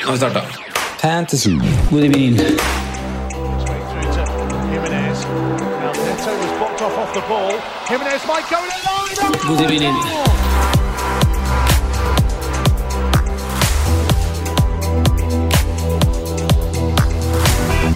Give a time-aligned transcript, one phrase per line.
[0.00, 0.40] Nå har vi starta.
[1.02, 1.50] Fantasy.
[1.90, 2.36] God evening.
[9.48, 9.94] God evening.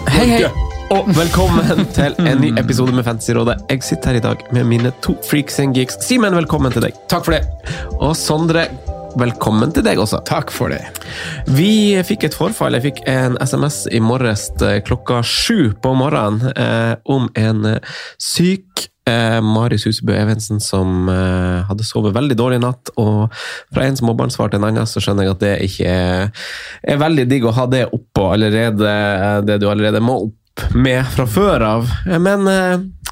[0.07, 0.45] Hei, hei,
[0.93, 3.57] og velkommen til en ny episode med Fantasyrådet.
[3.69, 5.97] Jeg sitter her i dag med mine to freaks and geeks.
[6.05, 6.97] Simen, velkommen til deg.
[7.11, 7.43] Takk for det.
[7.99, 8.67] Og Sondre,
[9.19, 10.21] velkommen til deg også.
[10.27, 10.81] Takk for det.
[11.55, 12.75] Vi fikk et forfall.
[12.77, 17.95] Jeg fikk en SMS i morges eh, klokka sju på morgenen eh, om en eh,
[18.21, 22.93] syk eh, Marius Husebø Evensen som eh, hadde sovet veldig dårlig i natt.
[23.01, 23.27] Og
[23.73, 26.47] fra en småbarnsfar til en annen så skjønner jeg at det ikke er,
[26.95, 31.03] er veldig digg å ha det oppå allerede, eh, det du allerede må opp med
[31.11, 31.89] fra før av.
[32.07, 32.47] Men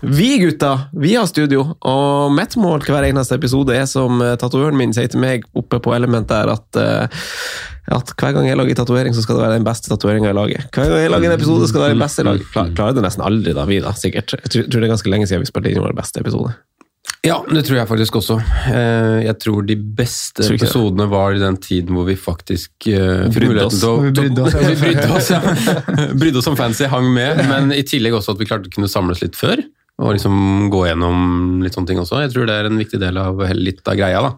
[0.04, 4.76] vi gutta, vi har studio, og mitt mål hver eneste episode er som uh, tatovøren
[4.78, 7.24] min sier til meg oppe på Element der, at, eh,
[7.96, 10.68] at hver gang jeg lager tatovering, så skal det være den beste tatoveringa jeg lager.
[10.76, 12.52] Hver gang jeg lager en episode, skal det være den beste jeg lager.
[12.54, 14.36] Klar, klarer det nesten aldri, da, vi da, sikkert.
[14.42, 16.54] Jeg tror, det er ganske lenge siden vi spilte inn vår beste episode.
[17.24, 18.36] Ja, det tror jeg faktisk også.
[18.72, 23.28] Eh, Jeg tror de beste Tror episodene var i den tiden hvor vi faktisk uh,
[23.32, 23.80] Brydde oss.
[23.88, 25.40] å- Vi brydde oss, brydde oss, ja.
[26.20, 27.40] Brydde oss som fancy, hang med.
[27.48, 29.64] Men i tillegg også at vi klarte å kunne samles litt før.
[30.02, 32.24] Og liksom gå gjennom litt sånne ting også.
[32.24, 34.22] Jeg tror det er en viktig del av litt av greia.
[34.26, 34.32] da.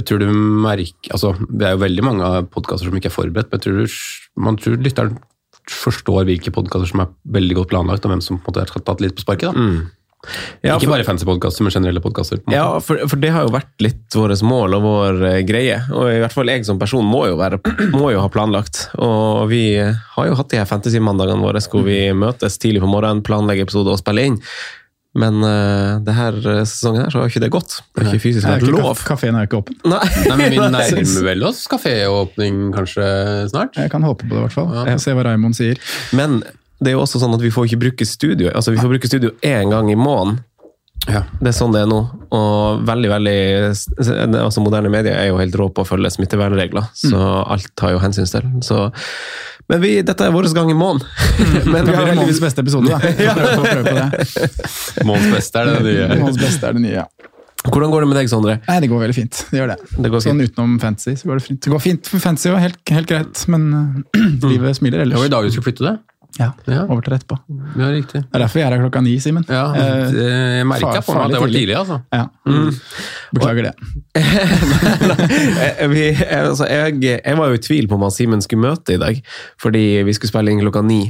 [0.00, 3.52] Jeg tror du merker, altså Det er jo veldig mange podkaster som ikke er forberedt,
[3.52, 5.18] men jeg tror, du, man tror lytteren
[5.68, 8.84] forstår hvilke podkaster som er veldig godt planlagt, og hvem som på en måte har
[8.88, 9.52] tatt litt på sparket.
[9.54, 9.70] da.
[10.66, 12.40] Ja, ikke for- bare fancy podkaster, men generelle podkaster.
[12.50, 15.76] Ja, for, for det har jo vært litt vårt mål og vår eh, greie.
[15.94, 17.60] Og i hvert fall jeg som person må jo, være,
[17.94, 18.88] må jo ha planlagt.
[18.98, 23.22] Og vi har jo hatt de her fantasy-mandagene våre hvor vi møtes tidlig på morgenen,
[23.22, 24.40] planlegger episoder og spiller inn.
[25.16, 27.78] Men uh, det her eh, sesongen her så har ikke det gått.
[27.96, 28.90] Det har ikke fysisk Er vært ikke lov.
[28.92, 29.78] kaf- Kafeen er ikke åpen.
[29.88, 33.06] Nei, Nei, men Vi nærmer vel oss kaféåpning kanskje
[33.50, 33.78] snart?
[33.80, 34.68] Jeg kan håpe på det, i hvert fall.
[34.90, 35.80] Jeg Se hva Raymond sier.
[36.18, 36.42] Men
[36.78, 38.52] det er jo også sånn at vi får ikke bruke studio.
[38.52, 40.42] Altså Vi får bruke studio én gang i måneden.
[41.08, 41.22] Ja.
[41.40, 42.02] Det er sånn det er nå.
[42.36, 43.36] Og veldig, veldig
[44.44, 48.00] altså Moderne medier er jo helt rå på å følge smittevernregler, så alt tar jo
[48.02, 48.50] hensyn til.
[48.66, 48.90] Så,
[49.68, 51.04] men vi, dette er vår gang i måneden.
[51.68, 52.98] Men Det vi har blir heldigvis beste episode, da.
[55.08, 56.06] Måneds beste er det nye.
[56.14, 57.06] Månedens beste er det nye, ja.
[57.68, 58.54] Hvordan går det med deg, Sondre?
[58.64, 59.40] Nei, det går veldig fint.
[59.50, 59.78] Det gjør det.
[59.98, 61.60] Det går Sånn utenom fantasy så går det fint.
[61.66, 63.42] Det går fint for fantasy òg, helt, helt greit.
[63.52, 63.62] Men
[64.52, 65.18] livet smiler ellers.
[65.18, 65.94] Det var i dag du skulle flytte det?
[66.38, 66.84] Ja, Ja.
[66.86, 67.38] Over til etterpå.
[67.78, 68.20] Ja, riktig.
[68.22, 69.44] Det er derfor vi er her klokka ni, Simen.
[69.48, 70.12] Ja, Eh,
[70.58, 72.00] jeg merka på meg at det var tidlig, altså.
[72.12, 72.26] Ja.
[73.34, 73.74] Beklager det.
[75.78, 76.04] Eh, vi,
[76.34, 79.18] altså, jeg, jeg var jo i tvil på om Simen skulle møte i dag,
[79.62, 81.00] fordi vi skulle spille inn klokka ni.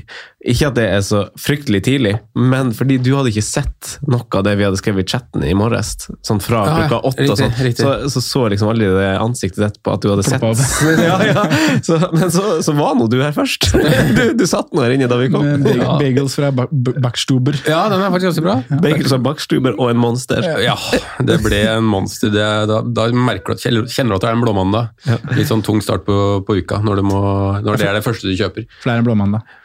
[0.48, 4.44] Ikke at det er så fryktelig tidlig, men fordi du hadde ikke sett noe av
[4.46, 5.94] det vi hadde skrevet i chatten i morges.
[6.26, 6.86] Sånn fra Ja, ja.
[6.88, 7.54] klokka åtte og sånn.
[7.66, 7.82] riktig.
[7.84, 11.02] Så, så så liksom aldri det ansiktet ditt på at du hadde Ploppa sett.
[11.08, 11.46] ja, ja.
[11.84, 13.70] Så, men så, så var nå du her først.
[14.18, 15.44] Du, du satt nå her inne da vi kom.
[15.44, 17.58] Med bag- Bagels fra Ba- Ba- Backstuber.
[17.68, 18.80] Ja, den er faktisk ganske bra.
[18.84, 20.44] Bagels fra bakstuber og en monster.
[20.64, 20.74] Ja,
[21.28, 22.32] det ble en monster.
[22.34, 24.90] Det, da, da merker du at, kjenner du at det er en blåmandag.
[25.36, 27.22] Litt sånn tung start på, på uka, når, du må,
[27.64, 28.68] når det er det første du kjøper.
[28.84, 29.56] Flere er blåmandag.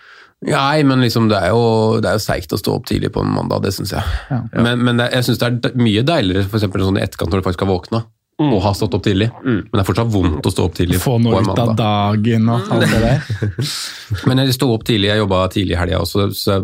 [0.44, 3.22] Nei, men liksom, det er jo, det er jo seigt å stå opp tidlig på
[3.24, 4.04] en mandag, det syns jeg.
[4.27, 4.42] Ja.
[4.60, 7.39] Men, men det, jeg syns det er mye deiligere for eksempel, sånn i etterkant når
[7.39, 8.01] du faktisk har våkna
[8.41, 9.30] og har stått opp tidlig.
[9.44, 12.71] Men det er fortsatt vondt å stå opp tidlig Få noe ut av dagen og
[12.74, 13.27] alt det der.
[14.27, 16.59] Men jeg sto opp tidlig, jeg jobba tidlig i helga også, så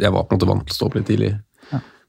[0.00, 1.32] jeg var på en måte vant til å stå opp litt tidlig.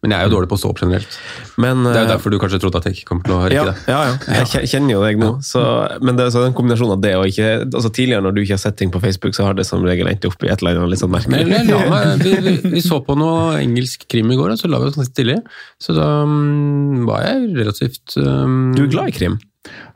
[0.05, 1.15] Men jeg er jo dårlig på å stå opp generelt.
[1.61, 3.39] Men, Det er jo eh, derfor du kanskje trodde at jeg ikke kommer til å
[3.45, 3.75] rekke ja, det.
[3.89, 4.43] ja, ja.
[4.61, 5.29] Jeg kjenner jo deg nå.
[5.45, 5.63] Så,
[6.05, 8.61] men det er en kombinasjon av det og ikke altså Tidligere, når du ikke har
[8.61, 10.93] sett ting på Facebook, så har det som regel endt opp i et eller annet
[10.93, 11.45] litt sånn merkelig.
[11.49, 14.91] meg, vi, vi, vi så på noe engelsk krim i går, og så la vi
[14.91, 15.39] oss ganske tidlig.
[15.81, 19.39] Så da um, var jeg relativt um, Du er glad i krim?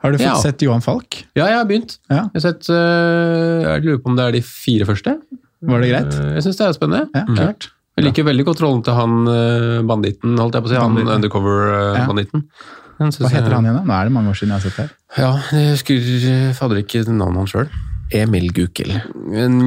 [0.02, 0.34] Har du fått Ja.
[0.42, 1.20] sett Johan Falk?
[1.38, 1.98] Ja, jeg har begynt.
[2.10, 2.24] Ja.
[2.32, 5.14] Jeg har sett, øh, jeg lurer på om det er de fire første.
[5.70, 6.16] Var det greit?
[6.16, 7.04] Eh, Jeg syns det er spennende.
[7.14, 7.68] Ja, klart.
[8.00, 10.80] Jeg liker veldig godt rollen til han eh, banditten, holdt jeg på å si.
[10.80, 12.46] Han undercover-banditten.
[13.00, 13.78] Hva heter han igjen?
[13.78, 13.84] da?
[13.88, 14.88] Nå er det mange år siden jeg har sett det.
[15.20, 16.10] Ja, jeg husker
[16.58, 17.70] fader ikke navnet hans sjøl.
[18.10, 18.90] Emil Gukild.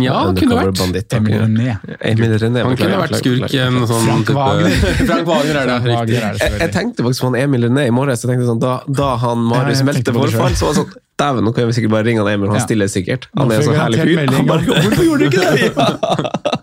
[0.04, 0.80] Ja, det kunne vært.
[0.80, 1.14] Bandit.
[1.16, 1.78] Emil René.
[2.04, 2.64] Emil René.
[2.68, 4.76] Han kunne vært skurk en sånn Frank type Wagner.
[5.10, 6.18] Frank Wagner er det, riktig.
[6.20, 8.26] Jeg, jeg tenkte faktisk på han Emil René i morges.
[8.26, 11.46] Jeg tenkte sånn, da, da han Marius Ja, meldte forfall, så var det sånn Dæven,
[11.46, 12.66] nå kan vi sikkert bare ringe han Emil, han Ja.
[12.66, 13.28] stiller sikkert.
[13.38, 14.22] Han er en sånn herlig fyr.
[14.34, 16.60] Han bare, Hvorfor gjorde du ikke det?!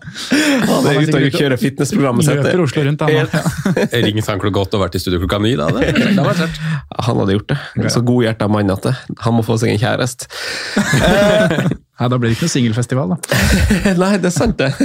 [0.67, 2.41] Han er ute og kjører fitnessprogrammet sitt.
[2.41, 3.29] Løper Oslo rundt, han.
[3.31, 4.31] da.
[4.31, 5.69] han klokka åtte og vært i studio klokka ni, da.
[5.75, 6.59] Det, det var sterkt.
[7.07, 7.59] Han hadde gjort det.
[7.93, 8.95] Så godhjerta mann at det.
[9.25, 10.29] Han må få seg en kjæreste.
[12.01, 13.39] Nei, da blir det ikke noe singelfestival, da.
[14.01, 14.71] Nei, det er sant, det.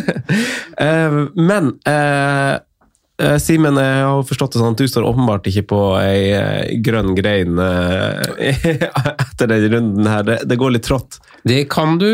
[0.77, 2.59] Eh, Men eh,
[3.41, 7.15] Simen, jeg har forstått det sånn at du står åpenbart ikke på ei eh, grønn
[7.17, 8.51] grein eh,
[9.25, 10.27] etter den runden her.
[10.45, 11.17] Det, går litt trått.
[11.49, 12.11] Det kan du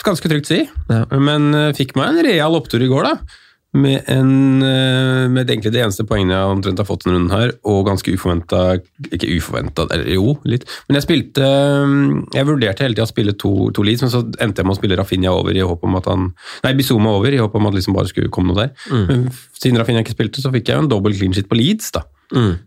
[0.00, 1.02] ganske trygt si, Ja.
[1.20, 3.36] men eh, fikk meg en real opptur i går, da.
[3.70, 7.52] Med, en, eh, med egentlig det eneste poenget jeg omtrent har fått denne runden her,
[7.70, 8.80] og ganske uforventa
[9.14, 10.64] Ikke uforventa, eller jo, litt.
[10.88, 11.94] Men jeg spilte eh,
[12.34, 14.80] Jeg vurderte hele tida å spille to, to leads, men så endte jeg med å
[14.80, 16.32] spille Rafinha over i håp om at han
[16.64, 18.74] Nei, Bizuma over i håp om at liksom bare skulle komme noe der.
[19.06, 21.92] Men siden Rafinha ikke spilte, så fikk jeg jo en dobbel clean shit på leads,
[21.94, 22.02] da.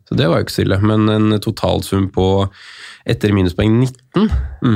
[0.08, 0.80] Så det var jo ikke så ille.
[0.84, 2.28] Men en totalsum på
[3.10, 4.28] etter minuspoeng 19,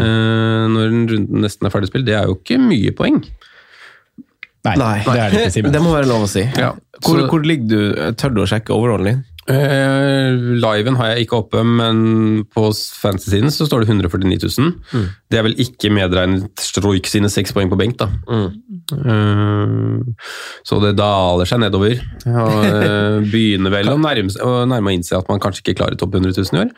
[0.04, 3.22] eh, når en runden nesten er ferdig spilt, det er jo ikke mye poeng.
[4.76, 5.72] Nei, det er det ikke, Simen.
[5.72, 6.42] Det må være lov å si.
[6.58, 8.14] Ja, Hvor, så- hvor ligger du?
[8.20, 9.24] Tør du å sjekke overallen din?
[9.48, 15.06] Eh, liven har jeg ikke oppe, men på fantasy-siden så står det 149 000.
[15.32, 18.10] Det er vel ikke medregnet Stroik sine seks poeng på benk, da.
[18.92, 19.98] Eh,
[20.68, 21.96] så det daler seg nedover.
[22.28, 25.78] Og eh, begynner vel å nærme, seg- å nærme å innse at man kanskje ikke
[25.82, 26.74] klarer topp 100 000 i år.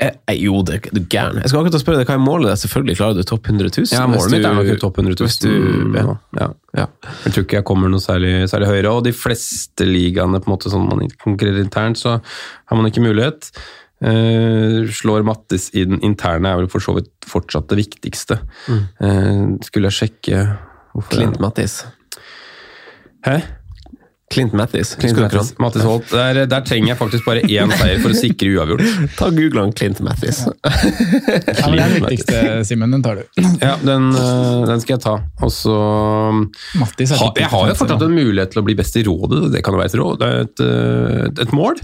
[0.00, 1.42] Eh, eh, jo, det er gæren.
[1.42, 2.62] Jeg skal akkurat spørre deg hva er målet ditt.
[2.62, 3.90] Selvfølgelig klarer du topp 100 000.
[3.92, 5.42] Ja, Målet mitt er nok topp 100 000.
[5.44, 6.14] Du, ja.
[6.38, 6.48] ja.
[6.78, 6.86] Ja.
[7.26, 10.54] Jeg tror ikke jeg kommer noe særlig, særlig høyere, og de fleste ligaene, på en
[10.54, 13.52] måte sånn man konkurrerer internt, så har man ikke mulighet.
[14.00, 18.38] Uh, slår Mattis i den interne er vel for så vidt fortsatt det viktigste.
[18.72, 20.44] Eh, skulle jeg sjekke
[20.94, 21.82] hvorfor Clint Mattis.
[23.26, 23.42] Hæ?
[24.30, 24.94] Clint Mattis.
[24.94, 26.10] Clint Husker du Mattis, Mattis Holt.
[26.14, 28.84] Der, der trenger jeg faktisk bare én seier for å sikre uavgjort.
[29.18, 30.44] Ta Google han Clint Mattis.
[30.46, 32.94] Ja, ja, det er den viktigste, Simen.
[32.94, 33.24] Den tar du.
[33.58, 35.16] Ja, den, eh, den skal jeg ta.
[35.42, 39.48] Og så ha, Jeg har jo fortsatt en mulighet til å bli best i rådet.
[39.56, 40.20] Det kan jo være et råd.
[40.22, 41.82] Det er et, eh, et mål.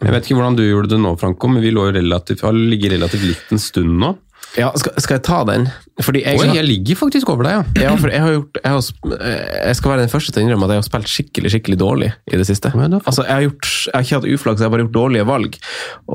[0.00, 2.94] Jeg vet ikke hvordan du gjorde det nå, Franco, men vi lå relativt, har ligget
[2.96, 4.14] relativt likt en stund nå.
[4.58, 5.68] Ja, skal, skal jeg ta den?
[6.00, 7.84] Fordi jeg, Oi, jeg ligger faktisk over deg, ja.
[7.84, 9.24] ja, for jeg har gjort jeg, har,
[9.68, 12.10] jeg skal være den første til å innrømme at jeg har spilt skikkelig skikkelig dårlig
[12.30, 12.72] i det siste.
[12.74, 15.58] Altså, jeg, har gjort, jeg har ikke hatt uflaks, jeg har bare gjort dårlige valg.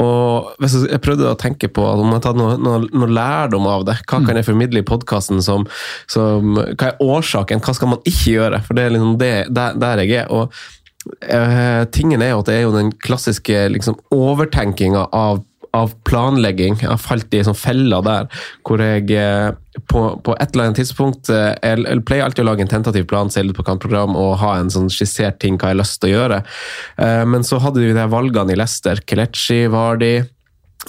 [0.03, 3.69] Og jeg, jeg prøvde å tenke på om jeg har tatt noe, noe, noe lærdom
[3.71, 3.99] av det.
[4.03, 5.67] Hva kan jeg formidle i podkasten som,
[6.11, 7.63] som Hva er årsaken?
[7.63, 8.63] Hva skal man ikke gjøre?
[8.65, 10.33] For det er liksom det, der, der jeg er.
[10.33, 10.51] og
[11.05, 15.43] Uh, tingen er jo at det er jo den klassiske liksom, overtenkinga av,
[15.75, 16.79] av planlegging.
[16.81, 18.29] Jeg har falt i sånn feller der,
[18.67, 19.51] hvor jeg eh,
[19.91, 23.07] på, på et eller annet tidspunkt eh, Jeg, jeg pleier alltid å lage en tentativ
[23.11, 25.99] plan, se litt på kampprogram og ha en sånn skissert ting hva jeg har lyst
[26.01, 26.39] til å gjøre.
[27.03, 29.03] Eh, men så hadde vi de valgene i Leicester.
[29.07, 30.15] Kelechi, Vardi.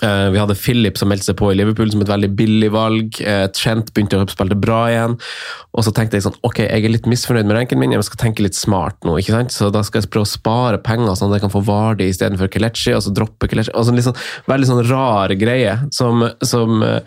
[0.02, 3.20] Eh, Vi hadde Philip som meldte seg på i Liverpool som et veldig billig valg.
[3.22, 5.16] Eh, Trent begynte å spille bra igjen.
[5.76, 8.20] Og så tenkte jeg sånn, ok, jeg er litt misfornøyd med ranken min, jeg skal
[8.26, 9.18] tenke litt smart nå.
[9.20, 9.52] ikke sant?
[9.52, 12.48] Så da skal jeg prøve å spare penger, sånn at jeg kan få Vardi istedenfor
[12.52, 13.72] Kelechi, og så droppe Kelechi.
[13.96, 17.00] Litt sånn, veldig sånn rar greie som, som eh,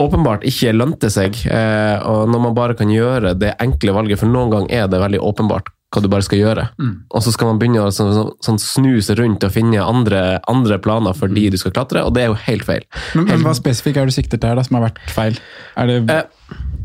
[0.00, 1.36] åpenbart ikke lønte seg.
[1.44, 5.20] Og når man bare kan gjøre det enkle valget, for noen gang er det veldig
[5.22, 6.66] åpenbart hva du bare skal gjøre.
[7.14, 10.80] Og så skal man begynne å sånn, sånn, sånn snuse rundt og finne andre, andre
[10.82, 12.86] planer fordi du skal klatre, og det er jo helt feil.
[13.14, 15.38] Men, men hva spesifikt er det du sikter til her, da, som har vært feil?
[15.78, 16.00] Er det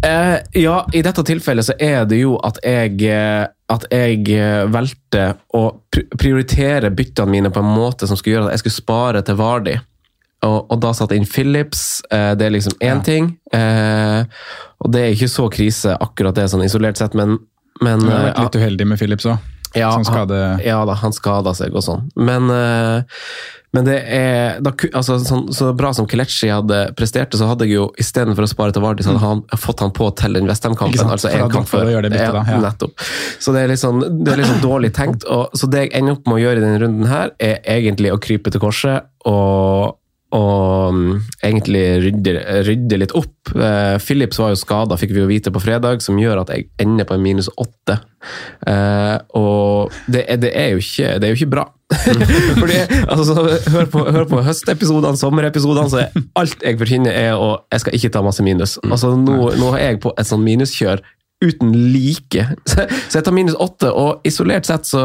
[0.01, 4.23] Eh, eh, ja, i dette tilfellet så er det jo at jeg, eh, at jeg
[4.33, 5.25] eh, valgte
[5.55, 9.39] å prioritere byttene mine på en måte som skulle gjøre at jeg skulle spare til
[9.39, 9.75] Vardi.
[10.47, 11.83] Og, og da satte jeg inn Philips.
[12.11, 13.33] Eh, det er liksom én ting.
[13.51, 14.23] Eh,
[14.79, 17.35] og det er ikke så krise, akkurat det, sånn isolert sett, men,
[17.81, 19.38] men Du har eh, vært litt uheldig med Philips òg.
[19.77, 20.35] ja, skade...
[20.35, 22.09] han, ja da, han skada seg og sånn.
[22.17, 23.21] Men, eh,
[23.75, 27.77] men det er da, altså, sånn, Så bra som Kelechi hadde prestert, så hadde jeg
[27.77, 31.13] jo istedenfor å spare til Vardis, hadde han fått han på til den Ikke Westham-kampen.
[31.13, 31.85] Altså en kamp før.
[31.85, 32.59] det byttet ja, ja.
[32.65, 33.07] Nettopp.
[33.38, 35.27] Så det er litt sånn, det er litt sånn dårlig tenkt.
[35.29, 38.13] Og, så det jeg ender opp med å gjøre i denne runden her, er egentlig
[38.15, 39.99] å krype til korset og
[40.36, 42.33] og mm, egentlig rydde,
[42.67, 43.50] rydde litt opp.
[43.55, 46.67] Eh, Philips var jo skada, fikk vi jo vite på fredag, som gjør at jeg
[46.81, 47.98] ender på en minus åtte.
[48.69, 51.65] Eh, og det, det, er jo ikke, det er jo ikke bra.
[52.62, 52.77] Fordi,
[53.09, 57.81] altså, hør, på, hør på høstepisodene, sommerepisodene, så er alt jeg forkynner er å Jeg
[57.81, 58.77] skal ikke ta masse minus.
[58.86, 61.01] Altså, nå, nå er jeg på et sånn minuskjør
[61.41, 62.45] uten like.
[63.09, 65.03] Så jeg tar minus åtte, og isolert sett så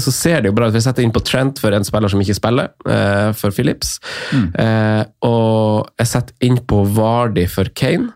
[0.00, 0.74] så ser det jo bra ut.
[0.74, 3.98] Vi setter inn på Trent for en spiller som ikke spiller, eh, for Phillips.
[4.32, 4.48] Mm.
[4.64, 8.12] Eh, og jeg setter inn på Vardi for Kane.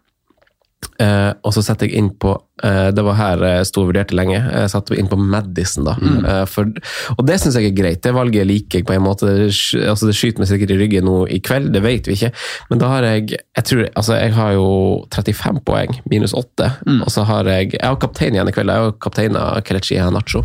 [1.03, 2.31] Eh, og så setter jeg inn på
[2.65, 4.39] eh, Det var her jeg sto og vurderte lenge.
[4.39, 5.97] Jeg satte inn på Madison, da.
[6.01, 6.19] Mm.
[6.25, 6.71] Eh, for,
[7.17, 8.03] og det syns jeg er greit.
[8.05, 9.29] Det valget liker jeg på en måte.
[9.29, 9.49] Det,
[9.83, 12.33] altså, det skyter meg sikkert i ryggen nå i kveld, det vet vi ikke.
[12.71, 14.69] Men da har jeg Jeg tror, altså, jeg har jo
[15.15, 16.71] 35 poeng, minus 8.
[16.87, 17.03] Mm.
[17.03, 18.73] Og så har jeg Jeg har kaptein igjen i kveld.
[18.73, 20.45] Jeg har kapteina Kelechi Hanacho.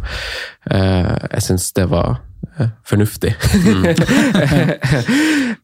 [0.71, 2.19] Eh, jeg syns det var
[2.87, 3.35] fornuftig.
[3.61, 3.83] Mm.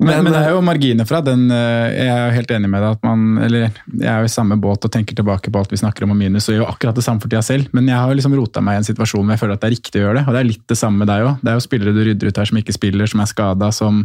[0.05, 2.83] men, men, det er jo marginer fra den eh, Jeg er jo helt enig med
[2.83, 5.73] deg at man Eller jeg er jo i samme båt og tenker tilbake på alt
[5.73, 7.69] vi snakker om om minus, og gjør akkurat det samme for tida selv.
[7.75, 9.69] Men jeg har jo liksom rota meg i en situasjon hvor jeg føler at det
[9.69, 10.25] er riktig å gjøre det.
[10.25, 11.39] Og det er litt det samme med deg òg.
[11.41, 14.03] Det er jo spillere du rydder ut her som ikke spiller, som er skada, som,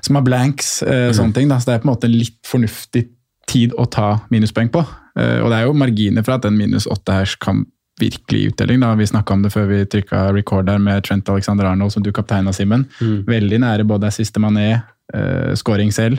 [0.00, 1.16] som, har blanks, eh, mm.
[1.20, 1.52] sånne ting.
[1.52, 1.60] Da.
[1.60, 3.06] Så det er på en måte en litt fornuftig
[3.50, 4.84] tid å ta minuspoeng på.
[5.18, 7.64] Eh, og det er jo marginer for at den minus åtte her kan
[8.00, 8.80] virkelig uttelling.
[8.80, 12.02] da, Vi snakka om det før vi trykka record der med Trent Alexander Arnold som
[12.02, 12.86] du kapteina, Simen.
[13.00, 13.24] Mm.
[13.26, 14.82] Veldig nære både siste mané,
[15.14, 16.18] uh, scoring selv.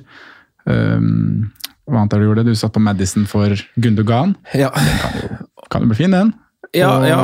[0.66, 1.52] Um,
[1.86, 2.46] hva annet har du gjort?
[2.46, 4.36] Du satt på Madison for Gundogan.
[4.54, 4.72] Ja.
[4.74, 5.38] Den kan jo,
[5.70, 6.34] kan jo bli fin, den.
[6.76, 7.20] Ja, og ja.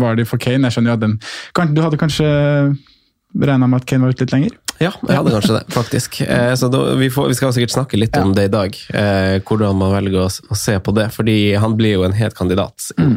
[0.00, 0.68] var det for Kane?
[0.68, 2.26] Jeg skjønner jo at den Du hadde kanskje
[3.36, 4.54] regna med at Kane var ute litt lenger?
[4.82, 6.18] Ja, jeg hadde kanskje det, faktisk.
[6.20, 8.76] Eh, så da, vi, får, vi, skal sikkert snakke litt om det i dag.
[8.92, 12.36] Eh, hvordan man velger å, å, se på det, fordi han blir jo en het
[12.36, 12.90] kandidat.
[13.00, 13.16] Mm.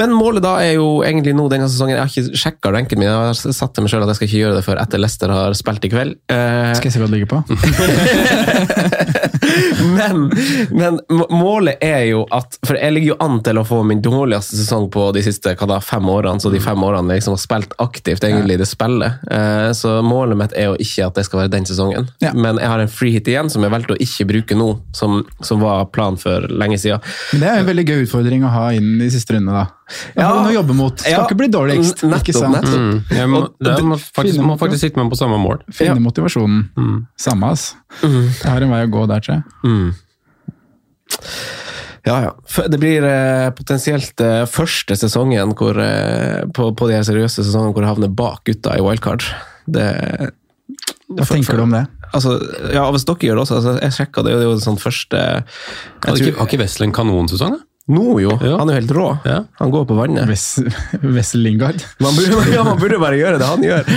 [0.00, 3.08] Men målet da er jo egentlig nå denne sesongen Jeg har ikke sjekka ranken min,
[3.08, 5.34] jeg har satt til meg sjøl at jeg skal ikke gjøre det før etter Leicester
[5.34, 6.18] har spilt i kveld.
[6.32, 7.38] Eh, skal jeg se hva det ligger på?
[9.98, 10.28] men,
[10.70, 10.98] men,
[11.30, 14.88] målet er jo at For jeg ligger jo an til å få min dårligste sesong
[14.94, 18.24] på de siste da, fem årene, så de fem årene jeg liksom har spilt aktivt
[18.24, 19.24] egentlig det spillet.
[19.30, 22.10] Eh, så målet mitt er jo ikke at det skal være den sesongen.
[22.24, 22.32] Ja.
[22.36, 25.22] Men jeg har en free hit igjen som jeg valgte å ikke bruke nå, som,
[25.44, 27.04] som var planen for lenge siden.
[27.32, 29.66] Men det er en veldig gøy utfordring å ha inn i siste runde, da.
[29.88, 30.28] Ja, ja.
[30.36, 31.00] Noe å jobbe mot.
[31.00, 32.02] Skal ja, ikke bli dårligst.
[32.04, 32.48] Nettopp.
[32.52, 32.74] nettopp.
[32.76, 32.98] Mm.
[33.16, 35.62] Jeg må, det må faktisk, må faktisk sitte med på samme mål.
[35.72, 36.04] Finne ja.
[36.04, 36.66] motivasjonen.
[36.76, 36.98] Mm.
[37.20, 37.70] Samme, ass.
[38.02, 38.26] Mm.
[38.26, 39.46] Jeg har en vei å gå der, tror jeg.
[39.64, 39.87] Mm.
[42.08, 42.64] Ja, ja.
[42.68, 47.74] Det blir eh, potensielt eh, første sesongen hvor, eh, på, på, de her seriøse sesongene
[47.74, 49.26] hvor jeg havner bak gutta i wildcard.
[49.68, 49.88] Det,
[51.08, 51.84] hva tenker du om det?
[52.16, 52.38] Altså,
[52.72, 53.58] ja, Hvis dere gjør det også.
[53.58, 56.94] Altså, jeg sjekka det, det er jo sånn første Har ikke, har ikke Wessel en
[56.96, 57.58] kanonsesong?
[57.58, 57.67] da?
[57.88, 58.58] Nå jo, ja.
[58.60, 59.06] han er jo helt rå.
[59.24, 59.38] Ja.
[59.62, 60.28] Han går på vannet.
[60.28, 61.80] Wessel Lingard.
[62.04, 63.88] Man burde, ja, man burde bare gjøre det han gjør.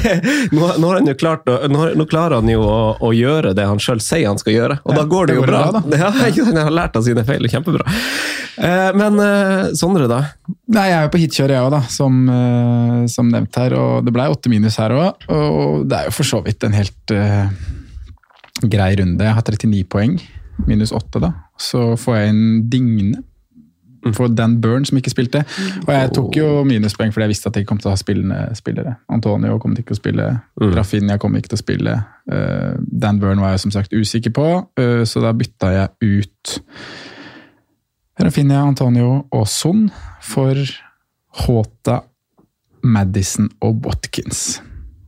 [0.54, 3.98] Nå, nå, han klart, nå, nå klarer han jo å, å gjøre det han sjøl
[4.04, 5.62] sier han skal gjøre, og da går det, det jo bra.
[5.74, 6.10] bra ja,
[6.46, 7.86] han har lært av sine feil, kjempebra.
[8.60, 10.20] Eh, men eh, Sondre, da?
[10.70, 13.74] Nei, Jeg er jo på hitkjøret, jeg òg, som, eh, som, nevnt her.
[13.78, 15.26] og Det ble åtte minus her òg.
[15.34, 17.50] Og det er jo for så vidt en helt uh,
[18.62, 19.26] grei runde.
[19.26, 20.14] Jeg har 39 poeng,
[20.68, 21.32] minus 8, da.
[21.60, 23.24] Så får jeg inn Digne
[24.16, 25.44] for Dan Burn, som ikke spilte.
[25.86, 28.00] Og jeg tok jo minuspoeng fordi jeg visste at jeg ikke kom til å ha
[28.00, 28.94] spillende spillere.
[29.12, 30.28] Antonio kom ikke til å spille,
[30.60, 30.72] mm.
[30.76, 31.96] Rafinha kom ikke til å spille.
[32.30, 34.48] Uh, Dan Burn var jeg som sagt usikker på,
[34.80, 36.56] uh, så da bytta jeg ut
[38.20, 39.86] Rafinha, Antonio og Son
[40.22, 40.58] for
[41.44, 42.00] Håta,
[42.82, 44.60] Madison og Watkins.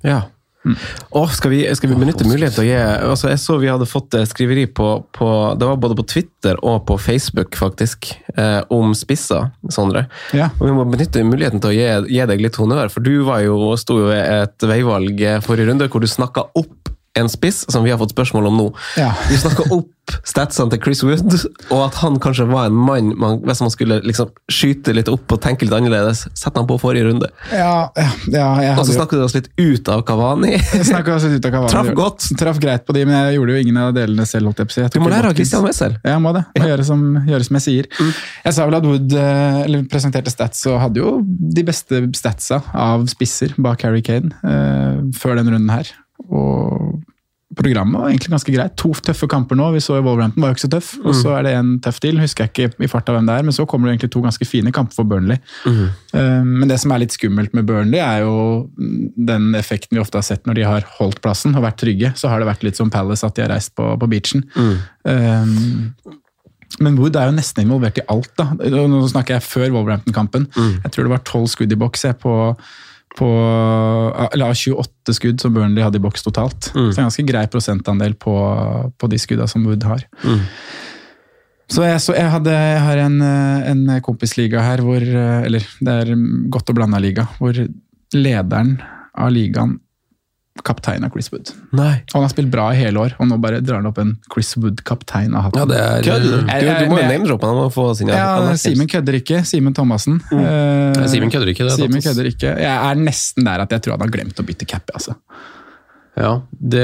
[0.05, 0.32] Ja.
[0.65, 0.77] Mm.
[1.11, 2.77] Oh, skal, vi, skal, vi, benytte muligheten til å gi
[3.11, 6.61] altså Jeg så vi hadde fått eh, skriveri på, på, Det var både på Twitter
[6.63, 10.05] og på Facebook, faktisk, eh, om spisser, Sondre.
[10.37, 10.53] Ja.
[10.61, 13.43] Og vi må benytte muligheten til å gi, gi, deg litt honnør, for du var
[13.43, 16.82] jo, sto jo ved et veivalg eh, forrige runde hvor du snakka opp
[17.19, 18.69] en spiss, som vi har fått spørsmål om nå.
[18.97, 19.13] Ja.
[19.29, 19.91] Vi snakka opp
[20.27, 21.35] statsene til Chris Wood,
[21.71, 25.31] og at han kanskje var en mann man, hvis man skulle liksom skyte litt opp
[25.31, 26.25] og tenke litt annerledes.
[26.39, 27.29] Sette han på forrige runde.
[27.53, 27.93] Ja,
[28.27, 30.57] ja, ja og så snakket du oss litt ut av Kavani.
[30.81, 31.71] Oss litt ut av Kavani.
[31.71, 32.27] Traff godt.
[32.41, 34.57] Traff greit på de, men jeg gjorde jo ingen av delene selv.
[34.57, 35.97] jeg på Du må lære av Christian Wessel.
[36.01, 36.45] Ja, jeg må det.
[36.59, 37.91] Må gjøre, som, gjøre som jeg sier.
[38.01, 38.13] Mm.
[38.49, 42.63] Jeg sa vel at Wood eh, eller presenterte stats og hadde jo de beste statsa
[42.73, 45.93] av spisser bak Harry Kane uh, før den runden her.
[46.33, 47.01] Og
[47.57, 48.75] programmet var egentlig ganske greit.
[48.81, 49.67] To tøffe kamper nå.
[49.75, 50.93] Vi så i Wolverhampton var jo ikke så tøff.
[51.03, 51.35] Og så mm.
[51.37, 52.21] er det en tøff til.
[52.23, 54.49] Husker jeg ikke i farta hvem det er, men så kommer det egentlig to ganske
[54.49, 55.41] fine kamper for Burnley.
[55.69, 56.49] Mm.
[56.49, 58.71] Men det som er litt skummelt med Burnley, er jo
[59.33, 62.15] den effekten vi ofte har sett når de har holdt plassen og vært trygge.
[62.17, 64.47] Så har det vært litt som Palace at de har reist på, på beachen.
[64.57, 64.77] Mm.
[65.05, 66.21] Um,
[66.81, 68.33] men Wood er jo nesten involvert i alt.
[68.41, 68.49] da.
[68.57, 70.49] Nå snakker jeg før Wolverhampton-kampen.
[70.57, 70.73] Mm.
[70.87, 72.39] Jeg tror det var tolv skudd i boks på
[73.19, 73.29] på
[74.33, 76.71] eller 28 skudd som Burnley hadde i boks totalt.
[76.75, 76.89] Mm.
[76.89, 78.35] Så en ganske grei prosentandel på,
[78.97, 80.05] på de skudda som Wood har.
[80.25, 80.41] Mm.
[81.73, 86.11] Så, jeg, så jeg, hadde, jeg, har en, en, kompisliga her hvor Eller det er
[86.53, 87.29] godt og blanda liga.
[87.39, 87.57] Hvor
[88.13, 88.75] lederen
[89.13, 89.79] av ligaen
[90.61, 91.51] kaptein av Chris Wood.
[91.73, 92.03] Nei.
[92.13, 94.53] Han har spilt bra i hele år, og nå bare drar han opp en Chris
[94.61, 95.63] Wood-kaptein av hatten.
[95.63, 96.29] Ja, det er du?
[96.45, 97.49] Du, må jo name-droppe
[98.13, 98.53] Ja.
[98.61, 99.43] Simen kødder ikke.
[99.49, 100.21] Simen Thomassen.
[100.29, 102.53] Eh, Simen kødder ikke, det Simen kødder ikke.
[102.61, 104.93] Jeg er nesten der at jeg tror han har glemt å bytte cap.
[104.95, 105.17] Altså.
[106.17, 106.83] Ja, det,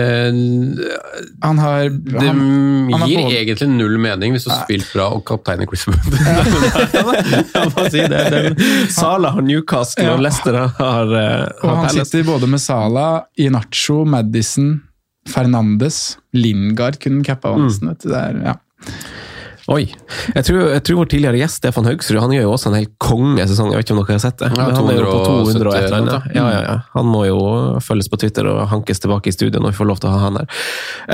[1.43, 2.39] Han har, det han,
[2.93, 5.85] han gir både- egentlig null mening hvis du har spilt bra og kaptein i Chris
[5.89, 6.01] Wood.
[7.93, 8.23] Si det.
[8.33, 8.57] Den,
[8.93, 10.15] Sala har Newcastle, Ja.
[10.17, 11.13] og Leicester har, har
[11.63, 12.05] Og han Palace.
[12.09, 14.81] sitter både med Salah, Inacho, Madison,
[15.29, 17.69] Fernandes, Lingard kunne cappa Mm.
[17.89, 18.09] vet du.
[18.09, 18.55] Det er, ja.
[19.69, 19.83] Oi.
[20.33, 22.87] Jeg tror, jeg tror vår tidligere gjest Stefan Haugsrud han gjør jo også en hel
[23.05, 23.75] kongesesong.
[23.75, 24.49] Jeg vet ikke om dere har sett det?
[24.57, 26.29] Ja, han er jo på 200 og et eller annet.
[26.33, 26.77] Ja, ja, ja.
[26.95, 27.41] Han må jo
[27.85, 30.23] følges på Twitter og hankes tilbake i studio når vi får lov til å ha
[30.23, 30.63] han her.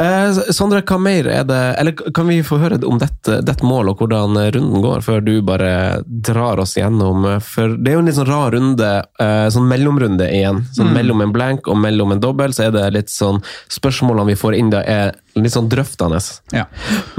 [0.04, 3.96] Eh, Sondre, hva mer er det Eller kan vi få høre om dette, dette målet
[3.96, 5.72] og hvordan runden går, før du bare
[6.04, 10.30] drar oss gjennom For det er jo en litt sånn rar runde, eh, sånn mellomrunde
[10.30, 10.62] igjen.
[10.76, 13.42] Sånn Mellom en blank og mellom en dobbel, så er det litt sånn
[13.72, 16.22] Spørsmålene vi får inn da, er litt sånn drøftende.
[16.54, 16.68] Ja.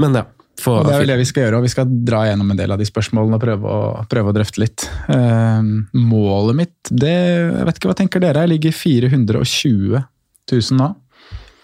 [0.00, 0.24] Men ja.
[0.60, 2.72] Få- det er vel det vi skal gjøre, og vi skal dra gjennom en del
[2.72, 4.86] av de spørsmålene og prøve å, prøve å drøfte litt.
[5.08, 8.44] Um, målet mitt, det Jeg vet ikke hva tenker dere?
[8.46, 10.04] Jeg ligger 420
[10.52, 10.88] 000 nå.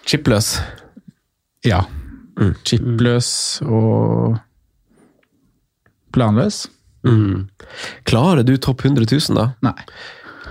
[0.05, 0.53] Chipløs.
[1.63, 1.85] Ja.
[2.67, 4.39] Chipløs og
[6.13, 6.67] planløs?
[7.07, 7.47] Mm.
[8.07, 9.49] Klarer du topp 100 000 da?
[9.65, 9.75] Nei,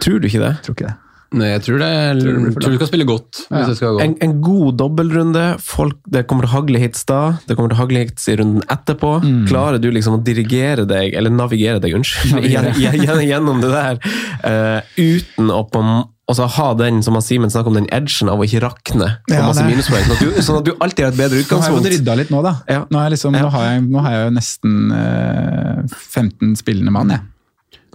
[0.02, 0.54] Tror du ikke det?
[0.66, 0.96] tror ikke det.
[1.32, 3.42] Nei, jeg tror det er, Tror det tror du kan spille godt.
[3.48, 4.02] hvis det skal gå.
[4.04, 7.78] En, en god dobbeltrunde, folk, det kommer til å hagle hits da, det kommer til
[7.78, 9.12] å hagle hits i runden etterpå.
[9.48, 12.74] Klarer du liksom å dirigere deg, eller navigere deg, unnskyld, Navigere.
[12.76, 14.02] gjen- gjen- gjennom det der,
[14.44, 15.84] uh, uten å på
[16.32, 19.08] og så ha den, som har Simen snakker om, den edgen av å ikke rakne
[19.26, 20.04] på Ja, masse minuspoeng.
[20.06, 21.58] Sånn at, du, sånn at du alltid har et bedre utgangspunkt.
[21.58, 22.52] Nå har jeg fått rydda litt nå, da.
[22.70, 22.84] Ja.
[22.88, 23.42] Nå, er jeg liksom, Ja.
[23.42, 25.82] nå, har jeg, nå har jeg jo nesten eh,
[26.14, 27.20] 15 spillende mann, jeg.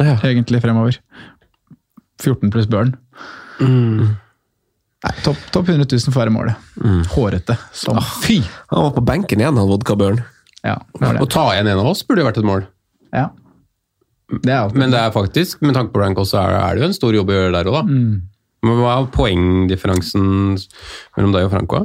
[0.03, 0.17] Ja.
[0.27, 0.99] Egentlig fremover.
[2.23, 2.95] 14 pluss burn.
[3.61, 6.69] Nei, Topp topp 100 000 får være målet.
[7.13, 8.39] Hårete som fy!
[8.73, 10.23] Han var på benken igjen, han vodkabøren.
[10.65, 12.65] Ja, Å ta igjen en av oss burde jo vært et mål.
[13.13, 13.27] Ja.
[14.43, 16.89] Det er Men det er faktisk, med tanke på rank også, er, er det jo
[16.89, 17.83] en stor jobb å gjøre der òg, da.
[18.67, 20.25] Men hva er poengdifferansen
[21.15, 21.83] mellom deg og Franco?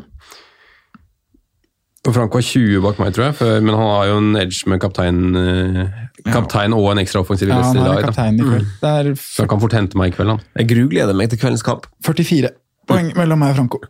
[2.03, 4.67] Og Franco har 20 bak meg, tror jeg, for, men han har jo en edge
[4.67, 8.09] med kaptein, eh, kaptein og en ekstra offensiv ja, han i er dag.
[8.11, 8.27] da.
[8.27, 8.67] i kveld.
[8.81, 10.43] Det er Så han kan fort hente meg i kveld, han.
[10.59, 11.87] Jeg grugleder meg til kveldens kamp.
[12.03, 12.51] 44
[12.91, 13.83] poeng mellom meg og Franco.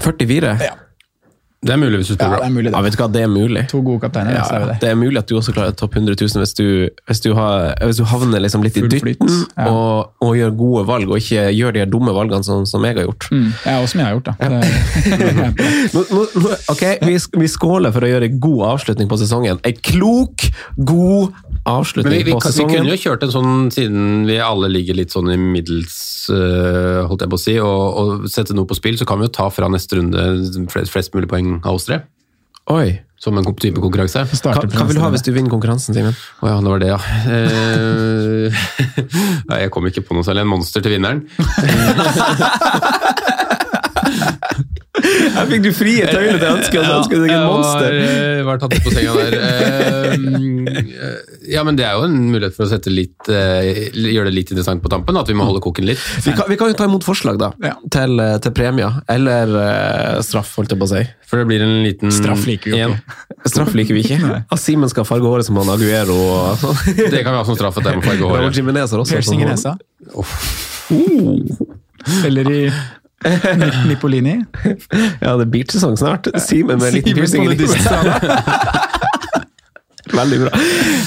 [0.00, 0.54] 44?
[0.64, 0.72] Ja.
[1.66, 2.84] Det er mulig hvis du Ja, spiller det er mulig, Ja, det.
[2.84, 3.62] vet du hva, det er mulig.
[3.72, 4.76] To gode kapteiner, Ja, så er det.
[4.80, 7.74] det er mulig at du også klarer topp 100 000 hvis du, hvis du, har,
[7.82, 9.66] hvis du havner liksom litt i dytten ja.
[9.66, 13.08] og, og gjør gode valg, og ikke gjør de dumme valgene som, som jeg har
[13.08, 13.26] gjort.
[13.34, 14.34] Mm, ja, og som jeg har gjort, da.
[14.38, 15.18] Det,
[15.94, 19.58] Nå, nå, nå, ok, vi, vi skåler for å gjøre en god avslutning på sesongen.
[19.66, 20.46] En klok,
[20.78, 22.70] god Men avslutning vi, vi, på sesongen.
[22.70, 25.98] vi kunne jo kjørt en sånn, siden vi alle ligger litt sånn i middels,
[26.32, 29.28] uh, holdt jeg på å si, og, og sette noe på spill, så kan vi
[29.28, 30.22] jo ta fra neste runde
[30.72, 32.02] flest, flest mulig poeng av oss tre.
[32.72, 32.88] Oi.
[33.18, 34.20] Som en type konkurranse.
[34.44, 36.14] Hva, hva vil du ha hvis du vinner konkurransen, Simen?
[36.38, 36.98] Å ja, det var det, ja.
[37.34, 38.54] Eh,
[39.50, 40.42] Nei, jeg kom ikke på noe særlig.
[40.46, 41.26] En monster til vinneren.
[45.34, 47.94] Her fikk du frie tøyler til ønsket, og så ønsket du deg en monster.
[47.98, 49.32] Jeg var, eh, var tatt på senga der.
[49.38, 51.18] Eh,
[51.54, 54.50] ja, men det er jo en mulighet for å sette litt, eh, gjøre det litt
[54.52, 55.16] interessant på tampen.
[55.20, 56.02] At vi må holde koken litt.
[56.24, 57.52] Vi kan, vi kan jo ta imot forslag da,
[57.94, 61.04] til, eh, til premier, eller eh, straff, holdt jeg på å si.
[61.28, 63.16] For det blir en liten Straff liker vi jo ikke.
[63.52, 64.18] Straff liker vi ikke.
[64.50, 66.16] At Simen skal farge håret som han Aguero.
[66.16, 66.78] Og sånn.
[66.96, 68.48] Det kan vi ha som straff at jeg må farge håret.
[69.12, 69.78] Piercing i sånn-
[70.16, 70.24] Oh.
[72.24, 72.60] Eller i
[73.24, 74.36] Nip- Nipolini.
[75.24, 76.28] Ja, det er beach-sesong snart.
[76.44, 77.56] Simen med en liten piercing i.
[80.08, 80.50] Veldig bra.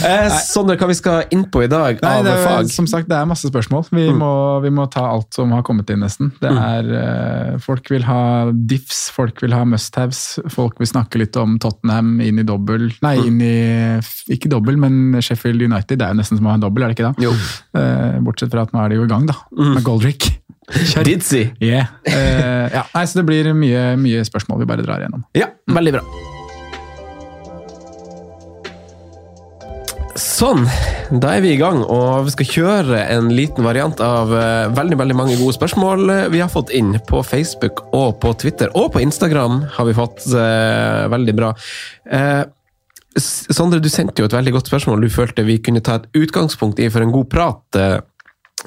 [0.06, 2.67] Eh, Sondre, hva vi skal inn på i dag Nei, av det er, fag?
[2.69, 3.88] som sagt, det er masse spørsmål.
[3.97, 4.30] Vi, må,
[4.62, 6.30] vi må ta alt som har kommet inn, nesten.
[6.41, 8.19] Det er, eh, folk vil ha
[8.54, 10.21] diffs, folk vil ha must-haves.
[10.54, 13.56] Folk vil snakke litt om Tottenham inn i dobbel Nei, inn i
[14.36, 15.97] Ikke dobbel, men Sheffield United.
[15.97, 17.26] Det er jo nesten som å ha en dobbel, er det ikke det?
[17.26, 17.34] Jo.
[17.82, 19.39] Eh, bortsett fra at nå er de jo i gang, da.
[19.58, 20.30] Med Goldrick.
[21.07, 21.47] Didzy.
[21.62, 21.93] Yeah.
[22.07, 25.25] Uh, ja, nei, så det blir mye, mye spørsmål vi bare drar igjennom.
[25.38, 26.05] Ja, veldig bra.
[30.21, 30.63] Sånn,
[31.21, 34.97] da er vi i gang, og vi skal kjøre en liten variant av eh, veldig
[34.99, 38.71] veldig mange gode spørsmål eh, vi har fått inn på Facebook og på Twitter.
[38.77, 41.51] Og på Instagram har vi fått uh, veldig bra.
[42.10, 42.43] Uh,
[43.19, 46.79] Sondre, du sendte jo et veldig godt spørsmål du følte vi kunne ta et utgangspunkt
[46.79, 47.79] i for en god prat.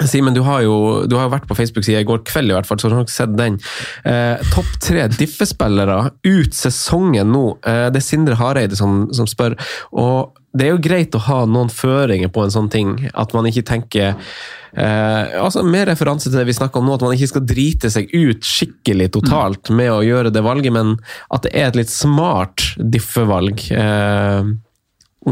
[0.03, 2.97] Simen, du har jo vært på Facebook-sida i går kveld, i hvert fall, så du
[2.97, 3.61] har nok sett den.
[4.03, 7.45] Eh, Topp tre diffespillere ut sesongen nå.
[7.63, 9.55] Eh, det er Sindre Hareide som, som spør.
[9.93, 12.95] og det er jo greit å ha noen føringer på en sånn ting.
[13.19, 17.03] At man ikke tenker eh, altså Med referanse til det vi snakker om nå, at
[17.03, 20.95] man ikke skal drite seg ut skikkelig totalt med å gjøre det valget, men
[21.35, 23.67] at det er et litt smart diffevalg.
[23.75, 24.53] Eh,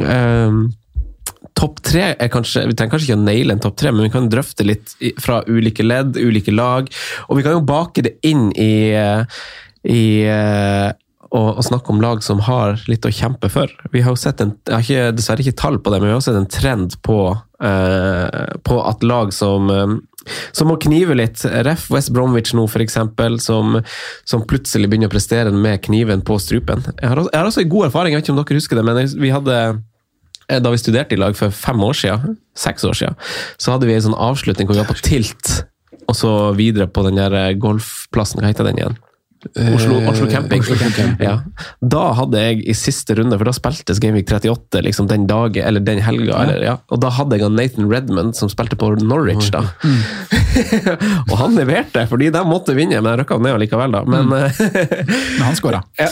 [0.02, 0.62] eh,
[1.58, 4.12] topp tre er kanskje Vi trenger kanskje ikke å naile en topp tre, men vi
[4.14, 6.88] kan drøfte litt fra ulike ledd, ulike lag.
[7.28, 8.72] Og vi kan jo bake det inn i,
[9.88, 10.90] i eh,
[11.32, 13.70] å, snakke om lag som har litt å kjempe for.
[13.92, 16.16] Vi har jo sett en, jeg har ikke, dessverre ikke tall på det, men vi
[16.18, 17.18] har sett en trend på,
[17.64, 19.94] eh, på at lag som eh,
[20.54, 21.40] som må knive litt.
[21.66, 22.94] Ref West Bromwich nå, f.eks.,
[23.42, 23.72] som,
[24.22, 26.84] som plutselig begynner å prestere med kniven på strupen.
[27.00, 28.78] Jeg har, også- jeg har også en god erfaring, jeg vet ikke om dere husker
[28.78, 29.56] det, men vi hadde
[30.48, 33.18] da vi studerte i lag for fem år siden, seks år siden,
[33.60, 35.54] så hadde vi en sånn avslutning hvor vi var på tilt,
[36.08, 38.42] og så videre på den der eh, golfplassen.
[38.42, 38.98] Hva heter den igjen?
[39.74, 40.60] Oslo, Oslo Camping.
[40.60, 41.16] Oslo Camping.
[41.18, 41.40] Ja.
[41.80, 45.82] Da hadde jeg i siste runde, for da spiltes Gameweek 38 liksom den dagen, eller
[45.82, 46.76] den helga, eller, ja.
[46.92, 49.50] og da hadde jeg Nathan Redmond som spilte på Norwich.
[49.54, 49.64] da.
[51.30, 54.04] og han leverte, fordi de måtte vinne, men jeg røkka ned likevel, da.
[54.06, 55.82] Men, Men han skåra.
[56.02, 56.08] Ja.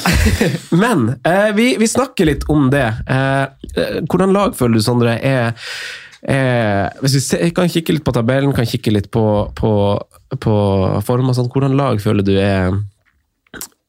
[0.77, 2.87] Men eh, vi, vi snakker litt om det.
[3.11, 3.43] Eh,
[3.75, 5.51] eh, hvordan lag føler du, Sondre, er
[6.23, 9.25] eh, Hvis vi ser, kan kikke litt på tabellen, kan kikke litt på,
[9.59, 9.73] på,
[10.39, 10.55] på
[11.07, 12.79] form og sånn, hvordan lag føler du er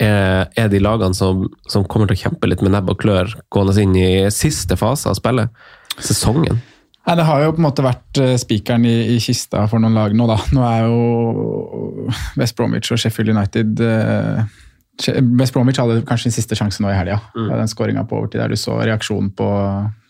[0.01, 3.31] er, er de lagene som, som kommer til å kjempe litt med nebb og klør
[3.53, 5.53] gående inn i siste fase av spillet?
[6.01, 6.61] Sesongen?
[7.01, 9.97] Nei, Det har jo på en måte vært eh, spikeren i, i kista for noen
[9.97, 10.37] lag nå, da.
[10.53, 12.09] Nå er jo
[12.39, 14.43] West Bromwich og Sheffield United eh,
[15.39, 17.17] West Bromwich hadde kanskje sin siste sjanse nå i helga.
[17.33, 17.47] Mm.
[17.55, 19.47] Den skåringa på overtid der du så reaksjonen på,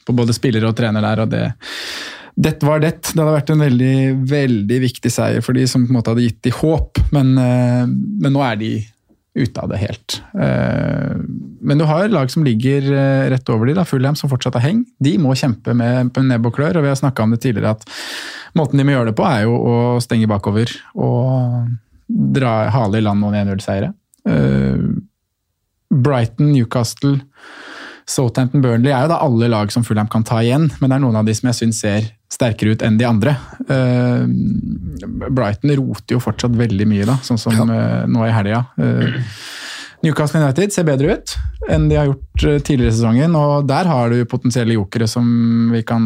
[0.07, 1.23] på både spillere og trener der.
[1.23, 1.45] og det
[2.41, 2.93] dette var det.
[3.11, 3.95] Det hadde vært en veldig
[4.31, 7.83] veldig viktig seier for de som på en måte hadde gitt de håp, men, eh,
[7.85, 8.71] men nå er de
[9.37, 10.17] ute av det helt.
[10.35, 11.15] Eh,
[11.61, 14.65] Men du har lag som ligger eh, rett over de, da, Fulham som fortsatt har
[14.65, 14.81] heng.
[14.99, 17.85] De må kjempe med, nebb og klør, og vi har snakka om det tidligere at
[18.57, 21.69] måten de må gjøre det på, er jo å stenge bakover og
[22.11, 23.93] dra hale i land noen 1-0-seiere.
[24.27, 24.83] Eh,
[25.91, 27.19] Brighton, Newcastle,
[28.09, 31.03] Southampton, Burnley er jo da alle lag som Fulham kan ta igjen, men det er
[31.03, 33.35] noen av de som jeg syns ser sterkere ut enn de andre.
[33.67, 34.23] Uh,
[35.29, 38.63] Brighton roter jo fortsatt veldig mye, da, sånn som uh, nå i helga.
[38.81, 39.17] Eh,
[40.01, 41.33] Newcastle United ser bedre ut
[41.69, 45.27] enn de har gjort tidligere i sesongen, og der har du potensielle jokere som
[45.73, 46.05] vi kan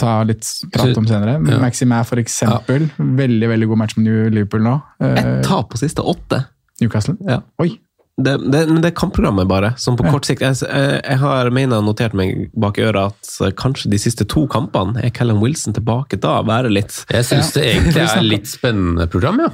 [0.00, 0.42] ta litt
[0.74, 1.36] prat om senere.
[1.38, 1.60] Ja.
[1.62, 2.88] Maximæ for eksempel.
[2.98, 4.74] Veldig veldig god match med New Liverpool nå.
[5.12, 6.42] Ett tap på siste åtte.
[6.82, 7.14] Newcastle.
[7.22, 7.38] Ja.
[7.62, 7.76] Oi.
[8.14, 9.72] Det, det, men det er kampprogrammet, bare.
[9.76, 10.12] Som på Ja.
[10.14, 13.98] kort sikt Jeg, jeg, jeg har mener notert meg bak øret at eh, kanskje de
[13.98, 16.36] siste to kampene er Callum Wilson tilbake da.
[16.46, 19.50] Være litt Jeg syns det egentlig er litt spennende program, ja.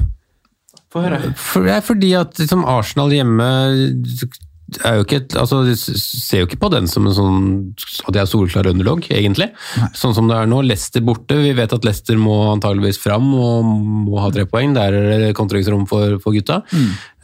[0.92, 1.23] Få høre.
[1.38, 3.49] For, det er fordi at liksom, Arsenal hjemme
[4.85, 7.40] er jo ikke altså, de ser jo ikke på den som en sånn
[8.06, 9.50] at de er soleklar underdog, egentlig.
[9.96, 10.61] Sånn som det er nå.
[10.66, 11.38] Leicester borte.
[11.42, 13.66] Vi vet at Leicester må antageligvis fram og
[14.06, 14.74] må ha tre poeng.
[14.76, 16.61] Der er det kontringsrom for, for gutta.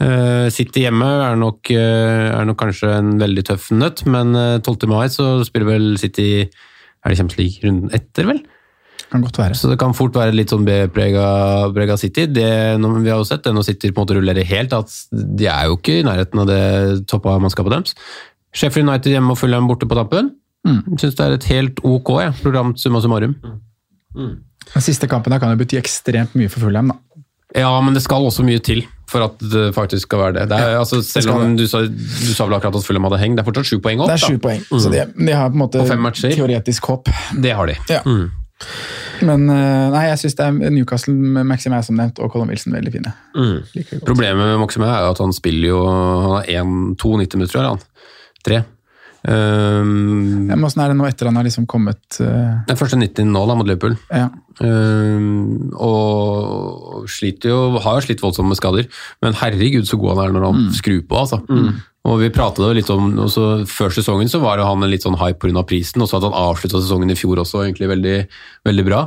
[0.03, 4.59] Eh, City hjemme er nok, uh, er nok kanskje en veldig tøff nøtt, men uh,
[4.59, 4.89] 12.
[4.91, 8.43] mai så spiller vel City Er det Champions League-runden etter, vel?
[9.11, 9.55] Kan godt være.
[9.55, 12.25] Så det kan fort være litt sånn B-prega City.
[12.27, 12.49] Det,
[12.81, 15.47] når vi har jo sett det når City på en måte rullerer helt, at de
[15.47, 16.63] er jo ikke i nærheten av det
[17.07, 17.95] toppa mannskapet deres.
[18.57, 20.33] Sheffield United hjemme og Fulham borte på tampen.
[20.67, 20.97] Mm.
[20.99, 22.31] Syns det er et helt ok ja.
[22.41, 23.37] program summa summarum.
[24.17, 26.91] Den siste kampen der kan jo bety ekstremt mye for Fulham.
[26.91, 27.23] da.
[27.55, 30.49] Ja, men det skal også mye til for at det faktisk skal være det.
[30.51, 33.37] det er, altså, selv om du sa, du sa vel akkurat at Fulham hadde heng,
[33.37, 34.11] det er fortsatt sju poeng opp.
[34.11, 36.35] Det er sju poeng, poeng, så de, de har på en måte Og fem matcher.
[36.35, 37.07] teoretisk håp.
[37.45, 37.77] Det har de.
[37.87, 38.01] Ja.
[38.03, 38.27] Mm.
[39.27, 40.37] Men eh, nei, jeg syns
[40.73, 43.13] Newcastle med er som nevnt, og Colin Wilson veldig fine.
[43.35, 44.01] Mm.
[44.05, 47.59] Problemet med Maxime er jo at han spiller jo Han har en- to 90 minutter,
[47.59, 47.69] eller.
[47.69, 47.79] Han.
[48.45, 48.63] Tre.
[49.27, 53.25] Um, men Åssen er det nå etter han har liksom kommet uh, Den første 90
[53.27, 53.97] nå da, mot Liverpool.
[54.13, 54.29] ja.
[54.57, 58.87] Um, og sliter jo, har slitt voldsomt med skader,
[59.21, 61.19] men herregud så god han er når han skrur på.
[61.19, 61.41] altså.
[62.07, 65.17] Og Vi pratet jo litt om, også Før sesongen så var han en litt sånn
[65.19, 65.63] hype pga.
[65.67, 68.17] prisen, og så at han avslutta sesongen i fjor også egentlig veldig,
[68.69, 69.01] veldig bra.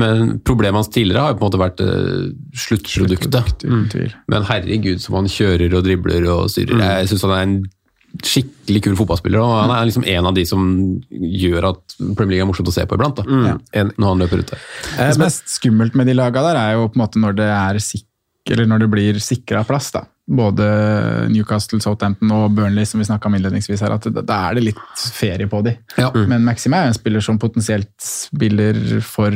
[0.00, 3.64] Men problemet hans tidligere har jo på en måte vært eh, sluttproduktet.
[3.68, 3.84] Mm.
[4.32, 6.78] Men herregud som han kjører og dribler og styrer.
[7.02, 7.58] Jeg syns han er en
[8.24, 10.62] skikkelig kul fotballspiller, og han er liksom en av de som
[11.12, 13.20] gjør at Premier League er morsomt å se på iblant.
[13.76, 14.58] En- Når han løper ut der.
[14.96, 17.78] Det er skummelt med de laga der, er jo på en måte når det er
[17.78, 18.04] sik
[18.50, 19.90] eller når det blir sikra plass.
[19.92, 20.06] da.
[20.28, 20.64] Både
[21.32, 25.04] Newcastle, Southampton og Burnley, som vi snakka om innledningsvis her, at da, er det litt
[25.16, 25.72] ferie på de.
[25.96, 26.10] Ja.
[26.14, 29.32] Men Maxim er jo en spiller som potensielt spiller for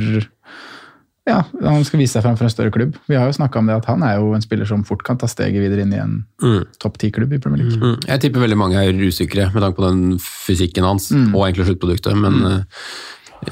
[1.23, 2.97] ja, han skal vise seg frem for en større klubb.
[3.07, 5.17] Vi har jo snakka om det at han er jo en spiller som fort kan
[5.23, 6.65] ta steget videre inn i en Mm.
[6.83, 7.79] topp ti-klubb i Premier League.
[7.79, 8.01] Mm.
[8.09, 11.33] Jeg tipper veldig mange er usikre med tanke på den fysikken hans Mm.
[11.35, 12.65] og egentlig sluttproduktet, men eh,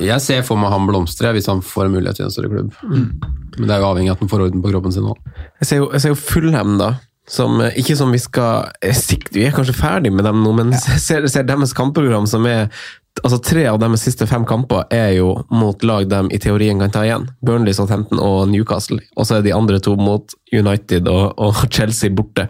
[0.01, 2.75] jeg ser for meg han blomstre hvis han får en mulighet til en større klubb.
[2.83, 5.15] Men det er jo avhengig av at han får orden på kroppen sin nå.
[5.63, 6.91] Jeg ser jo, jeg ser jo Fulham, da.
[7.29, 10.55] Som, eh, ikke som vi skal eh, sikte, Vi er kanskje ferdig med dem nå,
[10.57, 10.81] men ja.
[11.09, 12.71] ser, ser deres kampprogram som er
[13.27, 16.93] altså Tre av deres siste fem kamper er jo mot lag de i teorien kan
[16.95, 17.27] ta igjen.
[17.45, 19.01] Burnley, Southampton og Newcastle.
[19.19, 22.47] Og så er de andre to mot United og, og Chelsea borte.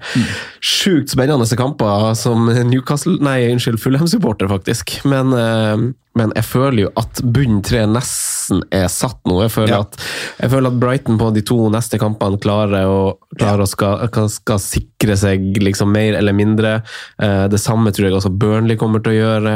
[0.60, 4.98] Sjukt spennende kamper som Newcastle Nei, unnskyld, Fulham-supporter, faktisk.
[5.08, 5.88] Men, eh,
[6.20, 9.38] men jeg føler jo at bunn tre nesten er satt nå.
[9.46, 9.80] Jeg føler, Ja.
[9.86, 9.96] at,
[10.42, 13.00] jeg føler at Brighton på de to neste kampene klarer å,
[13.38, 16.76] klarer å skal, skal, skal sikre seg liksom mer eller mindre.
[17.22, 19.54] Eh, det samme tror jeg også Burnley kommer til å gjøre.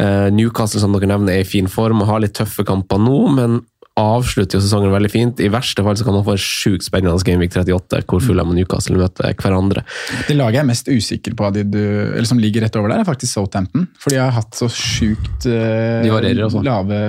[0.00, 3.18] Eh, Newcastle som dere nevner er i fin form og har litt tøffe kamper nå,
[3.36, 3.60] men
[4.00, 5.40] avslutter jo sesongen veldig fint.
[5.42, 8.58] I verste fall så kan man få en sjukt spennende Gameweek 38, hvor Fulham og
[8.58, 9.84] Newcastle møter hverandre.
[10.28, 12.92] Det laget jeg er mest usikker på av de du, eller som ligger rett over
[12.92, 13.86] der, er faktisk Southampton.
[14.00, 16.62] For de har hatt så sjukt eh, lave mm.
[16.66, 17.00] lave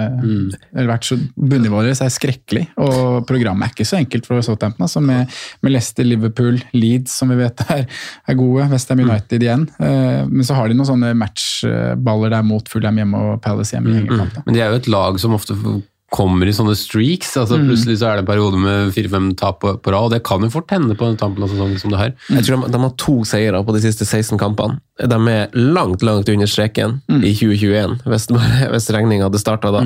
[0.74, 4.86] Eller vært så Bunnivået deres er skrekkelig, og programmet er ikke så enkelt for Southampton.
[4.88, 7.86] Altså med, med Leicester, Liverpool, Leeds, som vi vet er,
[8.30, 9.68] er gode, Westham United igjen.
[9.82, 14.04] Eh, men så har de noen sånne matchballer der mot Fulham hjemme og Palace hjemme.
[14.06, 14.44] Mm.
[14.46, 15.58] Men de er jo et lag som ofte
[16.12, 17.32] kommer i sånne streaks.
[17.40, 20.22] altså Plutselig så er det en periode med fire-fem tap på, på rad, og det
[20.28, 22.12] kan jo fort hende på tampen av sesongen som det her.
[22.36, 24.82] Jeg tror de, de har to seire på de siste 16 kampene.
[25.00, 28.28] De er langt langt under streken i 2021, hvis,
[28.74, 29.86] hvis regninga hadde starta da.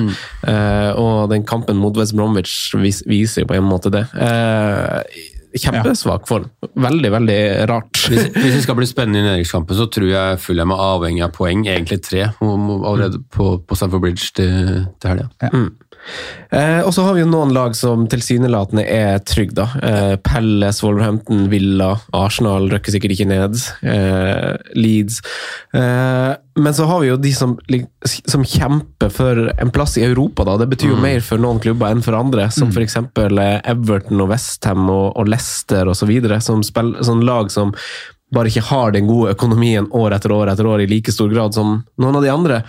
[0.50, 4.02] Eh, og den kampen mot West Bromwich vis, viser jo på en måte det.
[4.18, 5.00] Uh,
[5.56, 6.50] kjempesvak form.
[6.74, 8.02] Veldig, veldig rart.
[8.10, 11.32] Hvis, hvis det skal bli spennende i nedrykkskampen, så tror jeg Fulham er avhengig av
[11.36, 15.30] poeng, egentlig tre, allerede på, på Stamford Bridge til, til helga.
[16.50, 19.66] Eh, og så har vi jo noen lag som tilsynelatende er trygge, da.
[19.82, 23.58] Eh, Pelles, Wolverhampton, Villa, Arsenal røkker sikkert ikke ned.
[23.82, 25.20] Eh, Leeds.
[25.74, 27.56] Eh, men så har vi jo de som,
[28.24, 30.56] som kjemper for en plass i Europa, da.
[30.62, 34.22] Det betyr jo mer for noen klubber enn for andre, som for eksempel eh, Everton
[34.24, 36.12] og Westham og, og Leicester osv.
[36.40, 37.74] Som spiller, sånn lag som
[38.34, 41.54] bare ikke har den gode økonomien år etter år etter år i like stor grad
[41.54, 42.62] som noen av de andre.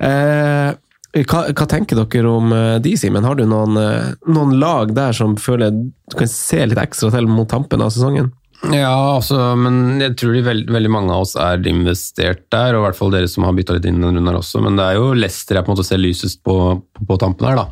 [0.00, 0.70] Eh,
[1.12, 3.26] hva, hva tenker dere om eh, de, Simen?
[3.28, 7.28] Har du noen, eh, noen lag der som føler du kan se litt ekstra til
[7.28, 8.30] mot tampen av sesongen?
[8.70, 12.86] Ja, altså, men jeg tror veld, veldig mange av oss er investert der, og i
[12.86, 15.00] hvert fall dere som har bytta litt inn denne runden her også, men det er
[15.00, 16.56] jo Leicester jeg på en måte ser lysest på,
[16.94, 17.66] på, på tampen her, da.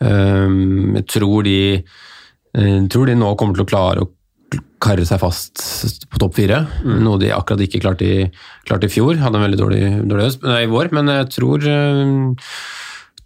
[0.00, 1.58] Um, jeg tror de,
[2.54, 4.12] jeg tror de nå kommer til å klare å
[4.80, 5.62] karre seg fast
[6.10, 8.28] på topp fire, noe de akkurat ikke klarte i,
[8.68, 9.18] klarte i fjor.
[9.20, 12.22] Hadde en veldig dårlig, dårlig høst, nei, i vår, men jeg tror ehm,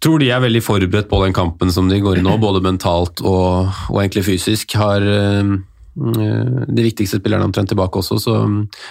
[0.03, 3.23] tror de er veldig forberedt på den kampen som de går i nå, både mentalt
[3.23, 4.75] og, og egentlig fysisk.
[4.79, 5.55] Har eh,
[5.95, 8.35] de viktigste spillerne omtrent tilbake også, så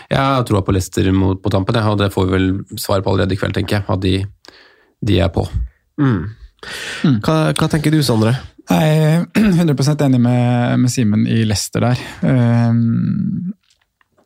[0.09, 1.77] jeg har troa på Leicester på tampen.
[1.77, 2.49] Jeg, og det får vi vel
[2.81, 3.87] svar på allerede i kveld, tenker jeg.
[3.93, 4.17] At de,
[5.05, 5.45] de er på.
[7.21, 8.33] Hva, hva tenker du, Sondre?
[8.71, 12.01] Jeg er 100 enig med, med Simen i Leicester der.
[12.25, 13.53] Ehm,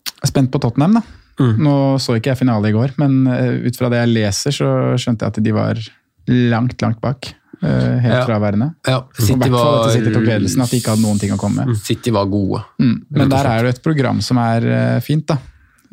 [0.07, 1.03] jeg er spent på Tottenham, da.
[1.39, 1.73] Nå
[2.03, 5.23] så ikke jeg finale i går, men eh, ut fra det jeg leser, så skjønte
[5.27, 5.83] jeg at de var
[6.29, 7.35] langt, langt bak.
[7.63, 8.25] eh, helt Ja.
[8.27, 8.75] fraværende.
[8.87, 11.77] Ja, City var, City tok ledelsen, at de ikke hadde noen ting å komme med.
[11.83, 12.61] City var gode.
[12.79, 13.05] Mm.
[13.11, 15.39] Men der er det et program som er eh, fint, da.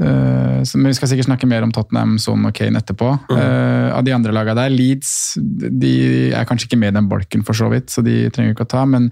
[0.02, 3.12] Eh, men vi skal sikkert snakke mer om Tottenham, Son og Kane etterpå.
[3.36, 5.96] Eh, av de andre lagene der, Leeds de
[6.36, 8.74] er kanskje ikke med i den bolken for så vidt, så de trenger ikke å
[8.76, 8.84] ta.
[8.90, 9.12] Men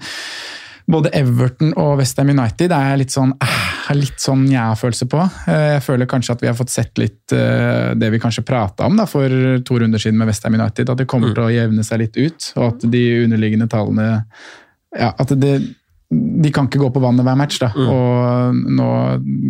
[0.89, 5.21] både Everton og Westham United er litt sånn eh, har litt sånn ja-følelse på.
[5.51, 8.87] Eh, jeg føler kanskje at vi har fått sett litt eh, det vi kanskje prata
[8.87, 9.31] om da, for
[9.67, 10.89] to runder siden med Westham United.
[10.89, 14.09] At det kommer til å jevne seg litt ut, og at de underliggende tallene
[14.93, 15.55] ja, at det,
[16.43, 17.59] de kan ikke gå på vannet hver match.
[17.63, 18.87] da, og nå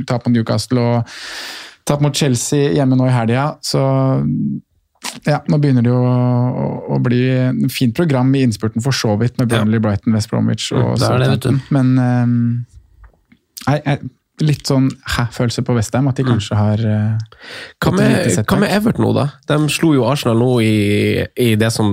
[0.10, 1.16] tap mot Newcastle og
[1.86, 3.82] tap mot Chelsea hjemme nå i helga, så
[5.28, 9.18] ja, nå begynner det jo å, å bli en fint program i innspurten for så
[9.20, 11.02] vidt, med Burnley, Brighton, West Bromwich og Mm.
[11.04, 11.62] Southampton.
[11.76, 12.66] Men um,
[13.68, 14.10] nei, jeg-
[14.44, 17.24] litt sånn hæ-følelse på Westham, at de kanskje har eh,
[17.84, 18.70] Hva med.
[18.74, 19.26] Everton nå, da?
[19.50, 21.90] De slo jo Arsenal nå i, i det som,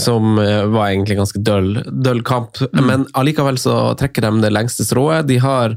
[0.00, 4.86] som eh, var egentlig ganske døll, døll kamp, men allikevel så trekker de det lengste
[4.86, 5.26] strået.
[5.30, 5.76] De har,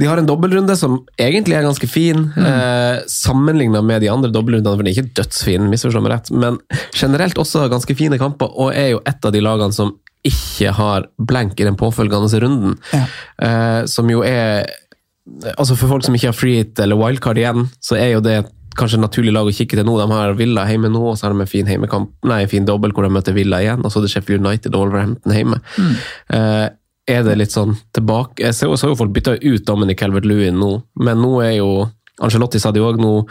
[0.00, 4.76] de har en dobbeltrunde som egentlig er ganske fin, eh, sammenligna med de andre dobbeltrundene,
[4.76, 6.60] for den er ikke dødsfin, misforstå meg rett, men
[6.94, 11.04] generelt også ganske fine kamper, og er jo et av de lagene som ikke har
[11.20, 13.04] blenk i den påfølgende runden, Ja.
[13.44, 14.64] eh, som jo er
[15.54, 18.42] altså For folk som ikke har free hit eller wildcard igjen, så er jo det
[18.78, 19.96] kanskje et naturlig lag å kikke til nå.
[20.00, 22.66] De har Villa hjemme nå, og så har de en fin heimekamp, nei, en fin
[22.66, 23.84] dobbel hvor de møter Villa igjen.
[23.84, 25.60] Og så er det Sheffield United og Wolverhampton hjemme.
[26.34, 26.64] Eh,
[27.04, 30.70] er det litt sånn tilbake Jeg så, har jo folk bytta ut Dominic Calvert-Lewin nå,
[31.04, 31.68] men nå er jo
[32.22, 33.24] Angelotti sa det jo òg, nå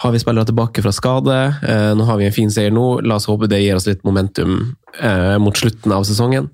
[0.00, 1.34] har vi spillere tilbake fra skade.
[1.60, 3.02] Eh, nå har vi en fin seier nå.
[3.04, 4.54] La oss håpe det gir oss litt momentum
[4.96, 6.48] eh, mot slutten av sesongen.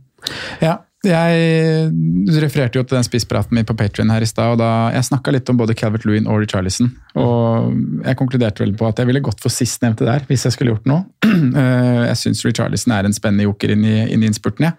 [0.58, 1.90] Ja, jeg
[2.26, 4.56] du refererte jo til den spisspraten min på Patrion her i stad.
[4.56, 6.90] og da Jeg snakka litt om både Calvert Lewin og Richarlison.
[7.14, 10.74] Og jeg konkluderte vel på at jeg ville gått for sistnevnte der, hvis jeg skulle
[10.74, 11.04] gjort noe.
[11.56, 14.72] Eh, jeg syns Richarlison er en spennende joker inn i, inn i innspurten, ja.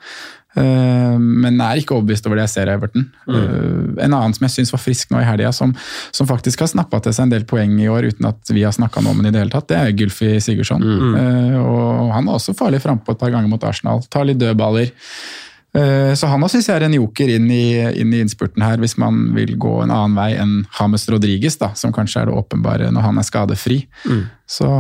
[0.58, 3.06] Eh, men er ikke overbevist over det jeg ser av Everton.
[3.30, 3.98] Mm.
[4.04, 5.74] En annen som jeg syns var frisk nå i helga, som,
[6.16, 8.76] som, faktisk har snappa til seg en del poeng i år uten at vi har
[8.76, 10.84] snakka om den i det hele tatt, det er Gylfi Sigurdsson.
[10.84, 11.58] Mm.
[11.62, 14.02] Og han er også farlig frampå et par ganger mot Arsenal.
[14.12, 14.92] Tar litt dødballer.
[16.18, 19.28] Så han syns jeg er en joker inn i, inn i, innspurten her, hvis man
[19.36, 23.06] vil gå en annen vei enn Hames Rodriges, da, som kanskje er det åpenbare når
[23.06, 23.82] han er skadefri.
[24.08, 24.24] Mm.
[24.50, 24.72] Så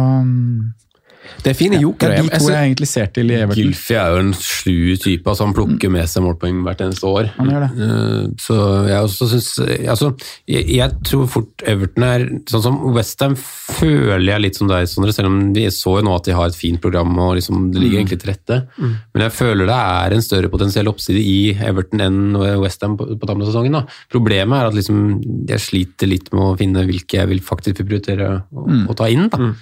[1.43, 2.17] det er fine jokere.
[2.17, 3.59] Ja, de to jeg egentlig ser til i Everton.
[3.61, 5.29] Gylfi er jo en slu type.
[5.29, 7.29] altså Han plukker med seg målpoeng hvert eneste år.
[7.37, 7.87] Han gjør det.
[7.87, 9.49] Eh, så jeg også syns
[9.93, 10.11] altså,
[10.49, 15.15] jeg, jeg, tror fort Everton er sånn som Westham føler jeg litt som deg, Sondre.
[15.15, 17.81] Selv om vi så jo nå at de har et fint program og liksom, det
[17.83, 18.01] ligger mm.
[18.01, 18.59] egentlig til rette.
[18.77, 18.93] Mm.
[19.15, 22.21] Men jeg føler det er en større potensiell oppside i Everton enn
[22.63, 23.79] Westham på, på tampen av sesongen.
[23.79, 23.99] Da.
[24.13, 25.01] Problemet er at liksom,
[25.49, 28.85] jeg sliter litt med å finne hvilke jeg vil faktisk prioritere å, mm.
[28.91, 29.27] å ta inn.
[29.31, 29.41] da.
[29.41, 29.57] Mm.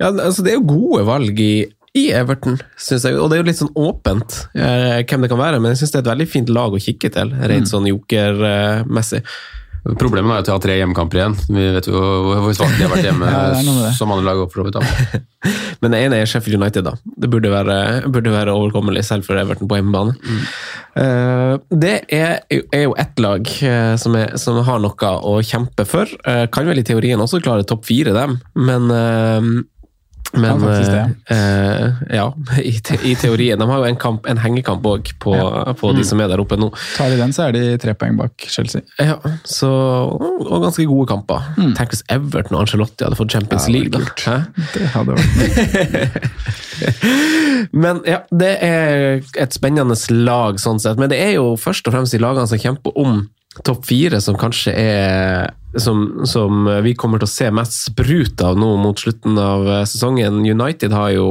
[0.00, 1.54] Ja, altså Det er jo gode valg i,
[1.94, 3.18] i Everton, syns jeg.
[3.18, 5.94] Og det er jo litt sånn åpent eh, hvem det kan være, men jeg syns
[5.94, 7.72] det er et veldig fint lag å kikke til, rent mm.
[7.74, 9.22] sånn jokermessig.
[9.84, 11.34] Problemet er at de har tre hjemmekamper igjen.
[11.44, 14.40] Vi vet jo hvor svake de har vært hjemme ja, som andre lag.
[14.48, 14.78] for vidt.
[15.84, 16.94] Men det ene er Sheffield United, da.
[17.04, 17.76] Det burde være,
[18.08, 20.16] burde være overkommelig, selv for Everton på hjemmebane.
[20.24, 20.40] Mm.
[20.94, 25.84] Uh, det er, er, jo ett lag uh, som, er, som, har noe å kjempe
[25.90, 26.08] for.
[26.24, 28.88] Uh, kan vel i teorien også klare topp fire, dem, men
[30.34, 32.26] men ja, eh, ja
[32.62, 33.58] i, te, i, teorien.
[33.60, 35.74] De har jo en, kamp, en hengekamp òg på, ja.
[35.78, 35.98] på mm.
[35.98, 36.70] de som er der oppe nå.
[36.96, 38.84] Tar de den, så er de tre poeng bak Chelsea.
[38.98, 39.18] Ja,
[39.48, 39.70] så,
[40.14, 41.46] og ganske gode kamper.
[41.58, 41.74] Mm.
[41.78, 43.92] Tenk hvis Everton og Angelotti hadde fått Champions League.
[43.94, 44.40] Da.
[44.74, 46.30] Det hadde vært
[47.84, 51.00] Men ja, det er et spennende lag sånn sett.
[51.00, 53.24] Men det er jo først og fremst de lagene som kjemper om
[53.62, 58.58] topp fire som kanskje er som, som, vi kommer til å se mest sprut av
[58.58, 60.42] nå mot slutten av eh, sesongen.
[60.46, 61.28] United har jo,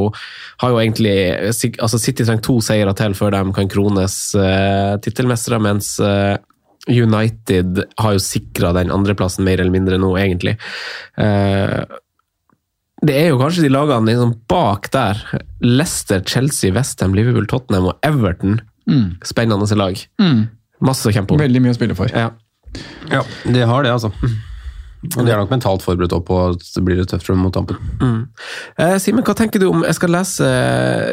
[0.59, 1.15] har jo egentlig
[1.79, 6.35] altså City trenger to seire til før de kan krones uh, tittelmestere, mens uh,
[6.91, 10.57] United har jo sikra den andreplassen mer eller mindre nå, egentlig.
[11.15, 11.83] Uh,
[13.03, 15.19] det er jo kanskje de lagene liksom bak der.
[15.63, 18.61] Leicester, Chelsea, Westham, Liverpool, Tottenham og Everton.
[18.87, 19.17] Mm.
[19.27, 19.99] Spennende lag.
[20.21, 20.45] Mm.
[20.83, 21.41] Masse å kjempe om.
[21.41, 22.11] Veldig mye å spille for.
[22.11, 22.31] Ja.
[23.11, 24.11] ja, de har det, altså.
[25.17, 27.79] Og de er nok mentalt forberedt opp på at det blir litt tøft mot tampen.
[27.99, 28.19] Mm.
[28.79, 30.47] Eh, Simen, hva tenker du om Jeg skal lese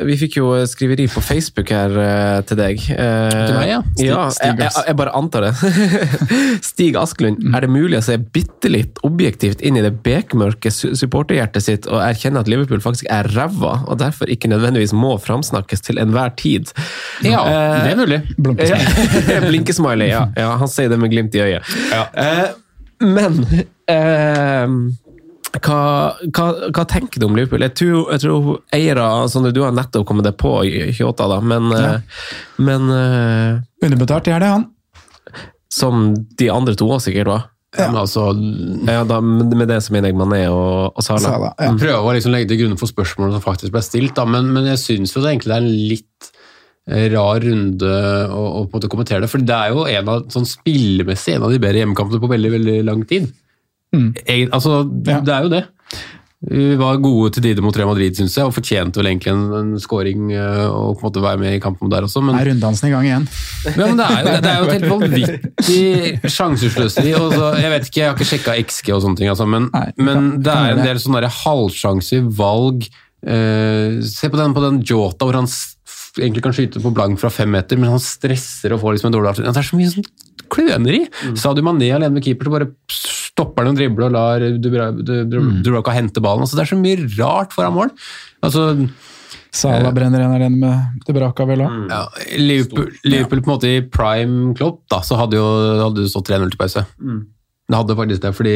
[0.06, 2.84] Vi fikk jo skriveri på Facebook her eh, til deg.
[2.94, 3.80] Eh, til meg, ja?
[3.96, 5.52] Stig, ja jeg, jeg, jeg, bare antar det.
[6.70, 7.56] Stig Asklund, mm.
[7.56, 12.02] er det mulig å se bitte litt objektivt inn i det bekmørke supporterhjertet sitt og
[12.04, 16.70] erkjenne at Liverpool faktisk er ræva, og derfor ikke nødvendigvis må framsnakkes til enhver tid?
[17.26, 18.22] Ja, eh, det er mulig.
[19.50, 20.10] Blinkesmiley.
[20.12, 20.54] Ja, ja.
[20.60, 21.76] Han sier det med glimt i øyet.
[21.90, 22.06] Ja.
[22.14, 22.48] Eh,
[23.00, 23.66] men eh,
[25.58, 25.78] hva,
[26.30, 27.64] hva, hva, tenker du om Liverpool?
[27.64, 31.70] Jeg tror, jeg tror eiere Sondre, du har nettopp kommet deg på 28, da, men,
[31.74, 31.94] ja.
[31.96, 32.26] Eh,
[32.62, 34.68] men uh, Underbetalt, det er det, han.
[35.70, 37.48] Som de andre to òg sikkert var?
[37.76, 37.86] Ja.
[37.90, 38.28] Men altså,
[38.86, 41.22] ja, da, med det som mener jeg Mané og, og Sala.
[41.22, 41.70] Sala ja.
[41.78, 44.70] Prøver å liksom legge til grunn for spørsmålene som faktisk ble stilt, da, men, men
[44.72, 46.30] jeg syns jo det egentlig er en litt
[46.90, 47.90] rar runde
[48.34, 49.30] å, å på en måte kommentere det.
[49.30, 52.50] For det er jo en av, sånn spillemessig en av de bedre hjemmekampene på veldig
[52.56, 53.28] veldig lang tid.
[53.94, 54.08] Mm.
[54.24, 55.20] Egen, altså, ja.
[55.24, 55.66] Det er jo det.
[56.40, 59.42] Vi var gode til tider mot Real Madrid, syns jeg, og fortjente vel egentlig en,
[59.58, 62.22] en scoring eh, og på en måte være med i kampen der også.
[62.24, 63.26] Men, er runddansen i gang igjen?
[63.66, 67.12] Ja, men det er jo, det er jo et helt vanvittig sjansesløseri.
[67.12, 70.32] Jeg vet ikke, jeg har ikke sjekka XG og sånne ting, altså, men, Nei, men
[70.40, 72.88] det er en del sånne halvsjanser, valg.
[73.20, 75.50] Eh, se på den, på den Jota hvor han
[76.16, 79.18] egentlig kan skyte på blank fra fem meter, men han stresser og får liksom en
[79.18, 79.60] dårlig avslutning.
[79.60, 80.12] Det er så mye sånn
[80.50, 81.04] kløneri!
[81.06, 81.36] Mm.
[81.38, 82.72] Sadio Mané alene med keeper, så bare
[83.40, 85.96] stopper han og dribler og lar Dubravka mm.
[85.96, 86.44] hente ballen.
[86.44, 87.94] Altså, det er så mye rart foran mål.
[88.44, 88.68] Altså,
[89.50, 91.74] Sala brenner en alene med Dubravka, vel òg.
[91.74, 91.90] Mm.
[91.90, 92.04] Ja,
[92.38, 95.50] Liverpool, Liverpool, på en måte i prime Klopp, da, så hadde jo,
[95.80, 96.86] hadde stått 3-0 til pause.
[97.02, 97.20] Mm.
[97.70, 98.52] Det hadde faktisk det, fordi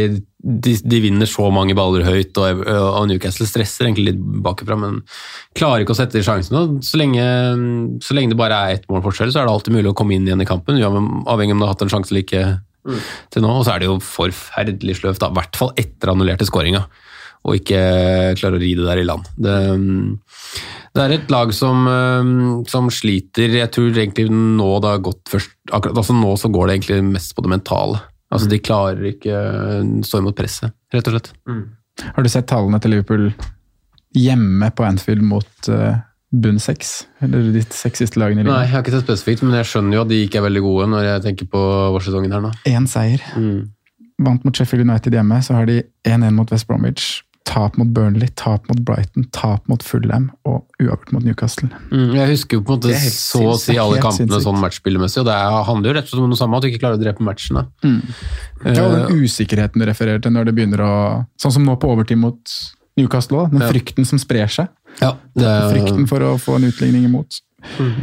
[0.65, 5.03] de, de, vinner så mange baller høyt, og, og, Newcastle stresser egentlig litt bakfra, men
[5.55, 6.81] klarer ikke å sette de sjansene.
[6.83, 7.27] Så lenge,
[8.03, 10.17] så lenge det bare er ett mål forskjell, så er det alltid mulig å komme
[10.17, 12.45] inn igjen i kampen, avhengig om du har hatt en sjanse eller ikke
[12.87, 13.01] mm.
[13.35, 13.51] til nå.
[13.59, 16.85] Og så er det jo forferdelig sløvt, i hvert fall etter annullerte skåringa,
[17.45, 17.81] og ikke
[18.41, 19.29] klare å ri det der i land.
[19.37, 19.59] Det,
[20.95, 22.33] Det er et lag som, eh,
[22.71, 23.59] som sliter.
[23.59, 27.01] Jeg tror egentlig nå det har gått først akkurat, altså Nå så går det egentlig
[27.13, 28.01] mest på det mentale.
[28.35, 31.35] Altså De klarer ikke å stå imot presset, rett og slett.
[32.03, 33.29] Har du sett tallene til Liverpool
[34.15, 35.99] hjemme på Anfield mot uh,
[36.41, 37.05] bunn seks?
[37.23, 39.99] Eller ditt seks siste lagene i Nei, jeg har ikke sett spesifikt, men jeg skjønner
[39.99, 41.61] jo at de ikke er veldig gode når jeg tenker på
[41.95, 42.51] vårsesongen her nå.
[42.71, 43.23] Én seier.
[43.39, 43.71] Mm.
[44.25, 47.23] Vant mot Sheffield United hjemme, så har de 1-1 mot West Bromwich.
[47.45, 51.69] Tap mot Burnley, tap mot Brighton, tap mot Fulham og uavgjort mot Newcastle.
[51.93, 54.57] Mm, jeg husker jo på en måte Det er så å si alle kampene sånn
[54.63, 56.81] matchspillemessig, og det er- handler jo rett og slett om noe samme, at du ikke
[56.81, 57.67] klarer å drepe matchene.
[57.85, 58.01] Mm.
[58.65, 61.91] Og Eh, den usikkerheten du refererer til når det begynner å Sånn som nå på
[61.93, 62.41] overtid mot
[62.97, 63.51] Newcastle òg.
[63.51, 63.69] Den Ja.
[63.71, 64.69] frykten som sprer seg.
[65.03, 67.41] Ja, det er, Frykten for å få en utligning imot.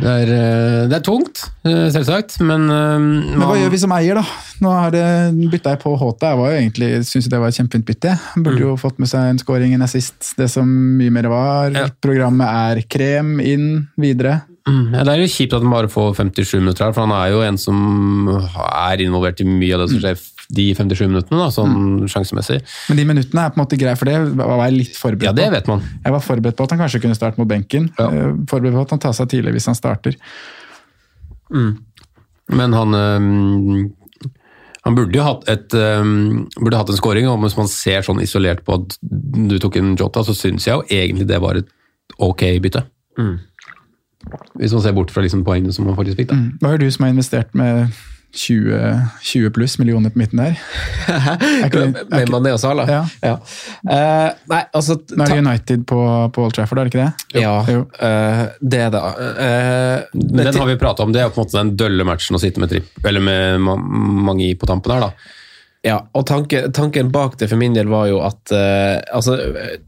[0.01, 3.91] det er, eh, det er tungt, eh, selvsagt, men, man, Men hva gjør vi som
[3.93, 4.23] eier, da?
[4.65, 5.03] Nå har det
[5.53, 6.31] bytta jeg på Håta.
[6.33, 8.15] Jeg var jo egentlig, synes det var et kjempefint bytte.
[8.41, 10.65] Burde jo fått med seg en scoring, en assist, det som
[10.97, 11.71] mye mer var.
[11.77, 11.87] Ja.
[12.01, 14.41] Programmet er krem, inn, videre.
[14.67, 17.13] Mm, ja, det er jo kjipt at han bare får 57 minutter her, for han
[17.17, 21.05] er jo en som er involvert i mye av det som skjer f- de 57
[21.07, 22.59] minuttene, da, sånn sjansemessig.
[22.89, 25.29] Men de minuttene er på en måte greie, for det var jeg litt forberedt på.
[25.29, 25.85] Ja, det vet man.
[26.03, 27.87] Jeg var forberedt på at han kanskje kunne starte mot benken.
[27.99, 28.09] Ja.
[28.09, 30.19] Eh, Forberedt på at han tar seg tidlig hvis han starter.
[32.51, 33.89] Men han øh,
[34.81, 38.21] han burde jo hatt, et, øhm, burde hatt en scoring, og hvis man ser sånn
[38.23, 41.69] isolert på at du tok en Jota, så syns jeg jo egentlig det var et
[42.17, 42.81] ok bytte.
[44.57, 46.31] Hvis man ser bort fra liksom poengene som man faktisk fikk.
[46.31, 46.39] Da.
[46.61, 47.93] Hva er du som har investert med
[48.33, 50.55] 20, 20 pluss millioner på midten der?
[51.11, 52.87] Er er Med Mané og Salah?
[52.89, 53.33] Ja.
[53.83, 55.99] Eh, nei, altså Nå er det United på,
[56.31, 57.41] på Old Trafford, er det ikke det?
[57.43, 57.83] Ja, Jo.
[57.99, 59.03] Uh, det da.
[59.17, 59.35] det.
[59.47, 62.39] Eh, Men den har vi prata om, det er på en måte den dølle matchen
[62.39, 63.75] å sitte med tripp, eller med ma
[64.31, 65.37] mange i på tampen her, da.
[65.81, 69.33] Ja, og tanke, tanken bak det for min del var jo at uh, altså,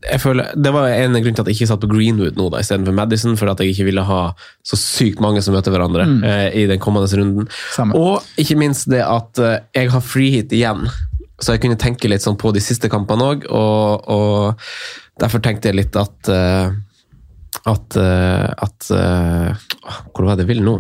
[0.02, 2.64] jeg føler, Det var en grunn til at jeg ikke satt på Greenwood nå da,
[2.66, 4.22] istedenfor Madison, for at jeg ikke ville ha
[4.66, 7.46] så sykt mange som møter hverandre eh, i den kommende runden.
[7.76, 7.94] Samme.
[7.94, 10.88] Og ikke minst det at uh, jeg har freehit igjen,
[11.38, 15.70] så jeg kunne tenke litt sånn på de siste kampene òg, og, og derfor tenkte
[15.70, 16.34] jeg litt at
[17.70, 20.74] at, at Hvor var det jeg ville nå?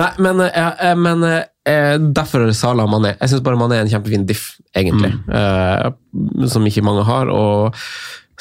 [0.00, 3.14] Nei, men, eh, eh, men eh, derfor er det Salah og Mané.
[3.20, 5.12] Jeg syns bare Mané er en kjempefin diff, egentlig.
[5.32, 7.30] Eh, som ikke mange har.
[7.32, 7.78] og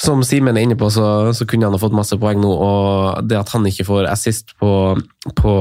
[0.01, 2.49] som Simen er inne på, så, så kunne han ha fått masse poeng nå.
[2.49, 4.71] Og det at han ikke får assist på,
[5.37, 5.53] på,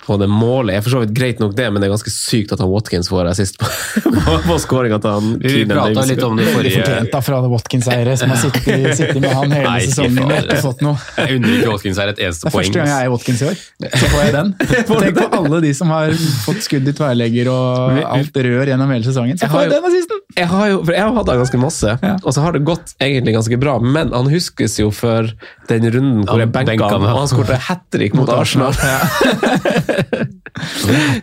[0.00, 2.54] på det målet, er for så vidt greit nok, det, men det er ganske sykt
[2.56, 3.68] at han Watkins får assist på,
[4.16, 8.16] på, på skåringa til han Vi prata litt om det forrige fortjent da fra Watkins-eiere
[8.16, 10.96] som har sittet, sittet med han hele Nei, sesongen og ikke fått noe.
[11.20, 12.72] Jeg unner ikke Watkins her et eneste poeng.
[12.72, 13.60] Det er første gang jeg er i Watkins i år.
[13.92, 14.54] Så får jeg den.
[15.04, 16.16] Tenk på alle de som har
[16.46, 19.36] fått skudd i tverrlegger og alt rør gjennom hele sesongen.
[19.40, 20.22] Så får har jeg den assisten!
[20.36, 22.92] Jeg har jo, for jeg har hatt han ganske masse, og så har det gått
[23.00, 23.65] egentlig ganske bra.
[23.82, 25.28] Men han huskes jo for
[25.70, 28.74] den runden hvor jeg benka han, og han skåret hat trick mot, Arsenal.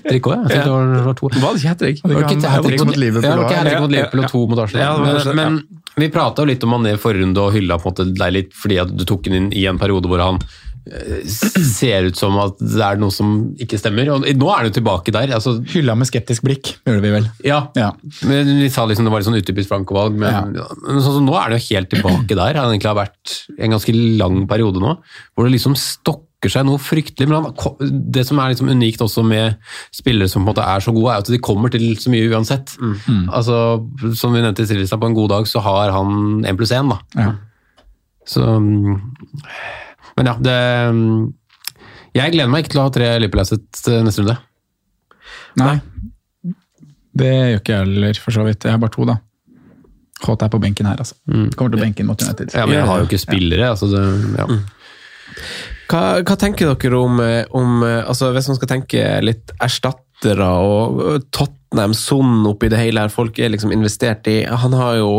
[0.08, 0.54] Trikk også, ja.
[0.54, 2.04] Jeg tenkte det var, det ikke hat trick?
[2.04, 3.56] Var det hat-trick mot Liverpool var ikke også?
[3.58, 4.84] hat-trick mot Ja, Liverpool og to mot Arsenal.
[4.84, 5.62] Ja, men,
[5.96, 9.04] vi prata litt om han i forrige runde og hylla deg litt fordi at du
[9.06, 10.40] tok han inn i en periode hvor han
[10.84, 13.30] ser ut som at det er noe som
[13.62, 14.10] ikke stemmer.
[14.14, 15.32] Og nå er han jo tilbake der.
[15.38, 17.30] altså Hylla med skeptisk blikk, gjorde vi vel.
[17.48, 17.92] Ja, Ja.
[18.28, 21.38] men vi sa liksom det var litt sånn utypisk Franco-valg, men, men sånn så nå
[21.40, 22.60] er det jo helt tilbake der.
[22.60, 24.98] Han egentlig har vært en ganske lang periode nå,
[25.36, 27.30] hvor det liksom stokker seg noe fryktelig.
[27.32, 29.56] Men han, det som er liksom unikt også med
[29.96, 32.28] spillere som på en måte er så gode, er at de kommer til så mye
[32.34, 32.76] uansett.
[33.32, 33.80] Altså,
[34.20, 36.92] Som vi nevnte i tidligere, på en god dag så har han én pluss én.
[37.16, 37.32] Ja.
[38.28, 39.00] Så mm,
[40.18, 40.58] Men ja, det
[40.94, 41.22] mm,
[42.14, 44.38] Jeg gleder meg ikke til å ha tre Liverpool-asset neste runde.
[45.62, 45.76] Nei.
[47.14, 48.66] Det gjør ikke jeg heller, for så vidt.
[48.66, 49.20] Jeg har bare to, da.
[50.24, 51.18] Håt er på benken her, altså.
[51.58, 52.54] Kommer til benken mot United.
[52.56, 53.70] Ja, men jeg har jo ikke spillere.
[53.74, 54.04] altså det,
[54.40, 54.48] ja.
[55.92, 60.48] Hva, hva tenker dere om, eh, om eh, altså Hvis man skal tenke litt erstattere
[60.64, 65.00] og eh, Tottenham, Son oppi det hele her, folk er liksom investert i Han har
[65.02, 65.12] jo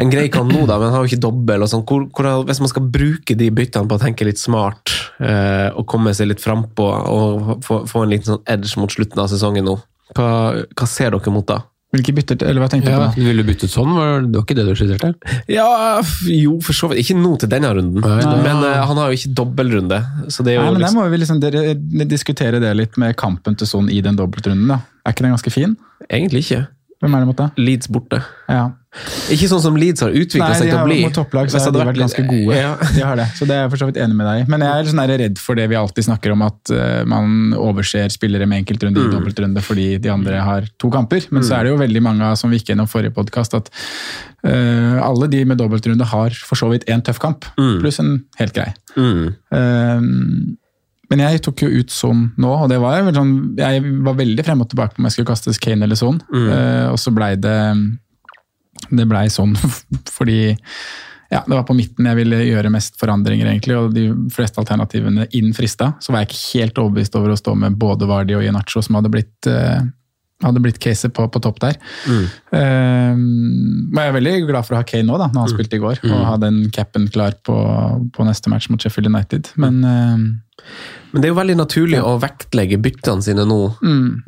[0.00, 1.64] en grei kan nå, da, men han har jo ikke dobbel.
[1.64, 1.84] og sånn.
[1.88, 5.84] Hvor, hvor, hvis man skal bruke de byttene på å tenke litt smart eh, og
[5.90, 9.68] komme seg litt frampå og få, få en liten sånn edge mot slutten av sesongen
[9.68, 9.76] nå,
[10.16, 10.30] hva,
[10.72, 11.60] hva ser dere mot da?
[11.92, 13.06] Hvilke bytter, eller hva tenkte du på?
[13.20, 15.10] Ville du byttet sånn, var det var ikke det du skisserte?
[15.52, 17.02] Ja, jo, for så vidt.
[17.02, 19.98] Ikke nå til denne runden, Nei, men uh, han har jo ikke dobbeltrunde.
[20.32, 22.96] Så det er jo Nei, men Der liksom, må vi liksom dere, diskutere det litt
[23.00, 24.72] med kampen til Son i den dobbeltrunden.
[24.72, 24.80] da.
[25.04, 25.76] Er ikke den ganske fin?
[26.08, 26.62] egentlig ikke.
[27.04, 27.50] Hvem er det mot det?
[27.60, 28.22] Leeds borte.
[28.48, 28.70] Ja.
[29.32, 30.98] Ikke sånn som Leeds har utvikla seg til å bli.
[31.06, 32.56] mot topplag så har de vært ganske gode.
[32.58, 32.74] Ja.
[32.92, 34.50] De har det, så det er jeg for så vidt enig med deg.
[34.52, 38.12] Men jeg er sånn redd for det vi alltid snakker om, at eh, man overser
[38.12, 39.08] spillere med enkeltrunde Mm.
[39.08, 41.24] i dobbeltrunde fordi de andre har to kamper.
[41.32, 43.70] Men så er det jo veldig mange som vi gikk gjennom forrige podkast, at
[44.44, 47.80] uh, alle de med dobbeltrunde har for så vidt én tøff kamp, Mm.
[47.80, 48.74] pluss en helt grei.
[48.96, 49.34] Mm.
[49.56, 50.00] Eh,
[51.12, 54.44] men jeg tok jo ut Son nå, og det var jeg, sånn, jeg var veldig
[54.46, 55.96] frem og tilbake på om jeg skulle kastes Kane eller.
[55.96, 56.48] Mm.
[56.52, 57.58] Eh, og så blei det
[58.90, 59.54] det blei sånn
[60.16, 60.42] fordi
[61.32, 65.24] ja, det var på midten jeg ville gjøre mest forandringer, egentlig, og de fleste alternativene
[65.38, 65.94] inn frista.
[66.04, 68.98] Så var jeg ikke helt overbevist over å stå med både Vardi og Ienacho, som
[68.98, 69.80] hadde blitt uh,
[70.42, 71.78] hadde blitt caset på, på topp der.
[72.08, 72.24] Mm.
[73.92, 75.82] Men jeg er veldig glad for å ha Kane nå, da, når han spilte i
[75.82, 76.02] går.
[76.08, 77.56] Og ha den capen klar på,
[78.14, 79.52] på neste match mot Sheffield United.
[79.62, 80.24] Men eh,
[81.12, 83.58] Men det er jo veldig naturlig å vektlegge byttene sine nå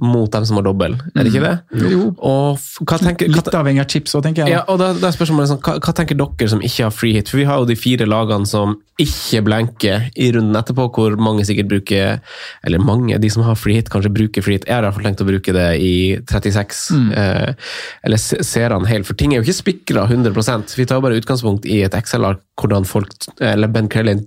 [0.05, 1.55] mot dem som har dobbel, er det ikke det?
[1.73, 1.87] Mm.
[1.95, 2.09] Jo.
[2.21, 4.53] Og hva tenker, hva, litt avhengig av chips òg, tenker jeg.
[4.59, 7.17] ja, og da, da er spørsmålet sånn, hva, hva tenker dere som ikke har free
[7.17, 7.33] hit?
[7.33, 11.43] For vi har jo de fire lagene som ikke blenker i runden etterpå, hvor mange
[11.49, 12.21] sikkert bruker
[12.63, 14.69] Eller mange, de som har free hit, kanskje bruker free hit.
[14.69, 15.95] Jeg har i hvert fall tenkt å bruke det i
[16.31, 16.85] 36.
[17.17, 17.73] Eh,
[18.07, 21.67] eller ser han helt, for ting er jo ikke spikra 100% Vi tar bare utgangspunkt
[21.67, 23.11] i et Excel-ark hvordan folk,
[23.43, 24.23] eller Ben Krellin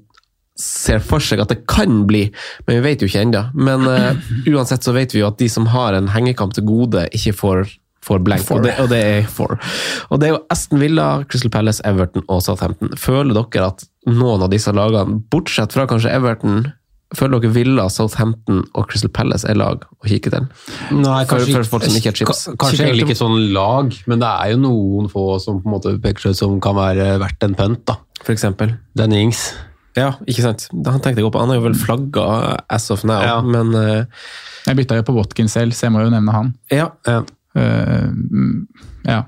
[0.57, 2.25] ser for seg at det kan bli,
[2.67, 3.43] men vi vet jo ikke ennå.
[3.53, 7.03] Men uh, uansett så vet vi jo at de som har en hengekamp til gode,
[7.13, 7.75] ikke får,
[8.07, 9.57] får blank, og det, og det er for.
[10.09, 12.95] Og det er jo Aston Villa, Crystal Palace, Everton og Southampton.
[12.97, 16.65] Føler dere at noen av disse lagene, bortsett fra kanskje Everton,
[17.15, 20.47] føler dere Villa, Southampton og Crystal Palace er lag å kikke til?
[20.97, 22.47] Nei, For- for folk som ikke er chips.
[22.59, 25.93] Kanskje egentlig ikke sånn lag, men det er jo noen få som på en måte
[26.03, 27.85] peker seg ut som kan være verdt en pønt.
[27.87, 27.95] da.
[28.25, 28.73] For eksempel.
[28.97, 29.45] Danny Ings.
[29.97, 30.67] Ja, ikke sant?
[30.85, 31.41] Han tenkte jeg på.
[31.41, 32.27] Han er jo vel flagga
[32.69, 33.37] as of now, Ja.
[33.41, 34.03] men uh,
[34.67, 36.53] Jeg bytta jo på Watkins selv, så jeg må jo nevne han.
[36.73, 36.91] ja.
[37.07, 37.23] Ja.
[37.57, 38.11] Uh,
[39.07, 39.21] ja.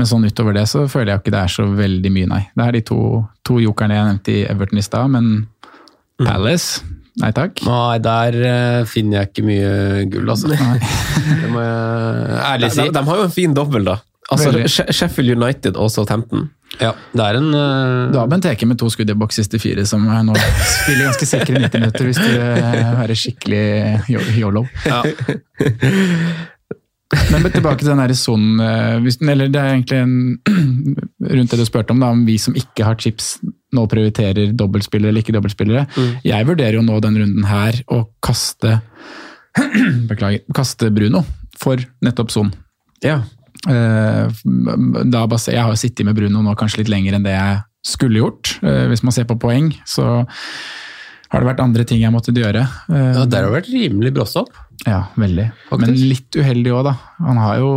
[0.00, 2.40] Men sånn utover det så føler jeg ikke det er så veldig mye, nei.
[2.56, 2.98] Det er de to,
[3.46, 5.28] to jokerne jeg nevnte i Everton i stad, men
[6.20, 6.82] Palace
[7.20, 7.58] Nei takk.
[7.66, 9.70] Nei, der uh, finner jeg ikke mye
[10.08, 10.48] gull, altså.
[11.42, 12.84] Det må jeg ærlig De, si.
[12.86, 13.96] de, de har jo en fin dobbel, da.
[14.30, 14.52] Altså,
[14.94, 16.46] Sheffield United og Southampton.
[16.80, 18.12] Ja, det er en Uh...
[18.12, 21.60] Du har Benteke med to skudd i boks siste fire, som nå spiller ganske sikre
[21.60, 23.64] 90 minutter hvis du er skikkelig
[24.38, 24.64] yolo.
[24.86, 25.02] ja.
[27.30, 30.12] Men tilbake til den der sonen, eh, eller det er egentlig en,
[31.34, 33.32] rundt det du spurte om, da, om vi som ikke har chips
[33.74, 35.86] nå prioriterer dobbeltspillere eller ikke dobbeltspillere.
[36.26, 38.78] Jeg vurderer jo nå den runden her å kaste
[40.10, 40.44] Beklager.
[40.54, 41.24] Kaste Bruno
[41.58, 42.52] for nettopp Son.
[43.02, 43.20] Ja.
[43.68, 48.20] Eh, jeg har jo sittet med Bruno nå kanskje litt lenger enn det jeg skulle
[48.22, 48.54] gjort.
[48.62, 50.26] Eh, Hvis man ser på poeng, så
[51.30, 52.64] har det vært andre ting jeg måtte gjøre.
[52.90, 54.48] Eh, ja, der har du vært rimelig bråstopp.
[54.86, 55.50] ja, veldig.
[55.68, 55.86] Faktisk.
[55.86, 56.94] Men litt uheldig òg, da.
[57.26, 57.72] Han har jo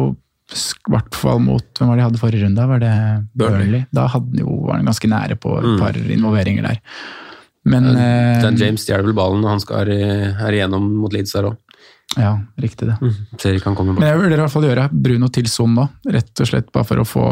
[0.53, 2.67] i hvert fall mot Hvem var det de hadde forrige runde?
[2.67, 2.93] Var det
[3.35, 3.85] Burnley.
[3.95, 4.07] Da
[4.37, 5.79] jo, var han ganske nære på et Mm.
[5.79, 6.79] par involveringer der.
[7.65, 7.83] Men
[8.43, 11.57] Dan James stjeler vel ballen, og han skal her igjennom mot Leeds der òg.
[12.19, 12.95] Ja, riktig det.
[13.41, 15.73] Ser ikke han kommer Men jeg vurderer i hvert fall å gjøre Bruno til Son
[15.77, 17.23] nå, rett og slett bare for å få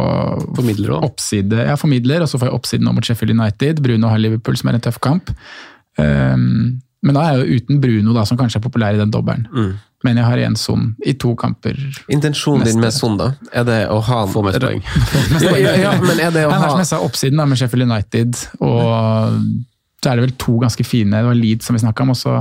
[0.57, 1.05] Formidler òg.
[1.11, 1.65] oppside.
[1.67, 3.83] Jeg formidler, og så får jeg oppsiden nå mot Sheffield United.
[3.85, 5.29] Bruno har Liverpool, som er en tøff kamp.
[6.01, 9.13] Um, men da er jeg jo uten Bruno, da, som kanskje er populær i den
[9.13, 9.47] dobbelen.
[9.53, 9.71] Mm.
[10.05, 11.77] Men jeg har igjen Son i to kamper.
[12.09, 13.31] Intensjonen din med Son, da?
[13.53, 14.81] Er det å ha Få mest poeng.
[15.41, 17.85] Ja, ja, ja, men er det å ha som jeg sa, oppsiden da, med Sheffield
[17.89, 18.81] United, og
[20.01, 21.13] så er det vel to ganske fine.
[21.13, 22.39] Det var Leeds som vi snakka om, og så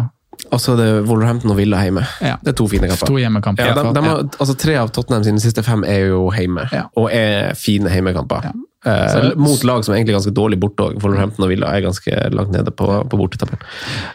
[0.50, 2.06] Og så er det Wolverhampton og Villa hjemme.
[2.24, 2.36] Ja.
[2.42, 3.06] Det er to fine kamper.
[3.06, 3.66] to hjemmekamper.
[3.70, 6.88] Ja, de, de har, altså, tre av Tottenham sine siste fem er jo hjemme, Ja.
[6.96, 8.50] og er fine hjemmekamper.
[8.80, 10.94] Eh, mot lag som er egentlig ganske dårlig borte òg.
[11.02, 13.60] Wolverhampton og Villa er ganske langt nede på, på bortetabellen.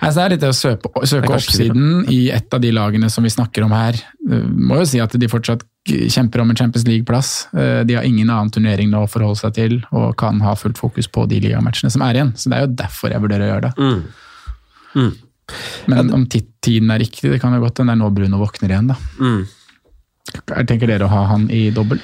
[0.01, 3.23] Altså, det er litt det å søke, søke oppsiden i et av de lagene som
[3.23, 3.99] vi snakker om her.
[4.25, 7.47] Må jo si at de fortsatt kjemper om en Champions League-plass.
[7.53, 10.81] Uh, De har ingen annen turnering nå å forholde seg til, og kan ha fullt
[10.81, 12.33] fokus på de ligamatchene som er igjen.
[12.33, 13.73] Så det er jo derfor jeg vurderer å gjøre det.
[13.77, 14.01] Mm.
[14.95, 15.13] Mm.
[15.91, 18.71] Men om tiden er riktig, det kan jo godt hende det er nå Bruno våkner
[18.73, 18.97] igjen, da.
[19.19, 19.45] Mm.
[20.49, 21.99] Jeg tenker dere å ha han i dobbel?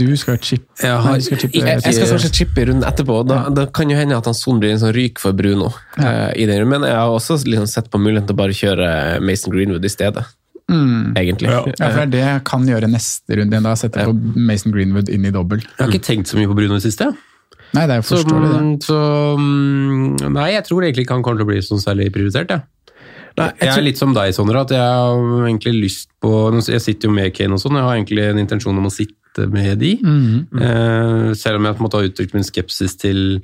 [0.00, 2.88] Du skal chippe Jeg har- Nei, skal chippe Jeg, jeg skal kanskje chippe i runden
[2.88, 3.18] etterpå.
[3.28, 5.68] Da, da kan jo hende at han Son blir en sånn ryk for Bruno.
[5.98, 9.20] eh, i den, Men jeg har også liksom sett på muligheten til å bare kjøre
[9.22, 10.24] Mason Greenwood i stedet.
[10.68, 11.14] Mm.
[11.14, 11.48] Egentlig.
[11.52, 13.74] Ja, for det er det jeg kan gjøre neste runde igjen, da.
[13.74, 15.60] Sette på Mason Greenwood inn i dobbel.
[15.60, 17.12] Jeg har ikke tenkt så mye på Bruno i det siste.
[17.74, 18.86] Nei, det er jo forståelig, det.
[18.86, 18.98] så
[19.38, 22.48] mm, Nei, jeg tror egentlig ikke han kommer til å bli sånn særlig prioritert.
[22.48, 22.62] Jeg.
[23.36, 27.10] Nei, jeg er litt som deg, Sondre, at jeg har egentlig lyst på Jeg sitter
[27.10, 29.96] jo med Kane og sånn, jeg har egentlig en intensjon om å sitte med de.
[30.00, 30.60] Mhm.
[30.64, 33.42] Eh, selv om jeg på en måte har uttrykt min skepsis til,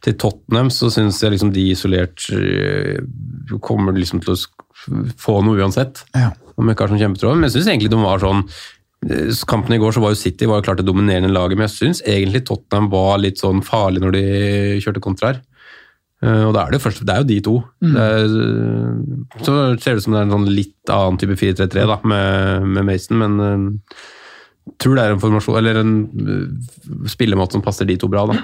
[0.00, 3.02] til Tottenham, så syns jeg liksom de isolert eh,
[3.60, 4.40] kommer liksom til å
[5.20, 6.06] få noe uansett.
[6.16, 6.32] Ja.
[6.56, 7.36] Om jeg ikke har sånn kjempetråd.
[7.36, 8.46] Men jeg syns egentlig de var sånn
[9.10, 11.68] eh, Kampen i går så var jo City var jo klart det dominerende laget, men
[11.68, 14.24] jeg syns egentlig Tottenham var litt sånn farlig når de
[14.80, 15.44] kjørte kontraer.
[16.24, 17.54] Eh, Og da er det, jo først, det er jo de to.
[17.84, 18.34] Det er,
[19.44, 22.68] så ser det ut som det er en sånn litt annen type 4-3-3 da, med,
[22.76, 23.34] med Mason, men
[24.64, 25.94] jeg tror det er en formasjon, eller en
[26.24, 28.24] eh, spillemåte som passer de to bra.
[28.30, 28.38] da.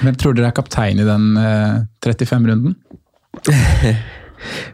[0.00, 2.78] Hvem tror dere er kaptein i den uh, 35-runden?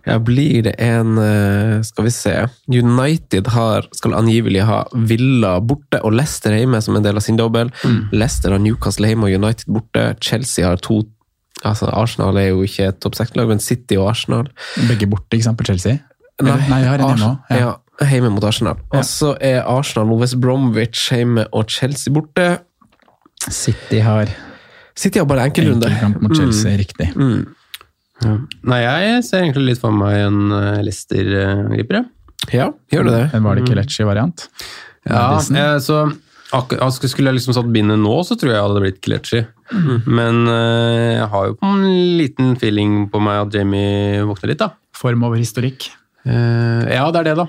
[0.07, 2.35] Ja, blir det en uh, Skal vi se.
[2.71, 7.35] United har, skal angivelig ha Villa borte og Leicester hjemme som en del av sin
[7.41, 7.73] dobbel.
[8.15, 10.05] Leicester har Newcastle hjemme og United borte.
[10.23, 11.01] Chelsea har to
[11.71, 14.49] altså Arsenal er jo ikke et topp seks-lag, men City og Arsenal.
[14.89, 15.99] Begge borte, ikke sant, på Chelsea?
[16.41, 17.51] Eller- nei, jeg har en hjemme òg.
[17.51, 17.59] ja.
[18.01, 18.07] ja.
[18.13, 18.77] hjemme mot Arsenal.
[18.93, 22.49] Og så er Arsenal og West Bromwich hjemme og Chelsea borte.
[23.51, 24.29] City har
[24.97, 25.87] City har bare enkeltrunde.
[25.87, 27.11] enkeltkamp mot Chelsea, riktig.
[27.17, 27.47] Mm.
[28.65, 32.07] Nei, jeg ser egentlig litt for meg en eh, Leicester-griper, jeg.
[32.57, 33.25] Ja, gjør du det?
[33.35, 34.47] Men var det ikke Lecce-variant?
[35.09, 35.99] Ja, eh, så
[36.57, 39.43] ak ak- skulle jeg liksom satt bindet nå, så tror jeg jeg hadde blitt Kelechi.
[39.73, 41.85] Men uh, jeg har jo en
[42.19, 44.73] liten feeling på meg at Jamie våkner litt, da.
[44.97, 45.89] Form over historikk.
[46.27, 47.47] Uh, ja, det er det, da.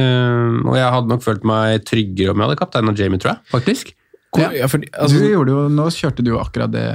[0.00, 3.42] Eh, og jeg hadde nok følt meg tryggere om jeg hadde kapteina Jamie, tror jeg.
[3.52, 3.92] Faktisk.
[4.36, 6.86] Hvor, ja, for altså, du gjorde jo, nå kjørte du jo akkurat det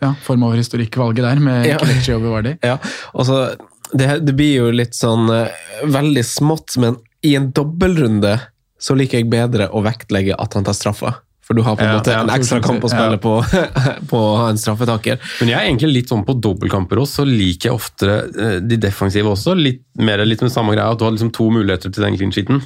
[0.00, 1.78] ja, form over historikk-valget der, med Ja.
[1.80, 2.56] Kelechi over Vardy.
[2.64, 2.78] Ja,
[3.12, 3.44] altså,
[3.92, 8.36] det, det blir jo litt sånn veldig smått, men i en dobbeltrunde
[8.80, 11.14] så liker jeg bedre å vektlegge at han tar straffa.
[11.44, 13.32] For du har på en Ja, måte en ekstra kamp å spille på,
[14.10, 15.18] på å ha en straffetaker.
[15.42, 18.78] Men jeg er egentlig litt sånn på dobbeltkamper også, så liker jeg oftere eh, de
[18.80, 19.52] defensive også.
[19.58, 22.32] Litt mer litt med samme greia, at du har liksom to muligheter til den clean
[22.32, 22.62] sheeten.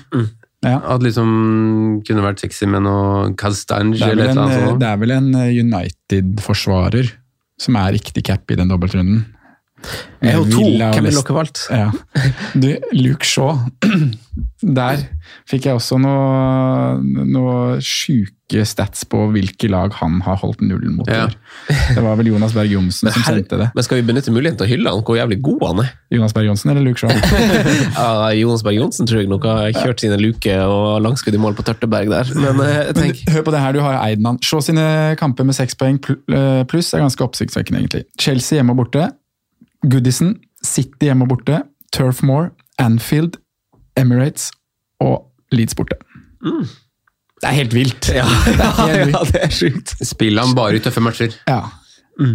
[0.66, 0.78] Ja.
[0.94, 1.28] At liksom
[2.06, 4.80] kunne vært sexy med noe Castange er eller et eller annet sånt.
[4.82, 7.10] det er vel en eh, United-forsvarer
[7.58, 9.24] som er riktig cap i den dobbeltrunden.
[10.20, 10.64] Jeg har jo to.
[10.64, 11.60] Hvem ville dere valgt?
[11.70, 11.90] Ja.
[12.58, 12.68] Du,
[12.98, 13.58] Luke Shaw.
[14.78, 15.04] Der
[15.48, 16.98] fikk jeg også noe,
[17.30, 21.06] noe sjuke stats på hvilke lag han har holdt nullen mot.
[21.10, 21.28] Ja.
[21.68, 23.68] Det var vel Jonas Berg Johnsen som sendte det.
[23.76, 25.04] Men skal vi benytte muligheten til å hylle han?
[25.06, 25.92] Hvor jævlig god han er?
[26.16, 27.12] Jonas Berg Johnsen eller Luke Shaw?
[27.98, 28.08] Ja,
[28.38, 31.66] Jonas Berg Johnsen tror jeg nok har kjørt sine luker og langskudd i mål på
[31.68, 32.34] Tørteberg der.
[32.38, 34.42] Men eh, Men hør på det her, du har eid han.
[34.42, 34.88] se sine
[35.20, 38.04] kamper med seks poeng pl- eh, pluss er ganske oppsiktsvekkende, egentlig.
[38.18, 39.06] Chelsea hjemme og borte.
[39.86, 41.62] Goodison, City hjemme og borte.
[41.94, 43.38] Turf Moor, Anfield,
[43.98, 44.50] Emirates
[45.00, 45.96] og Leeds borte.
[47.38, 48.08] Det er helt vilt.
[48.14, 49.94] Ja, Det er ja, ja er sjukt.
[50.04, 51.34] Spiller han bare i tøffe matcher?
[51.48, 51.62] Ja.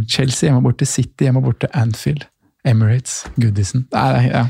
[0.09, 2.23] Chelsea hjemme og borte, City hjemme og borte, Anfield,
[2.65, 3.83] Emirates, Goodison.
[3.91, 4.45] Nei, ja.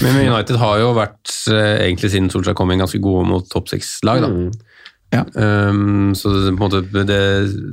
[0.00, 3.68] Men United har jo vært, eh, egentlig siden Solskjær kom inn, ganske gode mot topp
[3.68, 4.24] seks-lag.
[4.24, 4.30] da.
[5.12, 5.26] Ja.
[5.36, 7.04] Um, så det, på en måte det,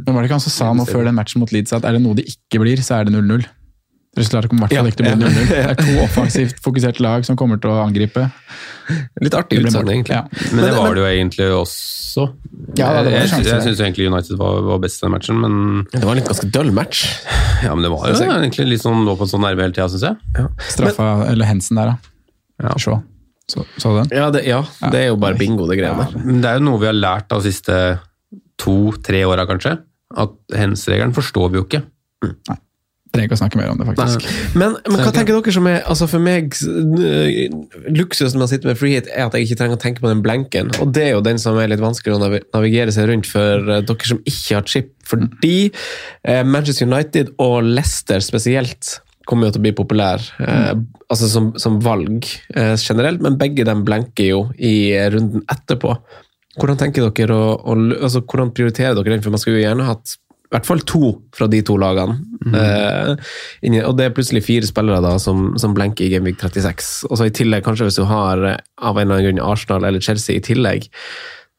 [0.03, 1.95] Men var det ikke han som sa nå før den matchen mot Leeds at er
[1.95, 3.45] det noe det ikke blir, så er det 0-0?
[4.19, 5.47] Resultatet kommer i hvert fall ikke til å bli 0-0.
[5.49, 8.25] Det er to offensivt fokuserte lag som kommer til å angripe.
[9.23, 10.17] Litt artig Det utsagn, egentlig.
[10.17, 10.25] Ja.
[10.51, 12.25] Men det var det jo egentlig også.
[12.77, 15.39] Ja, det var jeg sjanser jeg syns egentlig United var, var best i den matchen,
[15.43, 17.05] men, Det var en litt ganske døll match.
[17.63, 19.87] ja, men det var jo egentlig litt sånn lå på en sånn nerve hele tida,
[19.93, 20.47] syns jeg.
[20.73, 22.15] Straffa, eller Hensen der, da.
[22.65, 22.75] Ja.
[23.49, 24.11] Så, så du den?
[24.13, 26.17] Ja, det, ja, det er jo bare bingo, det greia der.
[26.21, 27.77] Men det er jo noe vi har lært av de siste
[28.59, 29.77] to-tre åra, kanskje.
[30.19, 31.83] At hens-regelen forstår vi jo ikke.
[33.09, 34.27] Trenger ikke å snakke mer om det, faktisk.
[34.59, 36.53] Men, men hva tenker dere som er altså For meg,
[37.89, 40.21] luksusen med å sitte med frihet er at jeg ikke trenger å tenke på den
[40.25, 40.69] blanken.
[40.83, 43.81] Og det er jo den som er litt vanskelig å navigere seg rundt for øh,
[43.87, 44.93] dere som ikke har chip.
[45.09, 48.99] Fordi eh, Manchester United og Leicester spesielt
[49.29, 50.73] kommer jo til å bli populær eh,
[51.09, 55.97] altså som, som valg eh, generelt, men begge dem blanker jo i runden etterpå.
[56.59, 59.23] Hvordan tenker dere å, å, altså, hvordan prioriterer dere den?
[59.25, 60.17] For man skulle jo gjerne hatt
[60.49, 62.15] i hvert fall to fra de to lagene.
[62.57, 63.11] Eh,
[63.67, 66.87] inni, og det er plutselig fire spillere da som, som blenker i Gameweek 36.
[67.05, 69.85] Og så i tillegg, kanskje hvis du har eh, av en eller annen grunn Arsenal
[69.85, 70.87] eller Chelsea i tillegg,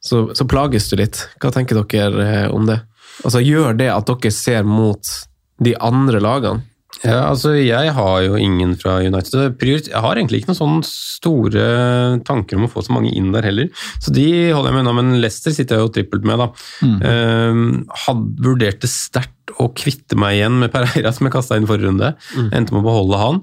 [0.02, 1.20] så, så plages du litt.
[1.38, 2.80] Hva tenker dere eh, om det?
[3.22, 5.14] Altså Gjør det at dere ser mot
[5.62, 6.66] de andre lagene?
[7.00, 9.56] Ja, altså Jeg har jo ingen fra United.
[9.60, 11.66] Jeg har egentlig ikke noen sånne store
[12.28, 13.70] tanker om å få så mange inn der heller.
[14.02, 16.42] Så de holder jeg med unna, men Leicester sitter jeg jo trippelt med.
[16.42, 16.50] da.
[17.08, 17.62] Eh,
[18.04, 22.12] hadde det sterkt å kvitte meg igjen med Pereira, som jeg kasta inn forrige runde.
[22.52, 23.40] Endte med å beholde han.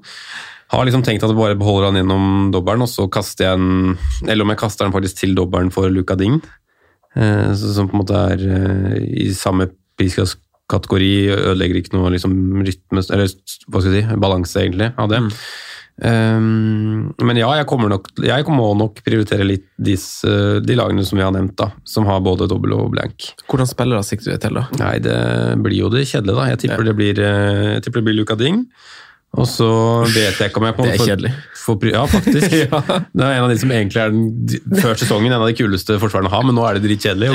[0.73, 3.97] Har liksom tenkt at jeg bare beholder han gjennom dobbelen, og så kaster jeg en
[4.27, 6.41] Eller om jeg kaster den faktisk til dobbelen for Luca Ding,
[7.15, 9.69] uh, som på en måte er uh, i samme
[10.67, 13.31] priskategori, ødelegger ikke noe liksom, rytme Eller
[13.67, 15.23] hva skal jeg si, balanse, egentlig, av det.
[15.97, 20.29] Um, men ja, jeg kommer nok Jeg må nok prioritere litt disse,
[20.61, 21.71] de lagene som vi har nevnt, da.
[21.87, 23.31] Som har både dobbel og blank.
[23.47, 24.67] Hvordan spillere sikter du til, da?
[24.83, 25.17] Nei, det
[25.63, 26.47] blir jo det kjedelige, da.
[26.51, 28.65] Jeg tipper, det, blir, eh, jeg tipper det blir Luca Ding.
[29.37, 29.67] Og så
[30.13, 31.31] vet jeg ikke om jeg på Det er kjedelig.
[31.53, 32.53] For, for, Ja, faktisk.
[33.17, 35.97] Det er en av de som egentlig er den, før sesongen en av de kuleste
[35.99, 37.31] forsvarerne å ha, men nå er det dritkjedelig.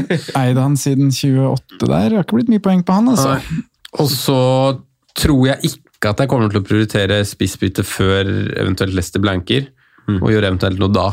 [0.40, 2.08] Eide han siden 28 der.
[2.08, 3.36] Det har ikke blitt mye poeng på han, altså.
[4.00, 4.40] Og så
[5.18, 9.68] tror jeg ikke at jeg kommer til å prioritere spissbytte før eventuelt Lester blanker,
[10.08, 11.10] og gjøre eventuelt noe da.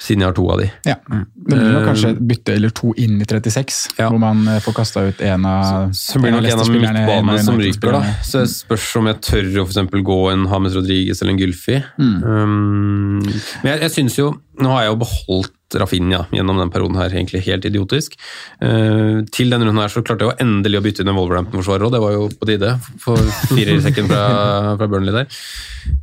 [0.00, 0.66] Siden jeg har to av de.
[0.88, 0.94] Ja.
[1.04, 4.08] Det blir nok kanskje et bytte eller to inn i 36, Ja.
[4.08, 7.44] hvor man eh, får kasta ut en av Så blir det nok en av midtbanene
[7.44, 8.00] som ryker, da.
[8.24, 11.82] Så det spørs om jeg tør å for gå en Hames Rodriguez eller en Gylfi.
[12.00, 14.30] Um, men jeg, jeg synes jo
[14.60, 18.16] Nå har jeg jo beholdt Rafinha gjennom den perioden her, egentlig helt idiotisk.
[18.60, 21.86] Uh, til denne runden her så klarte jeg jo endelig å bytte inn en Wolverhampton-forsvarer
[21.86, 22.74] òg, det var jo på tide.
[23.00, 23.16] For
[23.52, 24.24] fire i sekken fra,
[24.80, 25.40] fra Burnley der.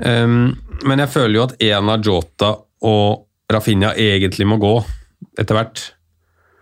[0.01, 0.55] Um,
[0.87, 2.55] men jeg føler jo at en av Jota
[2.87, 4.73] og Rafinha egentlig må gå
[5.39, 5.83] etter hvert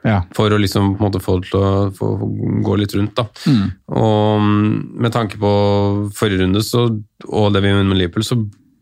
[0.06, 0.20] Ja.
[0.38, 2.10] for å liksom på en måte få det til å få,
[2.62, 3.16] gå litt rundt.
[3.18, 3.26] da.
[3.90, 5.50] Og mm, med tanke på
[6.14, 6.86] forrige runde så,
[7.26, 8.38] og det vi gjorde med Liverpool så,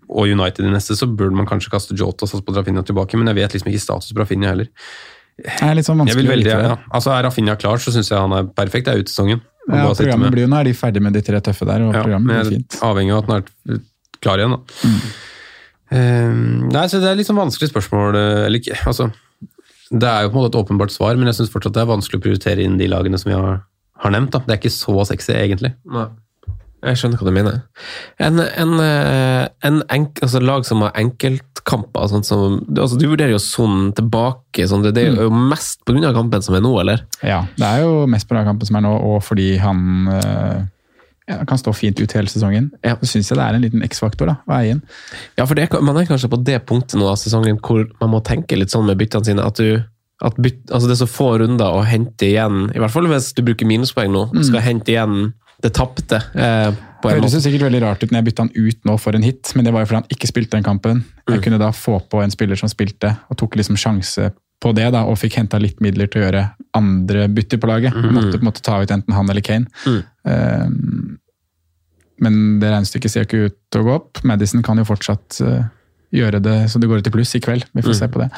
[0.10, 3.16] og United i neste, så burde man kanskje kaste Jota og satse på Rafinha tilbake,
[3.18, 4.68] men jeg vet liksom ikke status på Rafinha heller.
[5.39, 6.76] Det er litt sånn vanskelig veldig, ja.
[6.93, 8.86] altså Er Rafinha klar, så syns jeg han er perfekt.
[8.86, 9.39] Det er ut sesongen.
[9.72, 11.95] Han Ja, programmet blir jo, Nå er de ferdig med de tre tøffe der, og
[11.95, 12.78] ja, programmet blir fint.
[12.84, 13.80] avhengig av at han er
[14.20, 14.58] klar igjen.
[14.60, 14.91] da.
[15.91, 18.15] Um, nei, så Det er litt sånn vanskelig spørsmål.
[18.15, 19.11] eh, eller ikke, altså,
[19.91, 21.91] Det er jo på en måte et åpenbart svar, men jeg syns fortsatt det er
[21.91, 23.63] vanskelig å prioritere inn de lagene som vi har,
[24.01, 24.31] har nevnt.
[24.31, 24.39] da.
[24.39, 25.75] Det er ikke så sexy, egentlig.
[26.84, 27.59] Jeg skjønner hva du mener.
[28.19, 33.31] En, en, eh, en enk, altså lag som har enkeltkamper sånn som, altså Du vurderer
[33.36, 34.65] jo Son tilbake.
[34.67, 36.11] Sånn, det, er jo mest pga.
[36.15, 37.05] kampen som er nå, eller?
[37.21, 40.63] Ja, det er jo mest på den kampen som er nå, og fordi han eh,
[41.34, 42.71] ja, kan stå fint ut hele sesongen.
[42.86, 42.95] Ja.
[43.01, 44.84] Så syns jeg det er en liten X-faktor da, å eie inn.
[45.39, 48.21] Ja, for det, man er kanskje på det punktet nå av sesongen hvor man må
[48.25, 49.43] tenke litt sånn med byttene sine.
[49.45, 49.81] at du
[50.23, 53.34] at byt, altså Det er så få runder å hente igjen, i hvert fall hvis
[53.36, 56.21] du bruker minuspoeng nå, skal hente igjen det tapte.
[56.36, 56.69] Eh,
[57.03, 59.51] Det høres sikkert veldig rart ut når jeg bytta han ut nå for en hit,
[59.57, 61.01] men det var jo fordi han ikke spilte den kampen.
[61.27, 64.29] Jeg kunne da få på en spiller som spilte, og tok liksom sjanse
[64.63, 66.43] på det, da, og fikk henta litt midler til å gjøre
[66.79, 67.97] andre bytter på laget.
[68.15, 69.67] Måtte på en måte ta ut enten han eller Kane.
[70.23, 71.17] Um,
[72.24, 74.21] men det regnestykket ser jo ikke ut til å gå opp.
[74.28, 75.65] Madison kan jo fortsatt uh,
[76.13, 77.65] gjøre det så det går ut i pluss i kveld.
[77.74, 78.30] Vi får se på det.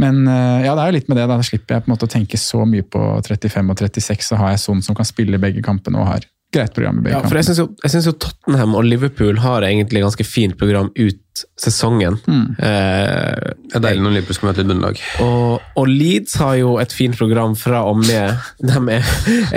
[0.00, 1.28] Men uh, ja, det er jo litt med det.
[1.30, 4.40] Da slipper jeg på en måte å tenke så mye på 35 og 36, så
[4.40, 7.24] har jeg sånn som kan spille begge kampene og har greit program i begge Ja,
[7.26, 7.68] for jeg syns jo,
[8.10, 11.20] jo Tottenham og Liverpool har egentlig ganske fint program ut
[11.58, 12.14] sesongen.
[12.62, 15.00] Eh, Det er deilig når Liverpool skal møte bunnlag.
[15.24, 18.36] og, og Leeds har jo et fint program fra og med
[18.68, 19.08] de er,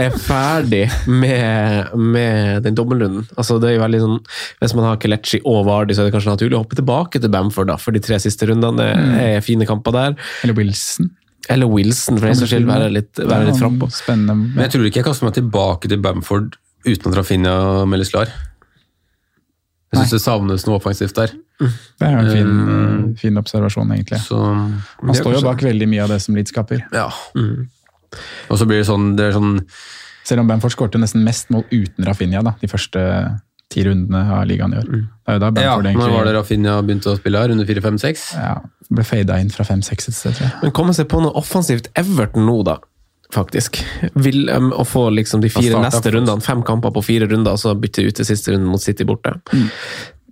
[0.08, 3.28] er ferdig med, med den dobbeltrunden.
[3.38, 4.18] Altså det er jo veldig sånn,
[4.64, 7.34] Hvis man har Kelechi og Vardy, så er det kanskje naturlig å hoppe tilbake til
[7.34, 8.90] Bamford, da, for de tre siste rundene
[9.22, 10.18] er fine kamper der.
[10.44, 11.12] Eller Wilson.
[11.48, 13.88] Eller Wilson, for den saks skyld, være litt, være litt frampå.
[14.10, 16.58] Men jeg tror ikke jeg kaster meg tilbake til Bamford
[16.88, 17.56] uten at Rafinha
[17.90, 18.32] meldes klar.
[19.94, 21.32] Jeg syns det savnes noe offensivt der.
[21.58, 24.20] Det er jo en fin, eh, fin observasjon, egentlig.
[24.22, 26.84] Så, Han står jo bak veldig mye av det som Leeds skaper.
[26.94, 27.08] Ja.
[28.50, 29.58] Og så blir det sånn, det er sånn
[30.28, 33.00] Selv om Bamford skårte nesten mest mål uten Rafinha da, de første
[33.72, 34.88] ti rundene av ligaen i år.
[34.92, 37.52] Det er jo da Ja, Bamford egentlig var det Rafinha begynte å spille her?
[37.56, 38.34] under 4-5-6?
[38.36, 38.58] ja,
[38.92, 40.54] ble fada inn fra 5-6 et sted, tror jeg.
[40.64, 42.78] Men kom og se på noe offensivt Everton nå, da.
[43.34, 43.82] Faktisk.
[44.16, 47.62] Vil um, å få liksom de fire neste rundene, fem kamper på fire runder, og
[47.62, 49.36] så bytte ut til siste runde mot City borte.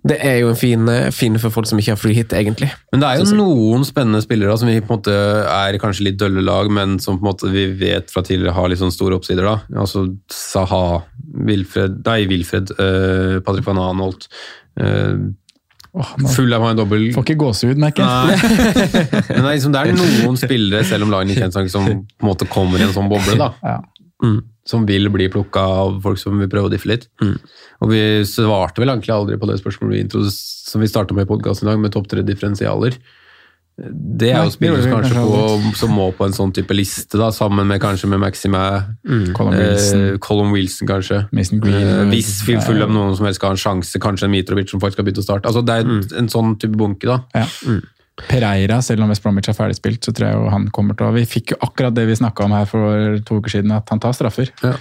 [0.06, 2.68] Det er jo en fin, eh, fin for folk som ikke har free hit, egentlig.
[2.92, 5.14] Men det er jo noen spennende spillere som vi på en måte
[5.50, 8.70] er kanskje litt dølle lag, men som på en måte vi vet fra tidligere har
[8.70, 9.48] litt sånn store oppsider.
[9.48, 9.56] da.
[9.82, 11.02] Altså Saha,
[11.48, 14.28] Wilfred, nei, Wilfred uh, Patrick van Anholt.
[14.78, 15.34] Uh,
[15.96, 18.40] Nå full av en dobbel får ikke gåsehud, merker jeg.
[19.30, 21.94] Men det er, liksom, det er noen spillere, selv om lagene ikke er som på
[21.96, 23.38] en måte kommer i en sånn boble.
[23.40, 23.52] da.
[23.64, 23.78] Ja.
[24.66, 27.08] Som vil bli plukka av folk som vil prøve å diffe litt.
[27.80, 31.30] Og vi svarte vel egentlig aldri på det spørsmålet vi, som vi starta med i
[31.30, 32.98] podkasten i dag, med topp tre differensialer.
[33.76, 37.28] Det er jo spillere som kanskje på, som må på en sånn type liste, da,
[37.34, 38.60] sammen med kanskje med Maxime
[39.36, 41.18] Colin Wilson, eh, Colin Wilson, kanskje.
[41.36, 41.76] Mason Green.
[41.82, 44.80] Eh, hvis vi følger noen som helst skal ha en sjanse, kanskje en Mitrovic som
[44.80, 45.52] faktisk har begynt å starte.
[45.52, 47.20] Altså, det er en sånn type bunke, da.
[47.36, 47.44] Ja.
[48.16, 51.12] Pereira, selv om West Bromwich er ferdigspilt, så tror jeg jo han kommer til å
[51.12, 54.00] Vi fikk jo akkurat det vi snakka om her for to uker siden, at han
[54.00, 54.48] tar straffer.
[54.64, 54.72] Ja.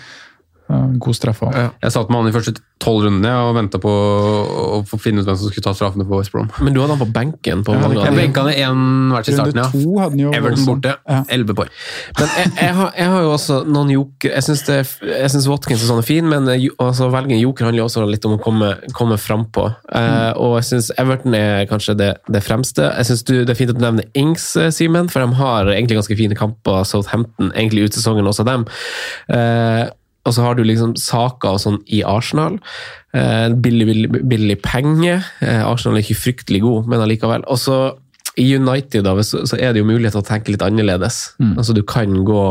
[0.69, 1.53] Ja, God straffe òg.
[1.83, 5.27] Jeg satt med han i første tolv rundene og venta på å få finne ut
[5.27, 6.49] hvem som skulle ta straffene på West Brom.
[6.65, 9.29] Men du hadde han på benken på Ja, mange Jeg benka han i én hvert
[9.29, 9.67] i starten, ja.
[10.01, 10.65] hadde jo Everton også.
[10.73, 11.19] borte, Ja.
[11.29, 11.69] elleve poeng.
[12.19, 16.01] Men jeg, jeg, har, jeg har jo også noen joker Jeg syns, Watkins er sånn
[16.01, 18.71] er fin, men jo- altså, velge en joker handler jo også litt om å komme,
[18.97, 19.67] komme frampå.
[19.93, 22.89] Eh, og jeg syns Everton er kanskje det, det fremste.
[22.97, 25.97] Jeg syns det er fint at du nevner Ings, eh, Simen, for de har egentlig
[26.01, 26.83] ganske fine kamper.
[26.85, 28.65] Southampton, egentlig ut sesongen også dem.
[29.29, 29.85] Eh,
[30.25, 32.57] og så har du liksom saker og sånn i Arsenal.
[33.15, 35.19] Eh, billig, billig, billig penge.
[35.45, 37.45] Eh, Arsenal er ikke fryktelig god, men allikevel.
[37.51, 37.77] Og så
[38.35, 41.19] i United da, så, så er det jo mulighet til å tenke litt annerledes.
[41.55, 42.41] Altså Du kan gå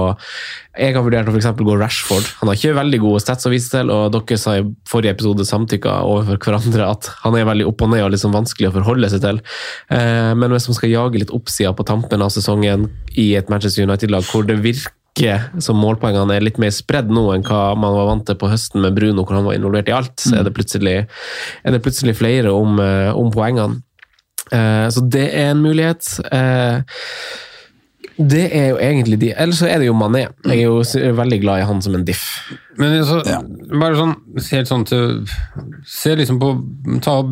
[0.79, 2.31] Jeg har vurdert å for gå Rashford.
[2.41, 5.45] Han har ikke veldig gode stats å vise til, og dere sa i forrige episode
[5.45, 9.13] samtykka overfor hverandre at han er veldig opp og ned og liksom vanskelig å forholde
[9.13, 9.43] seg til.
[9.93, 12.89] Eh, men hvis man skal jage litt oppsida på tampen av sesongen
[13.21, 14.97] i et Manchester United-lag hvor det virker
[15.63, 18.83] som målpoengene er litt mer spredd nå enn hva man var vant til på høsten
[18.83, 21.07] med Bruno, hvor han var involvert i alt, så er det plutselig,
[21.65, 23.83] er det plutselig flere om, eh, om poengene.
[24.51, 26.21] Eh, Så det er en mulighet.
[26.31, 26.83] Eh,
[28.17, 30.29] Det er jo egentlig de Ellers så er det jo Mané.
[30.45, 30.83] Jeg er jo
[31.17, 32.23] veldig glad i han som en diff.
[32.79, 33.17] Men så,
[33.81, 34.15] bare sånn,
[34.53, 35.27] helt sånn til
[35.85, 37.23] Se liksom på Ta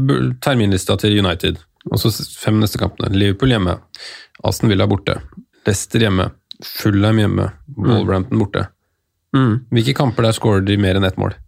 [0.43, 1.59] terminlista til United.
[1.91, 3.15] Og så fem neste kampene.
[3.15, 3.79] Liverpool hjemme.
[4.45, 5.21] Aston Villa borte.
[5.67, 6.33] Leicester hjemme.
[6.67, 7.51] Fulham hjemme.
[7.77, 8.67] Wolverhampton borte.
[9.37, 9.65] Mm.
[9.73, 11.33] Hvilke kamper der scorer de mer enn ett mål?
[11.33, 11.43] Det er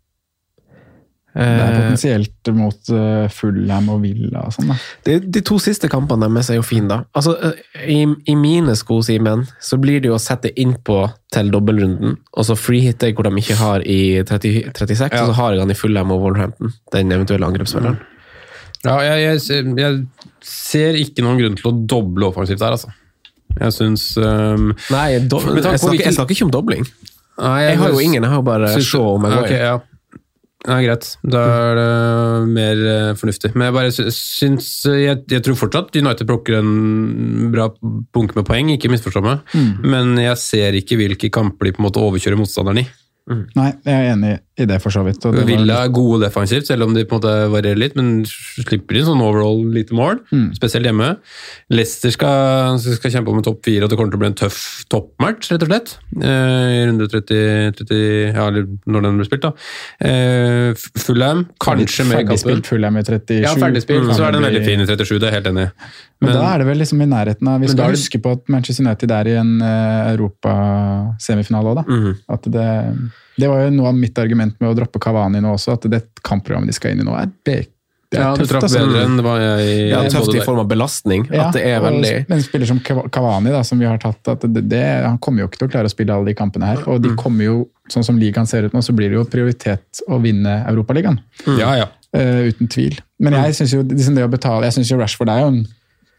[1.34, 4.76] Eh, potensielt mot uh, Fullham og Villa og sånn, da.
[5.06, 7.00] De, de to siste kampene deres er jo fine, da.
[7.10, 7.98] Altså, eh, i,
[8.30, 11.00] I mine sko, Simen, så blir det jo å sette innpå
[11.34, 15.56] til dobbeltrunden, og så freehitte hvor de ikke har i 30, 36, og så har
[15.56, 17.98] jeg han i Fullham og Wolverhampton, den eventuelle angrepsspilleren.
[18.84, 22.94] Ja, jeg, jeg, jeg ser ikke noen grunn til å doble offensivt der, altså.
[23.60, 26.86] Jeg syns um, Nei, do, jeg, snakker, jeg snakker ikke om dobling.
[27.38, 29.58] Nei, Jeg har jo ingen, jeg har jo bare Syns- Shaw og Ja, Maguire.
[29.58, 29.74] ja.
[30.64, 31.10] Ja, greit.
[31.28, 31.88] Da er det
[32.54, 33.50] mer eh, fornuftig.
[33.52, 37.66] Men jeg bare sy- syns jeg, jeg tror fortsatt United plukker en bra
[38.16, 39.42] bunke med poeng, ikke misforstå meg.
[39.84, 42.86] Men jeg ser ikke hvilke kamper de på en måte overkjører motstanderen i.
[43.28, 45.24] Nei, jeg er enig i det, for så vidt.
[45.48, 49.06] Villa er gode defensivt, selv om de på en måte varierer litt, men slipper inn
[49.08, 50.20] sånn overall lite mål,
[50.54, 51.08] spesielt hjemme.
[51.74, 54.36] Leicester skal, skal kjempe om en topp fire, og det kommer til å bli en
[54.38, 54.60] tøff
[54.94, 55.96] toppmatch, rett og slett.
[56.20, 57.98] Eh, I runde 30, 30
[58.34, 59.52] Ja, eller når den blir spilt, da.
[60.06, 62.30] Eh, Fullham, kanskje med kampen.
[62.30, 63.40] Ferdigspilt Fullham i 37.
[63.42, 65.74] Ja, ferdigspilt, så er den veldig fin i 37, det er jeg helt enig i.
[66.24, 68.48] Men, da er det vel liksom i nærheten av Vi skal det- huske på at
[68.48, 71.84] Manchester United er i en uh, europasemifinale òg, da.
[71.90, 72.14] Mhm.
[72.28, 72.68] At det,
[73.36, 76.02] det var jo noe av mitt argument med å droppe Kavani nå også, at det
[76.24, 77.70] kampprogrammet de skal inn i nå, er, bek
[78.14, 78.50] det er ja, du tøft.
[78.52, 78.78] traff altså.
[78.84, 81.24] bedre enn det var jeg Ja, tøft i form av belastning.
[81.34, 84.20] Ja, at det er veldig En spiller som Kavani, Cavani, da, som vi har tatt,
[84.30, 86.68] at det, det, han kommer jo ikke til å klare å spille alle de kampene
[86.68, 86.82] her.
[86.86, 87.02] Og Mm.
[87.08, 87.56] de kommer jo,
[87.90, 91.18] sånn som ligaen ser ut nå, så blir det jo prioritet å vinne Europaligaen.
[91.58, 91.88] Ja, ja.
[92.14, 93.00] Uh, uten tvil.
[93.18, 95.64] Men jeg syns jo liksom jo Rashford er jo en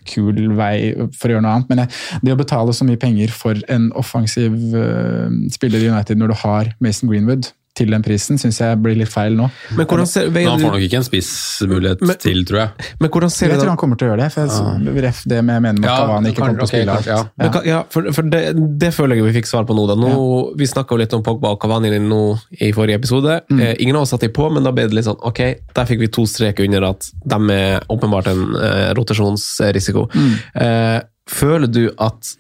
[0.08, 3.60] kul vei for å gjøre noe annet, men det å betale så mye penger for
[3.72, 8.60] en offensiv eh, spiller i United når du har Mason Greenwood til den prisen, syns
[8.62, 9.50] jeg blir litt feil nå.
[9.76, 12.70] Men ser, Men han får nok ikke en spissmulighet Men- til, tror jeg.
[13.00, 14.32] men hvordan ser Jeg tror han kommer til å gjøre det.
[14.32, 16.96] for jeg, ref det med, jeg mener med at Cavani ikke kommer til å spille
[16.96, 17.06] alt.
[17.06, 17.24] ja.
[17.38, 18.44] Men Ja, for, for det,
[18.80, 19.88] det føler jeg vi fikk svar på nå.
[19.88, 19.96] da.
[19.96, 22.22] nå Vi snakka litt om Pogba og Cavani nå
[22.62, 23.42] i forrige episode.
[23.52, 25.42] Eh, ingen av oss satte på, men da ble det litt sånn ok,
[25.76, 30.08] der fikk vi to streker under at de er åpenbart en eh, rotasjonsrisiko.
[30.56, 32.36] Eh, føler du at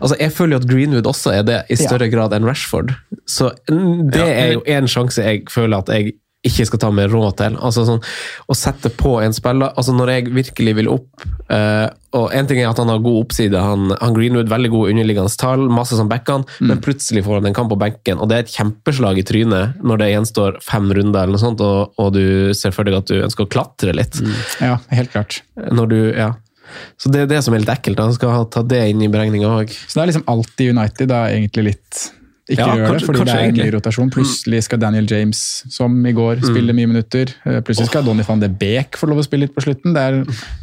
[0.00, 2.94] Altså, Jeg føler jo at Greenwood også er det i større grad enn Rashford.
[3.28, 6.16] Så mm, det Ja, er jo en sjanse jeg føler at jeg
[6.46, 7.56] ikke skal ta meg råd til.
[7.58, 8.02] Altså sånn,
[8.46, 12.60] Å sette på en spiller altså Når jeg virkelig vil opp uh, og En ting
[12.62, 13.58] er at han har god oppside.
[13.58, 17.56] Han, han Greenwood veldig gode underliggende tall, masse som backene, men plutselig får han en
[17.58, 21.26] kamp på benken, og det er et kjempeslag i trynet når det gjenstår fem runder,
[21.26, 24.16] eller noe sånt, og, og du ser for deg at du ønsker å klatre litt.
[24.64, 25.42] Ja, helt klart.
[25.68, 26.30] Når du, ja.
[26.98, 27.98] Så det er det som er litt ekkelt.
[28.02, 29.70] Han skal ta det inn i beregninga òg.
[29.74, 32.04] Så det er liksom alltid United er egentlig litt
[32.48, 34.10] ikke Ja, gjør det, fordi det er en ny rotasjon.
[34.10, 37.28] Plutselig skal Daniel James, som i går, spille mye minutter.
[37.44, 39.92] Eh, Plutselig skal Donny van de Beek få lov å spille litt på slutten.
[39.92, 40.22] Det er,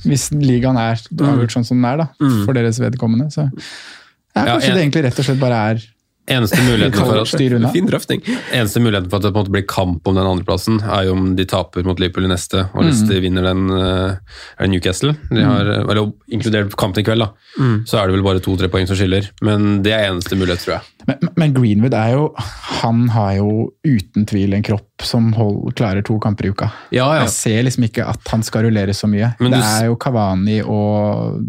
[0.10, 2.08] hvis ligaen er avgjort sånn som den er, da,
[2.48, 3.30] for deres vedkommende.
[3.30, 3.52] Så ja,
[4.36, 5.86] Ja, kanskje en- det egentlig rett og slett bare er
[6.28, 7.74] Eneste muligheten for at.
[7.76, 8.24] Fin drøfting.
[8.54, 11.14] Eneste muligheten for at det på en måte blir kamp om den andreplassen, er jo
[11.18, 14.18] om de taper mot Liverpool i neste, og hvis de vinner den eh,
[14.58, 17.30] er det Newcastle, de har, eller inkludert kampen i kveld, da,
[17.86, 19.30] så er det vel bare to-tre poeng som skiller.
[19.46, 20.95] Men det er eneste mulighet, tror jeg.
[21.06, 22.30] Men, men Greenwood er jo
[22.82, 23.50] Han har jo
[23.86, 26.70] uten tvil en kropp som hold, klarer to kamper i uka.
[26.96, 27.26] Ja, ja.
[27.26, 29.34] Jeg ser liksom ikke at han skal rullere så mye.
[29.44, 31.42] Men det du er jo Kavani og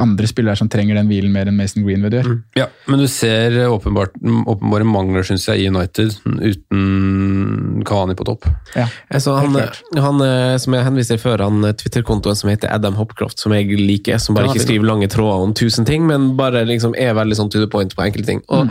[0.00, 2.28] andre spillere som trenger den hvilen mer enn Mason Greenwood gjør.
[2.58, 8.46] Ja, men du ser åpenbart, åpenbare mangler, syns jeg, i United, uten Kavani på topp.
[8.76, 8.86] Ja.
[9.08, 9.56] Altså, han,
[9.96, 13.56] han, eh, som jeg henviste til før, han eh, Twitter-kontoen som heter Adam Hopcroft, som
[13.56, 17.16] jeg liker, som bare ikke skriver lange tråder om tusen ting, men bare liksom er
[17.16, 18.44] veldig sånn to the point på enkelte ting.
[18.52, 18.68] Og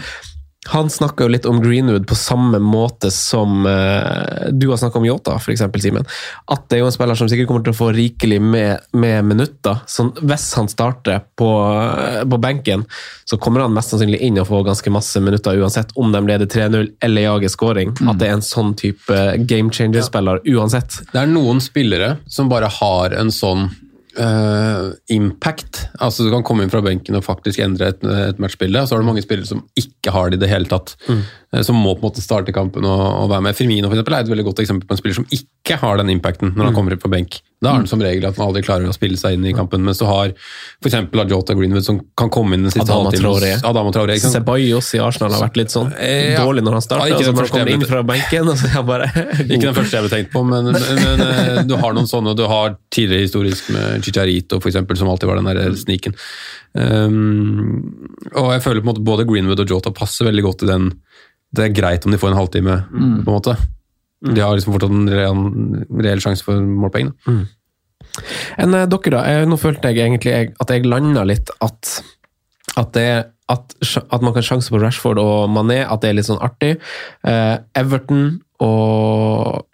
[0.68, 5.06] han snakka jo litt om Greenwood på samme måte som uh, du har snakka om
[5.08, 6.08] Yota, f.eks., Simen.
[6.52, 9.30] At det er jo en spiller som sikkert kommer til å få rikelig med, med
[9.30, 9.80] minutter.
[9.88, 12.84] Så hvis han starter på, uh, på, benken,
[13.24, 16.52] så kommer han mest sannsynlig inn og får ganske masse minutter, uansett om de leder
[16.52, 17.96] 3-0 eller jager scoring.
[17.96, 18.12] Mm.
[18.12, 21.06] At det er en sånn type game changer-spiller uansett.
[21.14, 23.70] Det er noen spillere som bare har en sånn
[24.20, 25.86] Uh, impact.
[26.04, 28.82] Altså Du kan komme inn fra benken og faktisk endre et, et matchbilde.
[28.82, 30.98] Og så er det mange spillere som ikke har det i det hele tatt.
[31.08, 31.22] Mm.
[31.56, 33.56] Uh, som må på en måte starte kampen og, og være med.
[33.56, 36.12] Firmino for eksempel, er et veldig godt eksempel på en spiller som ikke har den
[36.12, 36.80] impacten når han mm.
[36.82, 37.40] kommer inn på benk.
[37.60, 39.82] Da er det som regel at man aldri klarer å spille seg inn i kampen.
[39.84, 40.94] Mens du har f.eks.
[41.28, 43.66] Jota Greenwood som kan komme inn den siste halvtimen.
[43.68, 44.16] Adama Traoré.
[44.24, 47.12] Ceballos i Arsenal har vært litt sånn eh, dårlig når han starter.
[47.12, 49.10] Ja, ikke, så altså, inn fra benken, og så er bare
[49.44, 52.36] Ikke den første jeg ble tenkt på, men, men, men, eh, du har noen sånne.
[52.40, 56.16] Du har tidligere historisk med Chicharito, eksempel, som alltid var den der sniken.
[56.80, 57.90] Um,
[58.38, 60.92] og jeg føler på en måte både Greenwood og Jota passer veldig godt i den
[61.58, 63.20] Det er greit om de får en halvtime, mm.
[63.26, 63.58] på en måte.
[64.26, 64.34] Mm.
[64.36, 65.44] De har liksom fortsatt en reell,
[66.04, 67.14] reell sjanse for målpoeng.
[67.28, 67.44] Mm.
[68.60, 69.24] Enn eh, dere, da?
[69.32, 71.94] Jeg, nå følte jeg egentlig at jeg landa litt at,
[72.76, 73.08] at, det,
[73.52, 76.76] at, at, man kan sjanse på Rashford og Mané, at det er litt sånn artig.
[77.28, 79.66] Eh, Everton og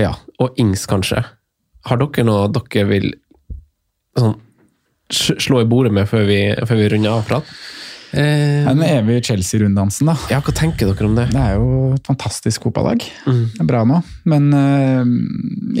[0.00, 1.22] ja, og Ings, kanskje.
[1.86, 3.12] Har dere noe dere vil
[4.18, 4.38] sånn,
[5.12, 7.62] slå i bordet med før vi, før vi runder av praten?
[8.12, 10.16] Eh, den evige Chelsea-runddansen, da.
[10.30, 11.30] Ja, Hva tenker dere om det?
[11.32, 13.04] Det er jo et fantastisk fotballag.
[13.24, 13.40] Mm.
[13.54, 14.00] Det er bra nå.
[14.28, 15.12] Men uh,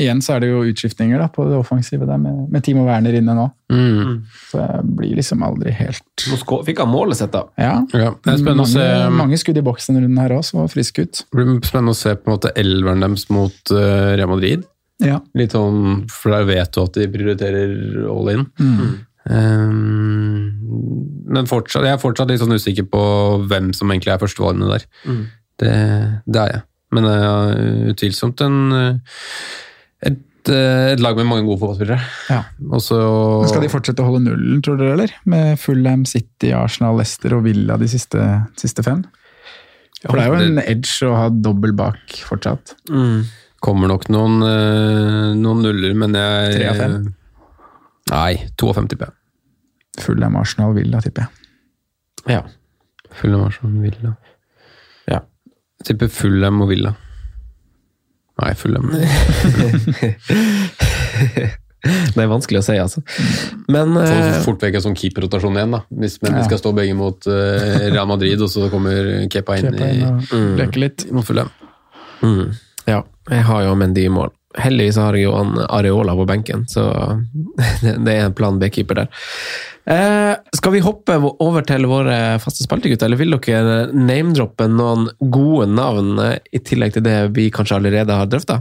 [0.00, 3.18] igjen så er det jo utskiftninger da, på det offensive der, med, med Timo Werner
[3.18, 3.46] inne nå.
[3.72, 4.16] Mm.
[4.48, 7.46] Så jeg blir liksom aldri helt Nå fikk han målet sitt, da.
[7.60, 7.76] Ja.
[7.96, 10.62] ja det er spennende mange, å se mange skudd i boksen rundt her òg, som
[10.62, 11.24] var frisk ut.
[11.24, 14.64] Det blir spennende å se på en måte elveren deres mot uh, Real Madrid.
[15.02, 15.20] Ja.
[15.36, 18.46] Litt sånn, For der vet du at de prioriterer all in.
[18.60, 18.92] Mm.
[19.22, 20.31] Um,
[21.32, 23.04] men fortsatt, jeg er fortsatt litt sånn usikker på
[23.50, 24.84] hvem som egentlig er førstevalgene der.
[25.06, 25.22] Mm.
[25.62, 25.72] Det,
[26.26, 26.62] det, er jeg.
[26.92, 28.58] Men det er utvilsomt en,
[30.02, 30.20] et,
[30.50, 32.00] et, lag med mange gode fotballspillere.
[32.32, 32.42] Ja.
[32.74, 32.98] Også,
[33.50, 35.16] Skal de fortsette å holde nullen, tror dere, eller?
[35.28, 38.26] Med Fulham, City, Arsenal, Leicester og Villa de siste,
[38.60, 39.04] siste fem?
[40.02, 42.74] For det er jo en edge å ha dobbel bak fortsatt.
[42.90, 43.22] Mm.
[43.62, 46.96] Kommer nok noen, eh, noen nuller, men jeg Tre av fem?
[48.10, 49.18] Nei, 52 tipper jeg.
[50.00, 51.30] Fulham, Arsenal, Villa, tipper jeg.
[52.36, 52.42] Ja.
[53.18, 54.14] Fulham, Arsenal, Villa.
[55.10, 55.20] Ja.
[55.80, 56.94] Jeg tipper Fulham og Villa.
[58.40, 58.88] Nei, Fulham.
[61.82, 63.02] det er vanskelig å si, altså.
[63.72, 65.82] Men Får uh, fort vekk en sånn keeperrotasjon igjen, da.
[66.02, 66.44] Hvis men ja.
[66.48, 70.30] skal stå begge mot uh, Real Madrid, og så kommer Kepa inn, Kepa inn og
[70.30, 71.06] mm, leke litt.
[71.12, 71.50] mot Fulham.
[72.22, 72.54] Mm.
[72.88, 74.32] Ja, jeg har jo Mendy i mål.
[74.58, 75.32] Heldigvis har jeg jo
[75.72, 76.82] Areola på benken, så
[77.82, 79.08] det er en plan B-keeper der.
[79.82, 85.66] Eh, skal vi hoppe over til våre faste spaltegutter, eller vil dere name-droppe noen gode
[85.74, 88.60] navn eh, i tillegg til det vi kanskje allerede har drøfta?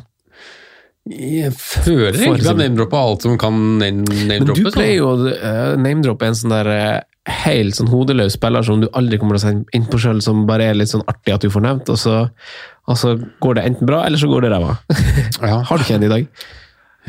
[1.11, 4.33] Jeg føler egentlig at name-droppe alt som kan name-droppes.
[4.33, 8.65] Men du pleier jo å uh, name-droppe en sånn der uh, helt sånn hodeløs spiller
[8.65, 11.05] som du aldri kommer til å sende inn på sjøl, som bare er litt sånn
[11.09, 12.19] artig at du får nevnt, og så
[12.89, 13.13] og så
[13.43, 14.75] går det enten bra, eller så går det ræva.
[15.41, 15.61] Ja.
[15.67, 16.25] Har du ikke en i dag?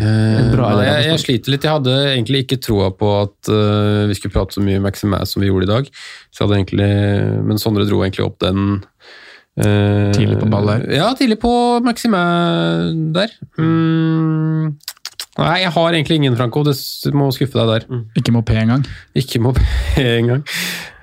[0.00, 1.66] Eh, jeg, jeg, sliter litt.
[1.66, 5.44] Jeg hadde egentlig ikke troa på at uh, vi skulle prate så mye Maximass som
[5.44, 5.90] vi gjorde i dag.
[6.42, 6.88] Egentlig,
[7.44, 10.86] men Sondre dro egentlig opp den uh, Tidlig på ball der?
[10.96, 11.52] Ja, tidlig på
[11.84, 13.34] Maximass der.
[13.60, 14.72] Mm,
[15.42, 16.64] nei, jeg har egentlig ingen, Franco.
[16.64, 16.76] Det
[17.16, 17.90] må skuffe deg der.
[17.92, 18.06] Mm.
[18.16, 18.86] Ikke Mopé engang?
[19.18, 19.66] Ikke Mopé
[20.16, 20.46] engang.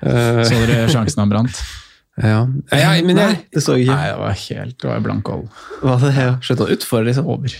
[0.02, 1.62] Uh, så dere sjansen han brant?
[2.20, 2.40] Ja.
[2.76, 3.96] ja men jeg, Nei, det så jeg ikke.
[3.96, 5.44] Nei, det var helt det var blank hold.
[5.80, 6.10] Hva det?
[6.16, 6.32] Ja.
[6.44, 7.28] Slutta utfor, liksom?
[7.32, 7.48] Over.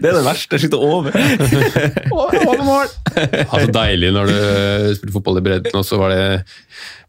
[0.00, 0.60] det er det verste.
[0.62, 1.16] Slutta over.
[2.16, 2.92] over mål!
[3.52, 4.38] altså Deilig når du
[4.98, 6.22] spilte fotball i bredden, og så var det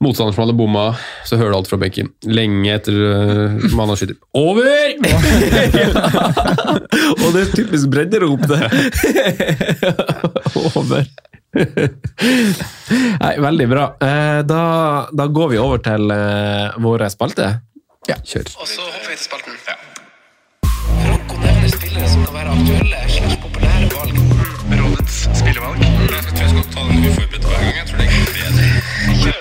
[0.04, 0.89] motstander som hadde bomma.
[1.28, 2.12] Så hører du alt fra benken.
[2.28, 4.18] Lenge etter uh, man har skutt.
[4.38, 4.98] Over!
[7.24, 8.62] og det er typisk bredderop, det.
[10.76, 11.08] over.
[13.24, 13.86] Nei, veldig bra.
[14.03, 14.62] Eh, da,
[15.12, 17.60] da, går vi over til uh, våre spalter.
[18.08, 18.51] Ja, kjør.
[18.62, 19.58] Og så hopper vi til spalten.
[19.68, 19.78] Ja.
[20.88, 24.16] Franco nevner spillere som kan være aktuelle slags populære valg.
[24.82, 25.84] Rådets spillevalg.
[25.84, 27.66] Jeg tror jeg skal ta den uforberedt hver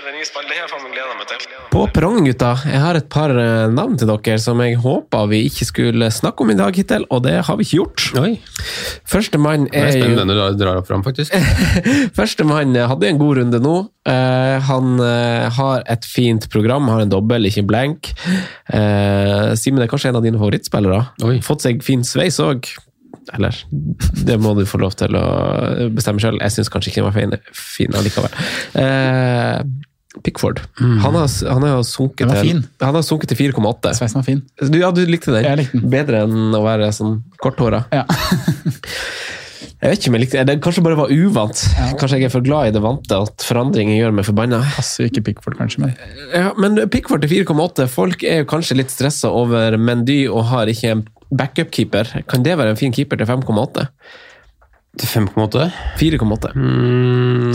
[0.07, 0.51] Kjør nye spalten.
[0.53, 1.55] Det har jeg faen meg gleda meg til.
[1.73, 2.53] På perrongen, gutta.
[2.71, 6.45] Jeg har et par eh, navn til dere som jeg håpa vi ikke skulle snakke
[6.45, 8.05] om i dag hittil, og det har vi ikke gjort.
[8.21, 8.37] Oi.
[9.11, 11.35] Førstemann er jo Spennende når du drar opp fram, faktisk.
[12.21, 13.75] Førstemann hadde en god runde nå.
[14.07, 18.13] Uh, han uh, har et fint program, har en dobbel, ikke en blank.
[18.71, 21.03] Uh, Simen er kanskje en av dine favorittspillere.
[21.27, 21.41] Oi.
[21.43, 22.71] Fått seg fin sveis òg.
[23.35, 23.59] Eller,
[24.23, 25.27] det må du få lov til å
[25.99, 26.39] bestemme sjøl.
[26.47, 28.41] Jeg syns kanskje ikke den var fin, fin allikevel.
[30.25, 30.63] Pickford.
[30.81, 33.93] Han har, han har sunket til, han har sunket til 4,8.
[33.99, 34.43] Sveisen var fin.
[34.61, 35.45] Du, ja, du likte den?
[35.45, 35.91] Jeg likte den.
[35.93, 37.85] Bedre enn å være sånn korthåra?
[37.95, 38.07] Ja.
[39.77, 40.55] Jeg vet ikke om jeg likte det.
[40.65, 41.61] Kanskje bare var uvant.
[42.01, 44.63] Kanskje jeg er for glad i det vante at forandringer gjør meg forbanna.
[44.73, 45.93] Passer ikke Pickford, kanskje, men
[46.33, 47.85] Ja, men Pickford til 4,8.
[47.93, 52.15] Folk er jo kanskje litt stressa over Mendy og har ikke en backup-keeper.
[52.31, 53.87] Kan det være en fin keeper til 5,8?
[54.97, 55.69] Til 5,8?
[56.01, 56.55] 4,8.
[56.57, 57.53] Mm,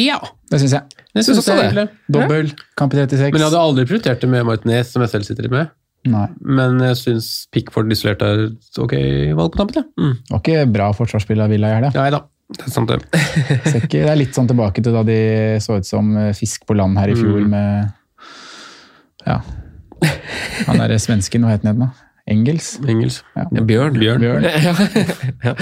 [0.00, 0.18] ja,
[0.50, 1.04] det syns jeg.
[1.16, 1.86] Jeg syns også det.
[2.12, 3.32] Dobbel, kamp i 36.
[3.32, 5.72] Men jeg hadde aldri prioritert det med Martinez, som jeg selv sitter med.
[6.06, 6.26] Nei.
[6.46, 8.92] Men jeg syns Pickford isolert er et ok
[9.38, 9.82] valg på tampen.
[9.98, 10.12] Ja.
[10.14, 11.90] Det var ikke bra forsvarsspill av Villa i helga.
[11.96, 12.20] Nei da,
[12.54, 13.00] det er sant det.
[13.90, 15.16] Det er litt sånn tilbake til da de
[15.64, 17.50] så ut som eh, fisk på land her i fjor Mm.
[17.50, 17.92] med
[19.26, 19.40] Ja.
[20.68, 22.05] Han derre svensken, hva het han igjen da?
[22.26, 22.72] Engels?
[22.82, 23.20] Engels.
[23.36, 23.44] Ja.
[23.54, 23.98] Ja, Bjørn.
[24.00, 24.24] Bjørn.
[24.24, 24.46] Bjørn.
[25.46, 25.52] ja.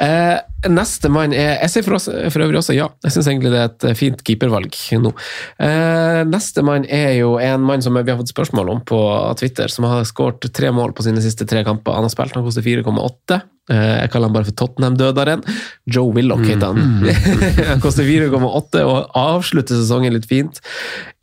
[0.00, 0.38] Eh,
[0.72, 2.86] neste mann er Jeg sier for, oss, for øvrig også ja.
[3.04, 5.12] Jeg syns egentlig det er et fint keepervalg nå.
[5.60, 9.00] Eh, neste mann er jo en mann som vi har fått spørsmål om på
[9.42, 11.98] Twitter, som har skåret tre mål på sine siste tre kamper.
[11.98, 13.42] Han har spilt, han koster 4,8.
[13.70, 15.44] Eh, jeg kaller han bare for Tottenham-dødaren.
[15.84, 17.12] Joe Willoch heter han.
[17.74, 20.64] han koster 4,8 og avslutter sesongen litt fint.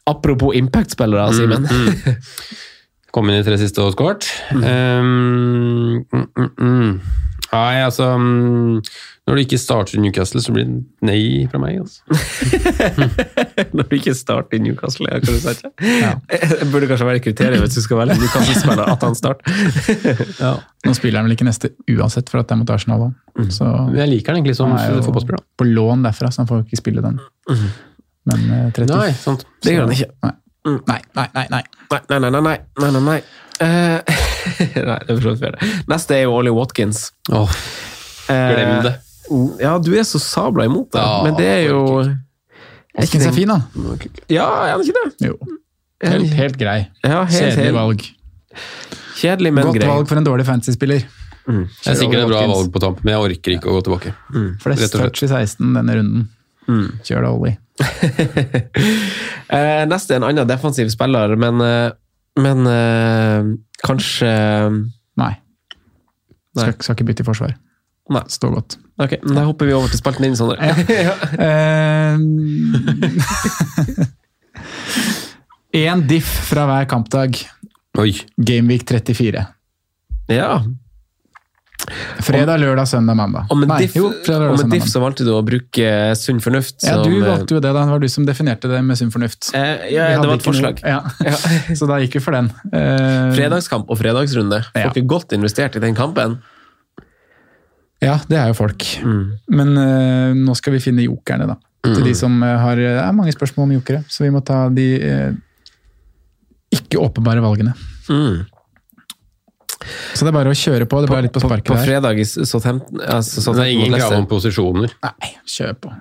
[0.08, 1.66] Apropos impact-spillere, Simen.
[3.16, 4.28] Kom inn i tre siste og skåret.
[4.52, 6.92] Um, mm, mm, mm.
[7.48, 8.82] Nei, altså mm,
[9.28, 11.80] Når du ikke starter i Newcastle, så blir det nei fra meg.
[11.80, 12.04] Altså.
[13.78, 15.72] Når du ikke starter i Newcastle, ja, kan du si det?
[16.44, 19.56] Jeg burde kanskje være kriteriet hvis du skal velge Newcastle-spiller, at han starter.
[20.88, 23.08] Nå spiller han vel ikke neste uansett, for at det er mot Arsenal.
[23.52, 25.44] Så Men jeg liker den egentlig som han er fotballspiller.
[25.60, 27.20] på lån derfra, så han får ikke spille den.
[28.28, 29.48] Men eh, 30 Nei, sant.
[29.64, 30.12] Det gjør han ikke.
[30.28, 30.36] Nei.
[30.68, 31.48] Nei, nei, nei.
[31.54, 31.64] nei.
[31.92, 33.20] Nei, nei, nei, nei, nei, nei, nei, nei.
[33.58, 34.16] Eh,
[34.90, 35.56] nei, det er fair.
[35.90, 37.12] Neste er jo Ollie Watkins.
[37.34, 37.60] Åh,
[38.28, 38.96] Eh, glem det.
[39.64, 41.78] Ja, du er så sabla imot det, Ja, men det er jo
[42.98, 43.62] Watkins er fin, da.
[44.28, 45.30] Ja, er han ikke det?
[45.30, 45.38] Jo.
[46.04, 46.80] Helt, helt grei.
[47.06, 48.04] Ja, helt, Kjedelig valg.
[49.18, 49.88] Kjedelig, men Godt grei.
[49.90, 51.06] valg for en dårlig fantasy-spiller.
[51.48, 54.12] Det er sikkert et bra valg på tampen, men jeg orker ikke å gå tilbake.
[54.62, 55.16] Flest og slett.
[55.16, 56.28] touch i 16 denne runden.
[57.08, 57.56] Kjør da, Ollie.
[59.48, 61.94] Eh, neste er en annen defensiv spiller, men, eh,
[62.44, 63.46] men eh,
[63.80, 64.32] kanskje
[65.16, 65.30] Nei.
[66.58, 67.54] Skal, skal ikke bytte i forsvar.
[68.12, 68.24] Nei.
[68.28, 68.76] Stå godt.
[69.00, 70.58] Ok, Da hopper vi over til spalten din, Sondre.
[75.72, 77.40] Én diff fra hver kampdag.
[78.04, 78.12] Oi.
[78.36, 79.46] Gameweek 34.
[80.34, 80.52] Ja.
[82.26, 83.46] Fredag, lørdag, søndag, mandag.
[83.54, 86.42] Og med Nei, diff, jo, fredag, og med diff så valgte du å bruke sunn
[86.44, 86.82] fornuft.
[86.84, 87.86] Ja, du eh, valgte jo det, da.
[87.86, 89.52] Det var du som definerte det med sunn fornuft.
[89.56, 90.82] eh, ja, det var et forslag.
[90.84, 91.00] Ja.
[91.80, 92.50] Så da gikk vi for den.
[92.74, 94.64] Eh, Fredagskamp og fredagsrunde.
[94.74, 96.40] Folk er godt investert i den kampen.
[98.04, 98.84] Ja, det er jo folk.
[99.06, 99.24] Mm.
[99.58, 101.58] Men eh, nå skal vi finne jokerne, da.
[101.88, 104.66] Til de som eh, har Det er mange spørsmål om jokere, så vi må ta
[104.74, 105.32] de eh,
[106.78, 107.74] ikke åpenbare valgene.
[108.12, 108.44] Mm.
[110.18, 111.00] Så det er bare å kjøre på.
[111.04, 111.86] Det ble litt på På, sparket på der.
[111.86, 114.94] fredag i Southampton altså Det er ingen krav om posisjoner.
[115.06, 115.94] Nei, kjør på.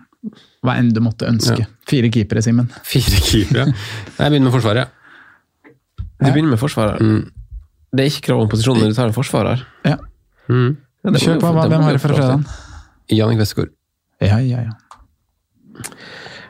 [0.66, 1.60] Hva enn du måtte ønske.
[1.62, 1.68] Ja.
[1.86, 2.70] Fire keepere, Simen.
[2.88, 3.66] Fire keepere.
[4.18, 4.94] Jeg begynner med Forsvaret.
[6.16, 7.00] Du begynner med Forsvaret?
[7.04, 7.22] Mm.
[7.96, 9.62] Det er ikke krav om posisjon når du tar en forsvarer.
[9.86, 9.96] Ja.
[10.50, 10.72] Mm.
[11.06, 11.52] Ja, Kjør på.
[11.54, 12.46] Hva, hvem har du fra lov fredagen?
[13.14, 13.72] Jannik Westergaard.
[14.24, 15.84] Ja, ja, ja.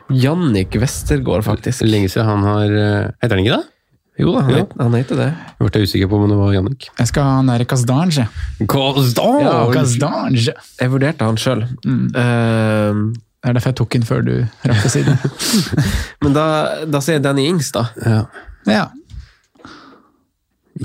[0.09, 1.83] Jannik Westergård, faktisk.
[1.85, 3.65] Lenge siden han har eh, Heter han ikke det?
[4.17, 4.57] Jo da, han, Ja.
[4.63, 5.27] heter, han heter det.
[5.59, 6.89] Jeg ble usikker på om det var Jannik.
[6.97, 8.27] Jeg skal ha han der Kazdange.
[8.27, 10.53] Ja, Kazdange.
[10.81, 11.67] Jeg vurderte han sjøl.
[11.85, 12.07] Mm.
[12.13, 14.33] Det er derfor jeg tok den før du
[14.65, 15.19] rakk til siden.
[16.25, 16.45] men da,
[16.89, 17.85] da sier jeg Danny Ings, da.
[18.01, 18.23] Ja.
[18.67, 18.87] Ja.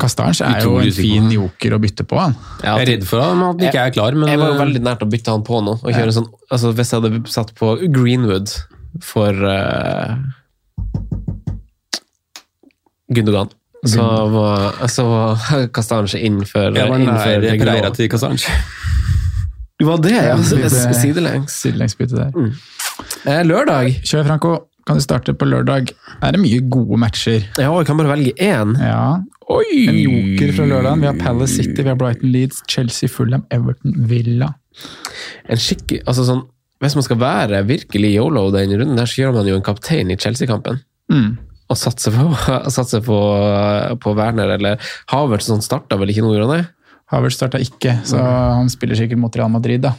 [0.01, 2.17] Kastange er jo en fin joker å bytte på.
[2.21, 2.37] Han.
[2.63, 4.57] Ja, Jeg er redd for ham, at han ikke er klar, men jeg var jo
[4.57, 5.75] eh, veldig nært å bytte han på nå.
[5.83, 8.55] Og kjøre sånn, altså Hvis jeg hadde satt på Greenwood
[9.05, 10.17] for uh,
[13.17, 13.53] Gundogan,
[13.87, 14.07] så
[14.91, 17.47] så var Kastanje inn for jeg var nær.
[17.51, 18.59] Pereira til Kastange.
[19.81, 20.37] Du var det, ja!
[20.95, 21.57] Sidelengs.
[21.65, 22.31] Sidelengsbytte der.
[22.37, 22.53] Mm.
[23.49, 23.97] lørdag.
[24.07, 24.53] Kjør, Franco.
[24.87, 25.93] Kan du starte på lørdag?
[26.23, 27.45] Er det mye gode matcher?
[27.59, 28.75] Ja, vi kan bare velge én.
[28.83, 29.21] Ja.
[29.51, 29.85] Oi!
[29.91, 31.03] En joker fra lørdagen.
[31.03, 34.53] Vi har Palace City, vi har Brighton Leeds, Chelsea, Fulham, Everton, Villa.
[35.51, 36.47] En skikk, altså sånn,
[36.83, 40.09] Hvis man skal være virkelig yolo den runden, der, så gjør man jo en kaptein
[40.11, 40.81] i Chelsea-kampen.
[41.13, 41.37] Mm.
[41.73, 42.29] Og satse på,
[42.77, 43.19] satse på,
[44.03, 46.65] på Werner eller Havertz, starta vel ikke noe, det?
[47.13, 49.85] Havertz starta ikke, så han spiller sikkert mot Real Madrid.
[49.85, 49.97] da.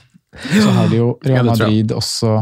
[0.53, 1.97] Så har de jo Real Madrid ja.
[1.99, 2.39] Også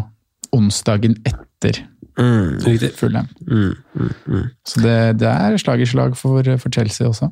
[0.55, 1.85] onsdagen etter
[2.19, 2.59] Mm.
[2.59, 2.91] Riktig.
[2.99, 3.27] Fulham.
[3.47, 4.47] Mm, mm, mm.
[4.67, 7.29] Så det, det er slag i slag for, for Chelsea også.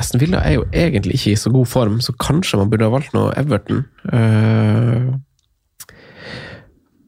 [0.00, 2.92] Aston Villa er jo egentlig ikke i så god form, så kanskje man burde ha
[2.94, 3.84] valgt noe Everton.
[4.08, 5.16] Uh,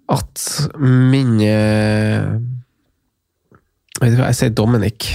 [0.09, 0.45] at
[0.81, 2.31] min eh,
[3.99, 5.11] Vet du hva, jeg sier Dominic.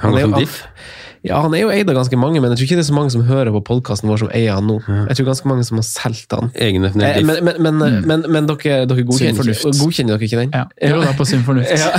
[0.00, 0.62] Han er jo- diff.
[1.20, 2.94] Ja, han er jo eid av ganske mange, men jeg tror ikke det er så
[2.96, 4.78] mange som hører på podkasten vår som eier han nå.
[5.10, 6.48] Jeg tror ganske mange som har solgt han.
[6.54, 6.72] Eh.
[6.80, 10.54] Men, men, men, men, men dere, dere godkjenner, ikke, godkjenner dere ikke den?
[10.56, 11.68] Ja, Ro da på sin fornuft.
[11.76, 11.92] Ja.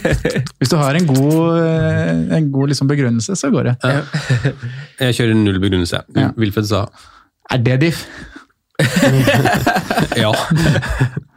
[0.62, 3.76] Hvis du har en god, eh, en god liksom begrunnelse, så går det.
[5.02, 6.00] Jeg kjører null begrunnelse.
[6.16, 6.30] Ja.
[6.40, 6.86] Wilfred sa
[7.52, 8.06] Er det diff?
[10.16, 10.32] ja.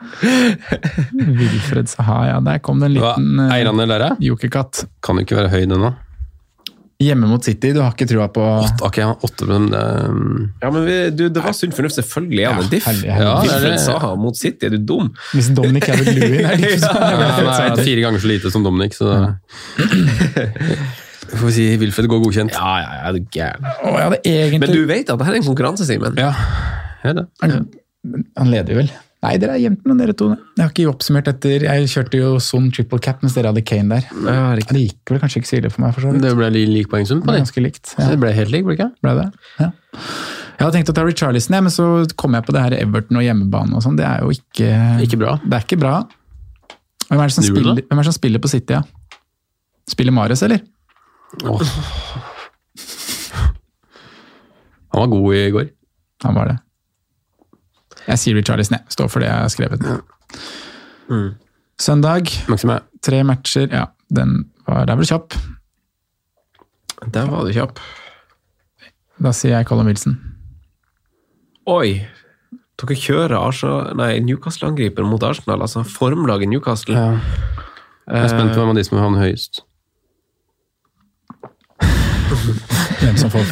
[1.42, 2.40] Wilfred Saha, ja.
[2.46, 4.86] Der kom det en liten eh, eier han jokerkatt.
[5.06, 5.94] Kan jo ikke være høy, den.
[6.96, 9.80] Hjemme mot City, du har ikke trua på Åtte, okay, har åtte, men det...
[10.62, 11.98] Ja, men vi, du, det var sunn fornuft.
[12.00, 12.86] Selvfølgelig er han en diff.
[12.88, 13.26] herlig, herlig.
[13.28, 13.82] Ja, Wilfred det.
[13.84, 15.10] Saha mot City, er du dum?
[15.34, 17.76] Hvis Dominic er diff, så er det Wilfred er Saha.
[17.82, 19.12] fire ganger så lite som Dominic, så
[21.36, 22.56] Får vi si Wilfred går godkjent.
[22.56, 23.68] Ja, ja, ja, du er gæren.
[24.22, 26.16] Egentlig Men du vet at det her er en konkurranse, Simen?
[26.22, 26.32] Ja,
[27.04, 27.26] er det.
[27.44, 27.66] han,
[28.38, 28.92] han leder vel.
[29.26, 30.28] Nei, dere er jevnt med dere to.
[30.36, 33.98] Jeg har ikke oppsummert etter Jeg kjørte jo Son triple cap mens dere hadde Kane
[33.98, 34.06] der.
[34.28, 34.56] Ja.
[34.60, 36.22] Det gikk vel kanskje ikke så ille for meg, for så vidt.
[36.26, 37.42] Det ble li- lik poengsum Det på det.
[37.46, 37.84] ganske likt.
[37.96, 38.10] Så Ja.
[38.14, 38.92] Det ble helt lik, ble det ikke?
[39.02, 39.28] Ble det?
[39.60, 39.72] Ja.
[40.56, 43.18] Jeg hadde tenkt å ta Richarlison, ja, men så kom jeg på det her Everton
[43.20, 43.98] og hjemmebane og sånn.
[43.98, 44.70] Det er jo ikke
[45.04, 45.34] Ikke bra.
[45.44, 45.96] Det er ikke bra.
[47.10, 48.82] Hvem er det som, spiller, hvem er det som spiller på City, ja?
[49.88, 50.62] Spiller Marius, eller?
[51.44, 51.60] Oh.
[54.94, 55.70] Han var god i går.
[56.24, 56.58] Han var det.
[58.06, 58.86] Jeg sier Richarlison, jeg.
[58.94, 59.86] Står for det jeg har skrevet.
[61.10, 61.30] Mm.
[61.82, 62.80] Søndag, Maxime.
[63.04, 63.68] tre matcher.
[63.72, 65.34] Ja, den var Der var du kjapp.
[67.14, 67.80] Der var du kjapp.
[69.22, 70.18] Da sier jeg Colin Wilson.
[71.68, 72.06] Oi!
[72.76, 76.96] Dere kjører Arsenal, nei, Newcastle-angriper mot Arsenal, altså formlaget Newcastle.
[76.96, 77.20] Ja.
[78.12, 79.64] Jeg er spent på hvem av de som havner høyest.
[83.00, 83.48] Hvem som får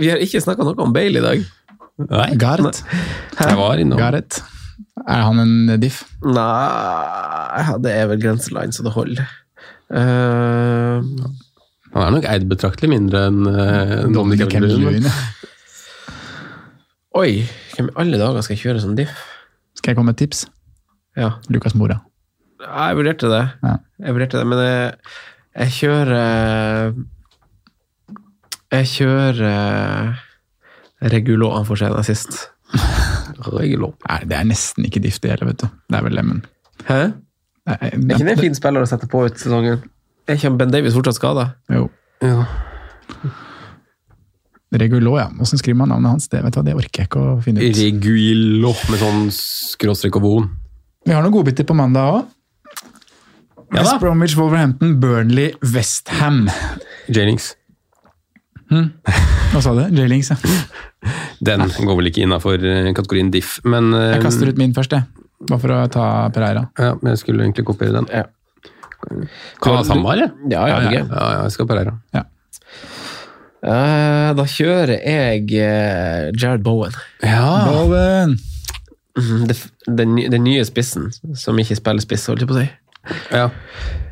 [0.00, 1.44] vi har ikke snakka noe om Bale i dag.
[2.02, 2.82] Nei, Gareth.
[3.38, 3.98] jeg var innom.
[4.00, 4.42] Gareth.
[5.04, 6.00] Er han en diff?
[6.24, 9.28] Nei, det er vel grenseline så det holder.
[9.94, 11.04] Uh,
[11.94, 15.12] Han er nok eid betraktelig mindre enn uh, Dominic ja.
[17.20, 17.44] oi,
[17.76, 19.12] hvem i alle dager skal jeg kjøre som diff?
[19.78, 20.46] Skal jeg komme med et tips?
[21.20, 22.00] Ja, Lukas Mora.
[22.64, 23.44] jeg vurderte det.
[23.62, 23.76] Ja.
[24.02, 24.94] Jeg vurderte det, men jeg,
[25.60, 26.94] jeg kjører
[28.74, 30.16] Jeg kjører
[31.12, 32.38] Regulo han får se deg sist.
[33.54, 33.92] Regulo.
[34.08, 35.66] Nei, det er nesten ikke diff, det heller, vet du.
[35.90, 36.44] Det er vel Lemon.
[36.88, 37.00] Hæ?
[37.64, 39.82] Nei, Er ikke det en fin spiller å sette på ut sesongen?
[40.28, 41.50] Er ikke Ben Davies fortsatt skada?
[41.72, 41.86] Jo.
[42.24, 42.46] Ja.
[44.74, 45.28] Regulo, ja.
[45.40, 46.28] Åssen skriver man navnet hans?
[46.32, 47.78] Det vet du hva, det orker jeg ikke å finne ut.
[47.78, 50.48] Regulo, med sånn skråstrek og von.
[51.04, 52.32] Vi har noen godbiter på mandag òg.
[53.74, 53.82] Ja.
[53.82, 56.46] West Bromwich, Wolverhampton, Burnley, Westham.
[58.70, 58.92] Jennings.
[59.54, 59.82] Hva sa du?
[59.94, 60.36] J-Links, ja.
[61.44, 62.58] Den går vel ikke innafor
[62.96, 65.04] kategorien diff, men eh, Jeg kaster ut min først, jeg.
[65.44, 66.64] Bare for å ta Pereira.
[66.80, 68.08] Ja, men jeg skulle egentlig kopiere den.
[68.10, 68.24] Ja.
[69.60, 70.32] Kan ha samme, eller?
[70.48, 71.92] Ja, ja, ja, ja, ja, jeg skal på Reira.
[73.64, 76.92] Eh, da kjører jeg eh, Jared Bowen.
[77.24, 77.46] Ja.
[77.70, 78.34] Bowen!
[79.14, 79.44] Mhm,
[79.94, 82.66] Den, den nye spissen, som ikke spiller spiss, holdt jeg på å si.
[83.32, 83.48] Ja.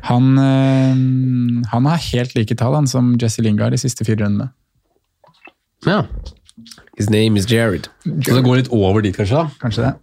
[0.09, 4.51] Han, øh, han har helt like tall han, som Jesse Lingard de siste fire rundene.
[5.87, 6.03] ja.
[6.97, 7.87] His name is Jared.
[8.05, 9.39] Så det går litt over dit, kanskje?
[9.39, 9.49] da?
[9.63, 9.93] Kanskje det.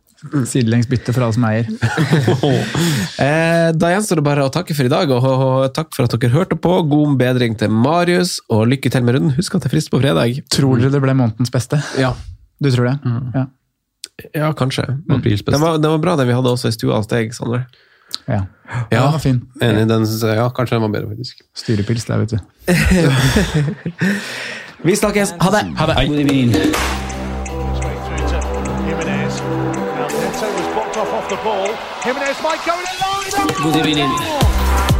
[0.51, 1.69] Sidelengs bytte for alle som eier.
[3.21, 6.15] Eh, da gjenstår det bare å takke for i dag, og, og takk for at
[6.17, 6.73] dere hørte på.
[6.89, 9.35] God bedring til Marius, og lykke til med runden.
[9.37, 10.41] Husk at det er frist på fredag.
[10.53, 11.79] Tror dere det ble månedens beste?
[12.01, 12.15] Ja.
[12.61, 12.97] Du tror det?
[13.37, 13.45] Ja.
[14.35, 14.87] Ja, kanskje.
[15.09, 15.21] Mm.
[15.23, 17.63] Det var, det var bra den vi hadde også i stua hos deg, Sondre.
[18.29, 18.41] Ja.
[18.93, 19.43] Ja, den var fin.
[19.63, 19.89] Enig.
[19.89, 21.37] Den, synes jeg- ja, kanskje den var bedre, faktisk.
[21.57, 22.39] Styrepils der, vet du.
[24.85, 25.35] Vi snakkes.
[25.41, 25.79] Ha det!
[25.79, 25.97] Ha det.
[33.63, 35.00] Good through